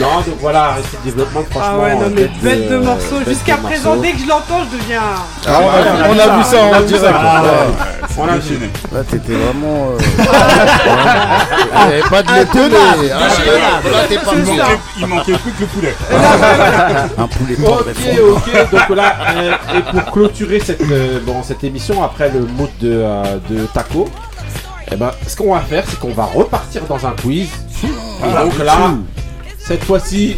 [0.00, 1.72] Non, donc voilà, Arrested Development, franchement.
[1.74, 3.16] Ah ouais, non mais bête bête de morceaux.
[3.26, 5.00] Jusqu'à présent, dès que je l'entends, je deviens.
[5.46, 7.14] Ah, on a- on a vu ça en direct.
[7.18, 7.48] Ah, Ouais.
[7.48, 8.08] ouais.
[8.18, 8.58] On a vu.
[8.92, 9.90] Là, t'étais vraiment.
[9.90, 9.98] euh,
[11.74, 13.06] avait pas de intenable.
[13.08, 15.94] Là, t'es pas Il manquait, il manquait plus que le poulet.
[17.18, 22.02] Un poulet Ok, ok, donc là, euh, et pour clôturer cette, euh, bon, cette émission,
[22.02, 24.08] après le mot de, euh, de Taco,
[24.92, 27.48] eh ben, ce qu'on va faire, c'est qu'on va repartir dans un quiz.
[27.84, 27.86] Et
[28.36, 28.76] Ah, donc là,
[29.70, 30.36] cette fois-ci,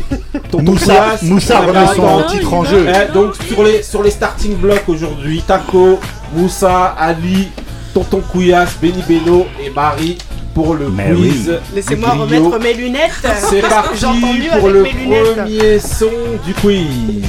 [0.51, 2.87] ton Moussa- Moussa remet son titre en jeu.
[2.87, 5.99] Eh, donc sur les, sur les starting blocks aujourd'hui, Taco,
[6.35, 7.49] Moussa, Ali,
[7.95, 10.19] Tonton Couillasse, Benny Beno et Marie
[10.55, 11.49] pour le Mais quiz.
[11.49, 11.57] oui.
[11.75, 13.11] Laissez-moi remettre mes lunettes.
[13.39, 14.05] C'est parti
[14.61, 16.11] pour le premier son
[16.47, 17.23] du quiz.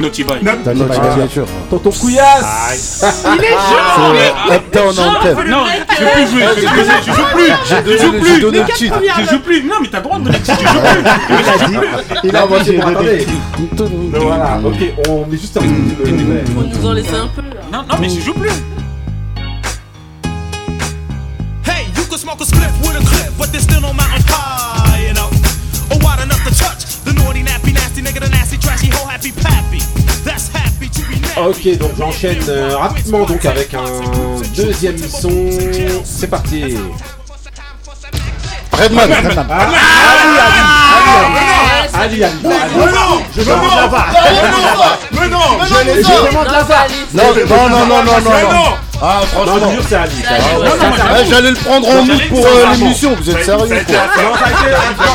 [0.00, 0.40] Naughty Boy.
[0.64, 1.46] T'as une signature.
[1.70, 5.48] Tonton Couillasse Il est Uptown Anthem.
[5.48, 8.48] Non, je peux plus jouer, je peux plus je joue plus, je joue plus, le
[9.18, 9.62] je joue plus.
[9.64, 11.88] Non, mais t'as le droit de donner le titre, je joue plus.
[12.24, 13.26] Il a attendez.
[13.72, 13.90] Donc
[14.22, 17.42] voilà, ok, on met juste un petit peu le Faut nous en laisser un peu.
[17.72, 18.50] Non, non, mais je joue plus.
[21.64, 24.75] Hey, you can smoke a spliff with a clip, but there's still no mountain pie,
[31.36, 33.84] Ok, donc j'enchaîne euh, rapidement donc avec un
[34.56, 35.48] deuxième son.
[36.04, 36.76] C'est parti.
[38.72, 39.02] Redman.
[39.10, 39.46] Redman.
[39.50, 39.62] Ah,
[42.02, 44.14] Ali, Ali, Ali, Ali, Ali, Mais non Je demande barre.
[45.12, 45.38] Mais non
[45.68, 46.86] Je les- je demande barre.
[47.14, 48.52] Non, non, non, non, non, non, Mais non.
[48.52, 49.56] non ah, franchement.
[49.56, 53.74] Non, c'est J'allais le prendre en mousse pour l'émission, vous êtes sérieux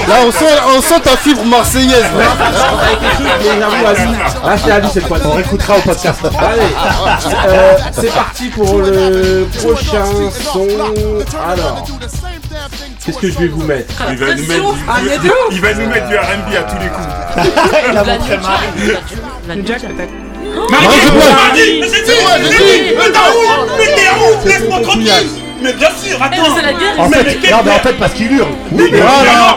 [0.08, 2.06] Là, on sent ta fibre marseillaise.
[4.44, 5.18] Ah, c'est Alice cette fois.
[5.26, 6.20] On réécoutera au podcast.
[6.40, 6.62] Allez,
[7.91, 10.06] c'est parti pour le prochain
[10.53, 10.68] son.
[11.49, 11.86] Alors.
[13.03, 14.45] Qu'est-ce que je vais vous mettre Il va nous
[15.88, 17.08] mettre du, il R&B à tous les coups.
[17.88, 19.64] Il va nous
[19.98, 20.14] mettre.
[20.69, 22.11] Mais c'est dit.
[22.97, 25.29] Mais t'as où hein Mais t'es où Laisse-moi tranquille.
[25.61, 26.51] mais bien sûr, attends.
[26.97, 28.47] en fait, en fait, parce qu'il hurle.
[28.71, 29.55] Mais voilà.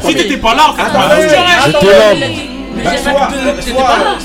[0.00, 0.74] Si t'étais pas là,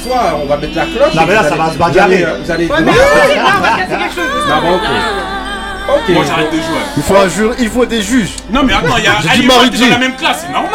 [0.04, 1.14] soit, on va mettre la cloche.
[1.28, 2.26] Mais là, ça va se bagarrer.
[2.44, 2.70] Vous allez.
[5.96, 6.10] Ok.
[6.10, 6.82] Moi j'arrête de jouer.
[6.98, 8.36] Il faut un jury, il faut des juges.
[8.52, 9.84] Non mais attends, il y a J'ai dit Ali Marie Marie J.
[9.86, 10.70] dans la même classe, c'est normal.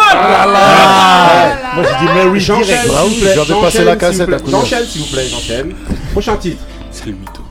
[1.74, 2.82] Moi, j'ai dit Mary J'enchaîne, direct.
[2.84, 4.36] s'il vous passé J'enchaîne, la s'il cassette vous plaît.
[4.36, 4.60] à couleur.
[4.60, 5.74] J'enchaîne, s'il vous plaît, j'enchaîne.
[6.12, 6.62] Prochain titre.
[6.90, 7.42] C'est le mytho.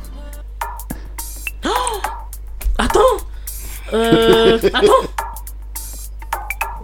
[2.78, 3.00] Attends.
[3.94, 4.60] Euh.
[4.74, 5.23] Attends.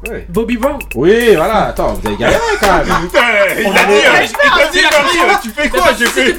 [0.07, 0.25] Ouais.
[0.29, 0.79] Bobby Brown.
[0.95, 2.85] Oui, voilà, attends, vous avez galéré quand même.
[3.01, 3.19] Putain,
[3.59, 4.25] il a dit, euh,
[4.73, 6.33] il a dit, tu fais quoi J'ai fait.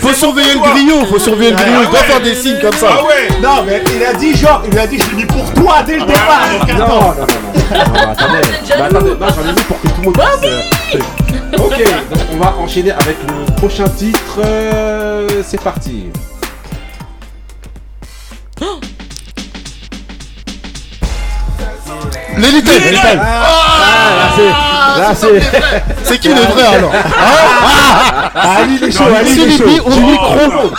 [0.00, 2.88] Faut, surveiller le griot, faut surveiller le griot, il doit faire des signes comme ça.
[2.98, 5.52] Ah ouais Non, mais il a dit genre, il a dit, je l'ai mis pour
[5.52, 6.48] toi dès le départ.
[6.58, 6.98] Donc, Non, attends.
[6.98, 7.92] non, non, non.
[7.92, 8.38] non, attendez,
[8.72, 10.50] attendez, non, j'en ai mis pour que tout le monde puisse.
[10.94, 10.98] euh,
[11.58, 11.78] Ok,
[12.10, 14.38] donc on va enchaîner avec le prochain titre.
[14.44, 16.06] euh, C'est parti.
[22.38, 22.70] L'élite
[23.20, 24.50] Ah, là c'est.
[25.00, 25.40] Là c'est.
[26.04, 26.92] C'est qui le vrai alors
[28.34, 29.64] Ah, Ali, il est chaud, Ali, il est chaud.
[29.84, 30.72] au micro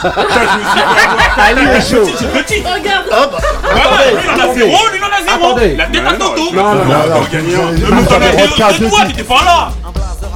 [1.38, 2.10] Ali, il est chaud.
[2.18, 2.62] C'est petit.
[2.62, 3.06] Regarde.
[3.10, 5.58] Lui il en a zéro, lui il en a zéro.
[5.78, 6.54] La tête à Toto.
[6.54, 7.70] Non, non, non.
[7.72, 9.70] De toi, t'étais pas là.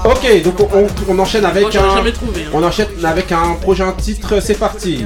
[0.06, 1.80] Ok, donc on, on enchaîne avec un.
[1.80, 2.04] hein.
[2.54, 5.06] On enchaîne avec un prochain titre, c'est parti.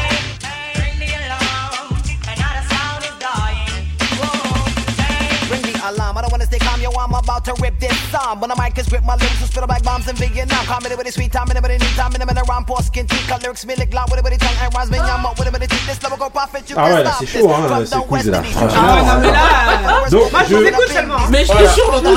[7.21, 8.39] about to rip this song.
[8.39, 10.65] When the mic is grip, my lyrics will spit like bombs in Vietnam.
[10.65, 13.27] Call me the bitty sweet time, anybody need time, anybody around poor skin teeth.
[13.27, 15.47] Cut lyrics, me lick loud with a bitty tongue and rhymes me yum up with
[15.47, 15.85] a bitty teeth.
[15.87, 17.35] This lyrical prophet, you Ah can stop this.
[17.35, 18.57] hein, From the west to east.
[18.73, 21.27] Ah ouais, non, mais là, Donc, moi je vous écoute seulement.
[21.29, 22.11] Mais je l'autre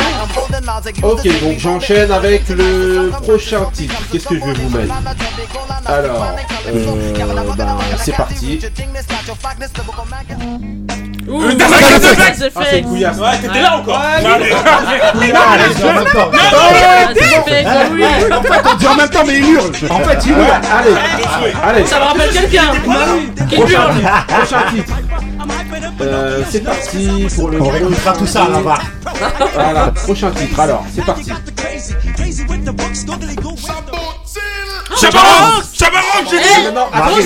[1.02, 3.94] Ok, donc j'enchaîne avec le prochain titre.
[4.10, 4.94] Qu'est-ce que je vais vous mettre
[5.86, 6.24] Alors,
[6.66, 8.58] euh, bah, c'est parti.
[11.28, 12.70] Ouh, t'as pas c'est Ah, fait.
[12.70, 13.16] c'est couillasse.
[13.18, 13.96] Ouais, t'étais là encore.
[13.96, 14.28] En
[15.94, 16.30] même temps.
[17.14, 18.04] c'est fait, oui.
[18.32, 19.72] En fait, on dit en même temps, mais il hurle.
[19.90, 20.40] En fait, il hurle.
[20.78, 21.86] Allez, allez.
[21.86, 22.72] Ça me rappelle quelqu'un
[23.48, 23.94] qui Prochain hurle.
[23.96, 24.26] titre.
[24.28, 24.92] Prochain titre.
[26.00, 27.60] Euh, c'est parti pour le.
[27.62, 28.82] On réécoutera tout ça à la barre.
[29.54, 30.58] Voilà, prochain titre.
[30.60, 31.30] Alors, c'est parti.
[35.00, 36.44] Chabaron Chabaron, j'ai dit
[36.92, 37.22] attendez.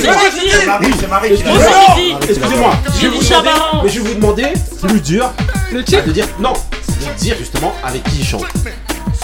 [0.98, 2.16] c'est Marie, aussi, j'ai dit.
[2.28, 2.72] Excusez-moi.
[2.94, 3.50] Je vais vous demander,
[3.82, 4.46] mais je vais vous demander
[4.82, 5.30] plus dur.
[5.72, 5.80] De
[6.12, 8.44] dire non, de dire justement avec qui il chante.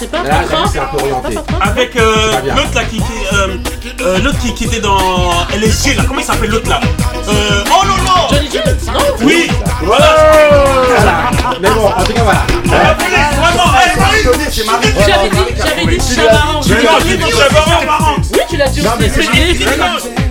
[0.04, 1.38] C'est pas Là, Patra c'est un peu orienté.
[1.62, 3.02] Avec euh, l'autre là qui, qui,
[3.32, 3.56] euh,
[4.02, 4.98] euh, l'autre qui, qui était dans
[5.56, 6.78] LSG là, comment il s'appelle l'autre là
[7.26, 8.50] euh, Oh non non Johnny
[8.92, 9.48] Non Oui
[9.82, 10.04] Voilà
[10.88, 11.30] Voilà.
[11.58, 12.46] Mais bon, en tout cas, voilà.
[12.66, 12.94] Eh.
[14.52, 17.32] J'avais dit,
[17.86, 20.23] Maran Oui, tu l'as dit aussi.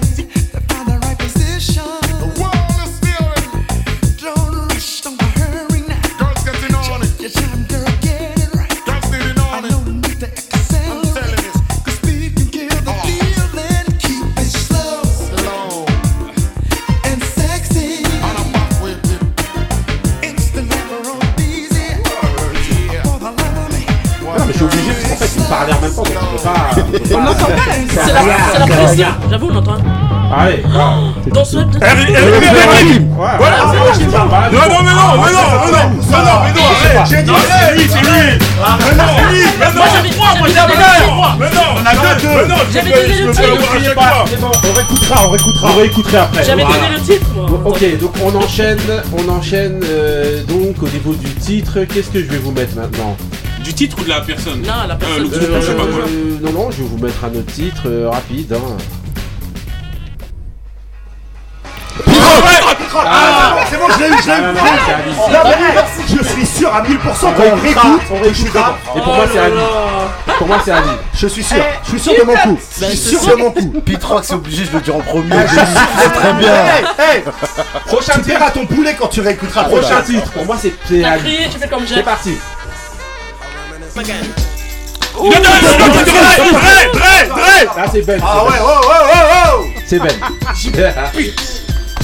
[25.71, 26.53] En même temps, donc on peut pas.
[26.75, 27.45] on On n'entend
[27.87, 28.21] C'est la,
[28.51, 29.07] c'est la pression.
[29.29, 29.75] J'avoue, on entend.
[30.35, 30.93] Allez, voilà.
[31.31, 31.57] Dans ce.
[31.57, 33.55] Voilà,
[33.93, 34.29] c'est qui parle.
[34.29, 37.05] Voilà, Non, non, mais non, mais non, mais non, mais non, mais non.
[37.05, 38.07] J'ai dit Non, c'est lui, c'est lui.
[38.09, 40.47] Mais non, lui, mais non, Moi, j'avais- moi, moi,
[41.39, 43.95] Mais non, on a deux, mais non, je J'avais peux- donné je le peux titre.
[43.95, 44.25] pas.
[44.27, 44.43] C'est.
[44.43, 45.67] On réécoutera, on réécoutera.
[45.71, 46.43] Vous réécouterez après.
[46.43, 47.45] J'avais donné le titre, moi.
[47.65, 48.79] Ok, donc on enchaîne,
[49.13, 51.79] on enchaîne euh, donc au niveau du titre.
[51.93, 53.15] Qu'est-ce que je vais vous mettre maintenant?
[53.63, 55.23] Du titre ou de la personne Non, la Euh, personne.
[55.23, 55.99] le groupe, je sais pas quoi.
[56.07, 58.53] Euh, Non, non, je vais vous mettre un autre titre euh, rapide.
[58.53, 58.77] hein.
[62.95, 66.17] Ah, c'est bon, je l'ai eu, je l'ai Ah, eu.
[66.17, 68.01] je suis sûr à 1000% qu'on réécoute.
[68.11, 68.77] on réécoutera.
[68.95, 69.55] Et pour moi, c'est Ali.
[70.37, 70.89] Pour moi, c'est Ali.
[71.15, 72.59] Je suis sûr, je suis sûr de mon coup.
[72.79, 73.81] Je suis sûr de mon coup.
[73.85, 75.29] Pitrox, c'est obligé, je le dis en premier.
[75.31, 76.53] Ah, je suis sûr, C'est très bien.
[76.53, 76.83] Hey,
[77.17, 77.23] hey,
[77.85, 78.37] Prochain tu titre.
[78.39, 79.63] verras ton poulet quand tu réécouteras.
[79.65, 80.31] Prochain titre.
[80.31, 81.21] Pour moi, c'est c'est T'as Ali.
[81.23, 82.37] crié, tu fais comme C'est parti.
[83.95, 87.75] Non, non, non, non, non, Dre, Dre, Dre.
[87.77, 88.19] Là, c'est Ben.
[88.25, 89.65] Ah ouais, oh, oh, oh, oh.
[89.85, 90.11] C'est Ben.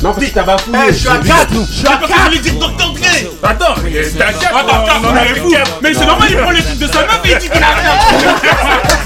[0.02, 0.78] Non, parce que t'as bafouillé.
[0.88, 2.24] Eh, je suis à 4, je suis à Parce que je 4.
[2.26, 2.94] voulais dire Dr.
[2.94, 3.50] Dre.
[3.50, 4.56] Attends, mais t'es à 4.
[4.56, 5.54] Attends, attends, non, mais fou.
[5.82, 7.68] Mais c'est normal, il prend les trucs de sa meuf et il dit qu'il a
[7.68, 7.92] rien.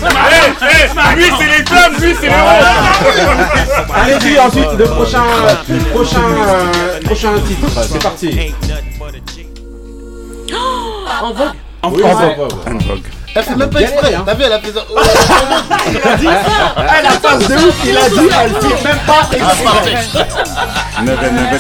[0.03, 3.87] Eh, eh, lui, c'est les femmes, lui, c'est les roses.
[3.95, 5.23] Allez-y, ensuite, le prochain,
[5.93, 7.67] prochain, euh, prochain titre.
[7.89, 8.53] C'est parti.
[11.83, 12.01] En vogue.
[12.05, 12.25] On va.
[13.35, 14.13] Elle fait même pas exprès.
[14.15, 14.23] hein.
[14.25, 14.81] T'as vu, elle a fait ça.
[15.91, 19.29] Il a dit, eh, la phase de ouf, il a dit, elle fait même pas
[19.31, 19.95] exprès.
[21.03, 21.57] Never, never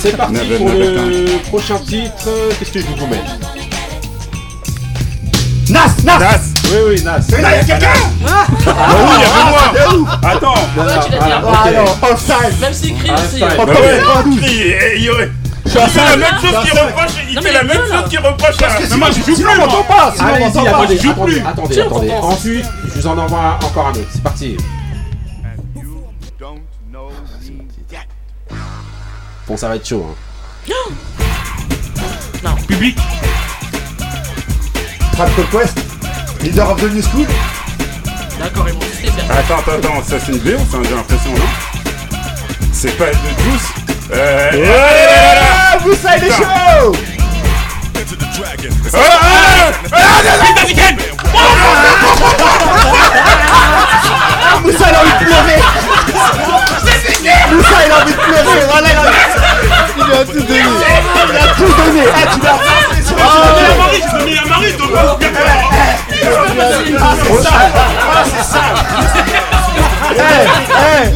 [0.00, 2.28] C'est parti pour le prochain titre.
[2.58, 3.30] Qu'est-ce que je vous mettre
[5.70, 6.18] Nas, Nas.
[6.18, 6.38] Nas.
[6.64, 7.20] Oui, oui, Nas.
[7.30, 8.00] Mais là, il y a quelqu'un.
[8.26, 10.18] Ah oui, il y avait moi.
[10.24, 10.54] Attends.
[10.76, 11.50] Non, non, tu l'as dit ah, avant.
[11.50, 11.56] ok.
[11.64, 12.60] Ah non, offside.
[12.60, 13.40] Même s'il crie Ah, aussi.
[13.40, 15.30] Bah ouais.
[15.70, 16.16] Fait la 5.
[16.18, 16.86] même chose qu'il cinq.
[16.86, 17.12] reproche.
[17.28, 18.58] Il Non, fait la même chose qu'il reproche à.
[18.58, 19.56] Parce que Mais moi, je joue plus, on moi.
[19.66, 20.12] m'entend pas.
[20.16, 20.70] Sinon on m'entend pas.
[20.70, 21.46] attendez, je joue attendez, plus.
[21.46, 22.10] attendez, attendez.
[22.12, 24.08] Ensuite, je vous en envoie encore un autre.
[24.12, 24.56] C'est parti.
[29.46, 30.06] Bon, ça va être chaud.
[30.70, 30.74] Hein.
[32.68, 32.98] Public.
[35.12, 35.78] Trap Conquest.
[36.42, 37.26] Leader of the New School.
[38.38, 39.24] D'accord, ils vont c'est bien.
[39.30, 42.20] Attends, attends, attends, ça c'est une BO, ça j'ai l'impression, non?
[42.72, 43.68] C'est pas de Juice
[44.10, 44.50] Euh.
[45.72, 46.92] Ah, vous savez les shows.
[48.94, 48.98] Ah,
[49.92, 50.08] ah,
[54.64, 55.60] Moussa, il a envie de pleurer.
[57.52, 58.60] Moussa, il a envie de pleurer.
[58.70, 58.96] Voilà, il
[60.14, 60.60] a tout donné.
[61.28, 62.02] il a tout donné.
[62.14, 62.58] Ah, tu l'as
[63.06, 63.28] sur Ah,
[67.00, 67.50] Ah, c'est ça.
[68.10, 69.57] Ah, c'est ça.
[70.10, 71.10] Eh, eh,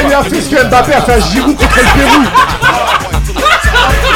[0.00, 2.24] eh, lui a fait ce que Mbappé a fait à Giroud contre le Pérou.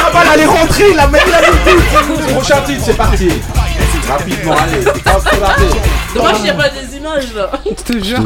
[0.03, 2.33] La balle, elle est rentrée, il a mis la but.
[2.33, 3.29] Prochain titre, c'est parti.
[4.07, 4.85] Rapidement, allez.
[4.87, 5.69] Hop, regardez.
[6.13, 7.49] Dommage qu'il n'y a pas des images là.
[7.65, 8.19] Je te jure.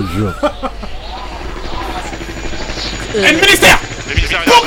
[3.15, 3.77] Et le ministère
[4.09, 4.65] Oh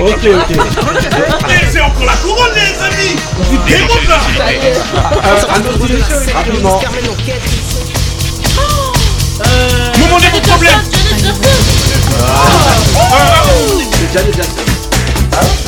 [0.00, 0.50] Ok, ok.
[1.72, 3.16] C'est encore la couronne, les amis.
[3.36, 3.58] Vous
[5.24, 6.80] Euh, un autre rapidement.
[9.98, 10.82] Moment des bons problèmes
[13.92, 15.67] C'est Janet Jackson.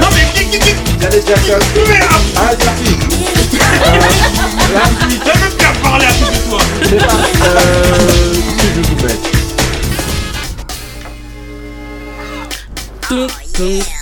[0.00, 1.58] Non mais qui qui qui Janet Jackson.
[1.88, 2.32] Merci.
[4.74, 6.60] La suite, t'as même qu'à parler à côté de toi
[6.98, 7.14] pas.
[7.46, 8.34] Euh.
[13.08, 13.28] Je vous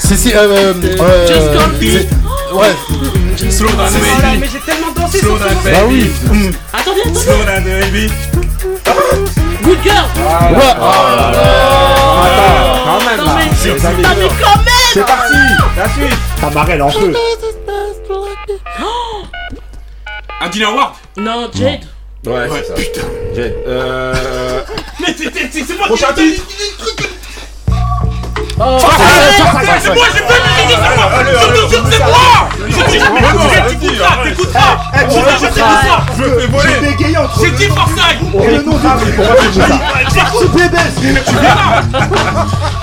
[0.00, 0.32] C'est si.
[0.34, 2.25] Euh, euh, Just
[2.56, 3.50] Ouais.
[3.50, 6.10] Slow down, Oh là, baby mais j'ai tellement dansé Slow down, baby Bah oui.
[6.72, 7.20] Attendez, attendez.
[7.20, 8.10] Slow down, baby
[9.62, 10.06] Good girl.
[10.16, 10.62] Ouais.
[12.16, 12.52] Attends,
[12.84, 13.34] quand même Non, là.
[13.36, 14.04] mais-.
[14.04, 15.34] Ah, quand même C'est parti.
[15.76, 16.18] La suite.
[16.40, 17.12] Ta marelle en feu.
[20.40, 21.80] Un dîner award Non, Jade.
[22.26, 22.74] Ouais, c'est ça.
[22.74, 23.00] Putain.
[23.34, 23.54] Jade.
[23.66, 24.14] Euh.
[25.00, 26.42] Mais c'est- c'est c'est moi Prochain qui ai dit
[28.58, 32.08] Oh, c'est moi, j'ai pas dit c'est moi
[32.58, 33.30] Je te jure, c'est moi
[33.68, 36.74] t'écouteras, t'écouteras Je te jure, Je fais voler.
[37.40, 38.78] J'ai dit Forsyth Et le nom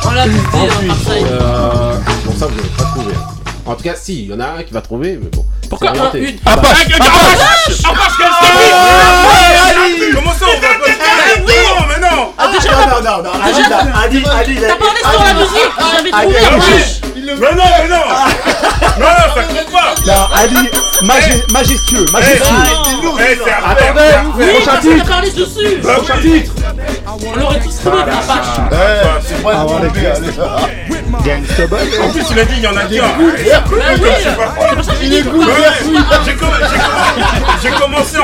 [0.05, 1.25] On l'a dit, hein, Forsyth.
[1.31, 3.15] euh, bon ça vous pas trouver.
[3.65, 5.45] En tout cas, si, il y en a un qui va trouver, mais bon.
[5.69, 6.37] Pourquoi un, une?
[6.45, 6.85] Ah, Apache!
[6.93, 7.79] Apache!
[7.85, 8.53] Apache, qu'elle s'est
[9.99, 12.33] dit Comment ça, on va pas mais non!
[12.37, 13.31] Ah, Non, non, non, non.
[13.41, 13.63] Ali,
[14.03, 16.75] Ali, Ali, T'as parlé sur la musique, j'avais trouvé.
[17.15, 18.03] Mais non, mais non!
[18.99, 19.95] Non, non, ça compte pas!
[20.05, 20.69] Non, Ali,
[21.03, 22.45] magi- majestueux, majestueux.
[23.19, 24.15] Eh, c'est Attendez,
[24.53, 25.05] prochain titre.
[25.81, 26.51] Prochain titre.
[27.05, 28.57] On l'aurait tous trouvé, mais Apache.
[28.71, 29.53] Ouais, c'est vrai.
[29.55, 30.31] Avant les allez.
[31.25, 31.79] Gangsta boy.
[32.01, 35.01] En plus, il a dit, il y en a qu'un Bah c'est pour ça que
[37.61, 38.23] j'ai commencé en...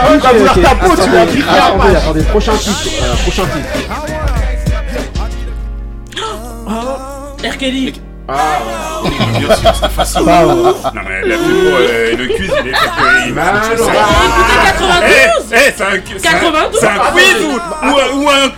[0.00, 2.88] Ah ouais, Ok, ta peau, tu l'as pris Attendez, attendez, prochain titre.
[3.02, 3.68] euh, prochain titre.
[7.44, 7.56] R.
[7.56, 7.94] Kelly.
[8.30, 8.58] Ah,
[9.38, 10.22] Bien sûr, c'est facile.
[10.26, 10.54] Bah, ouais.
[10.54, 15.02] Non, mais la plus euh, le quiz, il est fait Bah, Eh, écoutez, 92.
[15.08, 15.86] Eh, eh, c'est un,
[16.18, 16.80] c'est un- 92.
[16.80, 17.52] c'est un quiz ou,
[17.86, 18.48] ou, un- ou un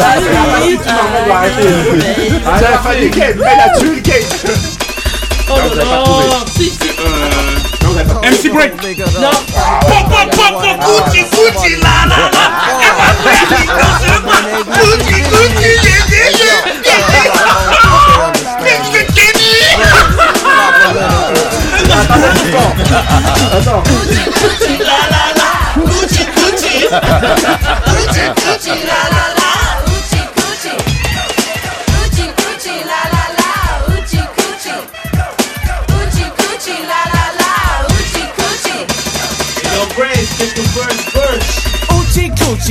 [0.00, 1.68] on va arrêter.
[2.58, 3.42] C'est la fin du game.
[3.44, 4.22] Elle a tué le game.
[5.52, 5.56] Oh
[6.56, 6.90] si, si.
[7.02, 7.39] Non,
[8.22, 8.72] MC Break
[9.20, 9.30] Non.
[9.82, 12.44] Pop, pop, Gucci, Gucci, la, la, la
[13.76, 17.10] dans ce coin Gucci, Gucci, yeah, yeah, yeah, yeah,
[23.52, 23.82] Attends.
[24.40, 25.48] Gucci, la, la, la.
[25.76, 26.74] Gucci, Gucci.
[27.86, 29.39] Gucci, Gucci, la, la, la.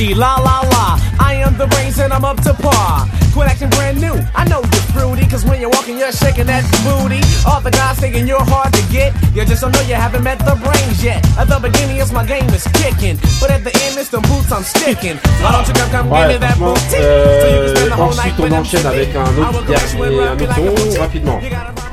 [0.00, 0.98] Oochie coochie, la la la.
[1.18, 3.06] I am the brains and I'm up to par.
[3.32, 4.14] Quit acting brand new.
[4.34, 7.20] I know you're fruity, cause when you're walking, you're shaking that booty.
[7.46, 9.14] All the guys thinking you're hard to get.
[9.34, 11.24] You just don't know you haven't met the brains yet.
[11.38, 13.18] At the beginning, it's my game is kicking.
[13.40, 15.16] But at the end, it's the boots I'm sticking.
[15.42, 17.02] Why don't you come, come give me that franchement, booty?
[17.40, 19.52] So you can euh, spend the euh, whole night with them enchaîne avec un autre
[19.52, 21.00] will go to dernier, un autre like a son, boutique.
[21.00, 21.40] rapidement.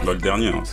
[0.05, 0.63] Dans le dernier, hein.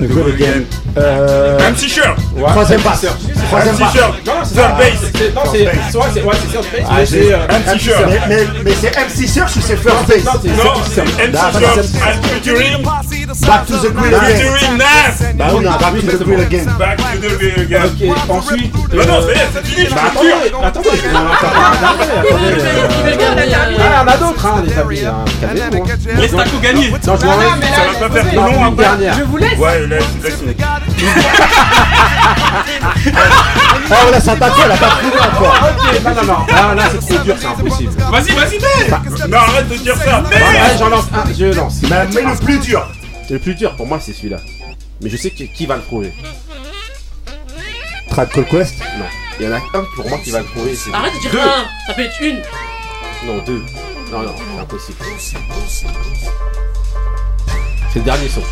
[0.00, 0.64] Le go again.
[0.98, 1.58] Euh.
[1.70, 3.06] MC Shirt Troisième passe.
[3.48, 3.92] Troisième MC passe.
[3.92, 7.78] Shirt Non, c'est Third base Non, c'est ouais, third base, Ah, mais c'est c'est MC
[7.80, 10.24] Shirt Mais, c'est MC Search ou c'est First Base?
[10.24, 10.72] Non, c'est Non,
[11.28, 12.82] MC Shirt featuring
[13.46, 14.36] Back to the Grill again.
[14.36, 16.66] Featuring Nas Bah oui, Back to the again.
[16.78, 18.72] Back to the again Ok, ensuite.
[18.94, 20.28] Bah non, euh, ça y est, c'est fini, je Bah attendez,
[20.62, 21.20] attendez, non,
[23.80, 25.02] Ah, on a d'autres, hein, les amis.
[25.04, 27.14] à tout gagner Non, je laisse.
[27.74, 29.14] Ça va pas faire Non, long après dernière.
[29.18, 29.58] Je vous laisse.
[29.90, 29.98] Ouais,
[33.90, 35.54] Oh là, ça t'a fait, elle a pas trouvé encore.
[35.62, 36.46] Ok, non, non, non.
[36.54, 37.92] Là, là, c'est trop dur, c'est impossible.
[38.10, 41.74] Vas-y, vas-y, mets Non, arrête de dire ça Ouais, Mets j'en lance un, je lance.
[41.82, 42.86] Mais, mais le plus dur.
[43.30, 44.38] Le plus dur pour moi, c'est celui-là.
[45.02, 46.12] Mais je sais que- qui va le trouver.
[48.10, 49.04] Trad Call Quest Non.
[49.40, 50.74] Il y en a un pour moi qui va le trouver.
[50.76, 51.38] c'est- Arrête de dire Deux.
[51.40, 52.40] un, ça peut être une.
[53.26, 53.62] Non, deux.
[54.12, 54.98] Non, non, c'est impossible.
[57.92, 58.42] C'est le dernier son.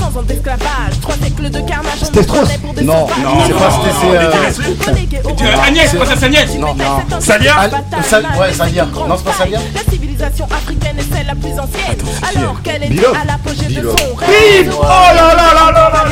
[0.00, 2.36] 300 ans d'esclavage, 3 siècles de carnage, on C'était nous trop.
[2.40, 3.06] prenait pour des Non,
[3.46, 4.16] c'est pas c'était c'est.
[4.16, 7.20] euh, Euh, Agnès, princesse Agnès Non, non.
[7.20, 7.70] Salia Al-
[8.02, 8.86] Sal- Ouais, Salia.
[8.86, 11.98] Non, c'est pas Salia La civilisation africaine est celle la plus ancienne,
[12.34, 13.96] alors qu'elle est à l'apogée de son.
[14.16, 16.04] Oh là là là là là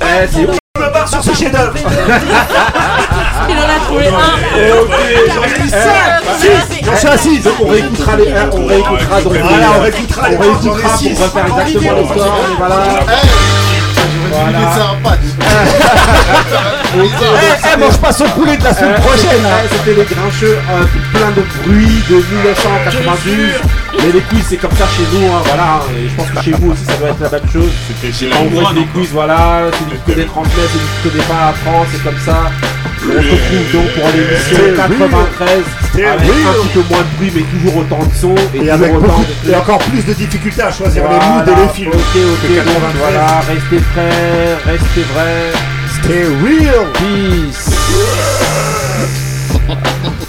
[0.00, 0.63] Eh, c'est.
[1.06, 1.72] Sur ce chef-d'œuvre.
[3.48, 4.12] Il en a trouvé un.
[4.80, 4.90] Ok,
[5.34, 6.22] j'en ai mis cinq.
[7.02, 9.32] J'en suis donc on réécoutera les, hein, on réécoutera donc.
[9.32, 12.38] Voilà, les- on réécoutera les on points, réécoutera pour refaire exactement le score.
[12.50, 12.76] Et voilà.
[14.30, 14.58] Voilà.
[16.96, 17.00] Eh,
[17.74, 19.44] eh, mange pas son poulet de la semaine Euh, prochaine.
[19.44, 19.66] hein.
[19.70, 23.50] c'était- les grincheux, euh, plein de bruit de 1992.
[23.98, 25.80] Mais les quiz, c'est comme ça chez nous, hein, voilà.
[25.96, 27.70] Et je pense que chez vous aussi, ça doit être la même chose.
[28.12, 29.64] chez En gros, couronne les quiz, voilà.
[29.72, 32.50] Celui qui connaît transmet, celui qui connaît pas apprend, c'est comme ça.
[33.06, 37.12] On se retrouve donc pour l'émission C'était 93 C'était avec un petit peu moins de
[37.18, 39.76] bruit, mais toujours autant de son et, Et toujours avec autant beaucoup, de et encore
[39.78, 41.90] plus de difficultés à choisir les moods et les films.
[41.92, 42.96] Ok, ok, donc 93.
[42.98, 45.52] voilà, restez prêts, vrai, restez vrai,
[46.00, 47.70] stay real, peace.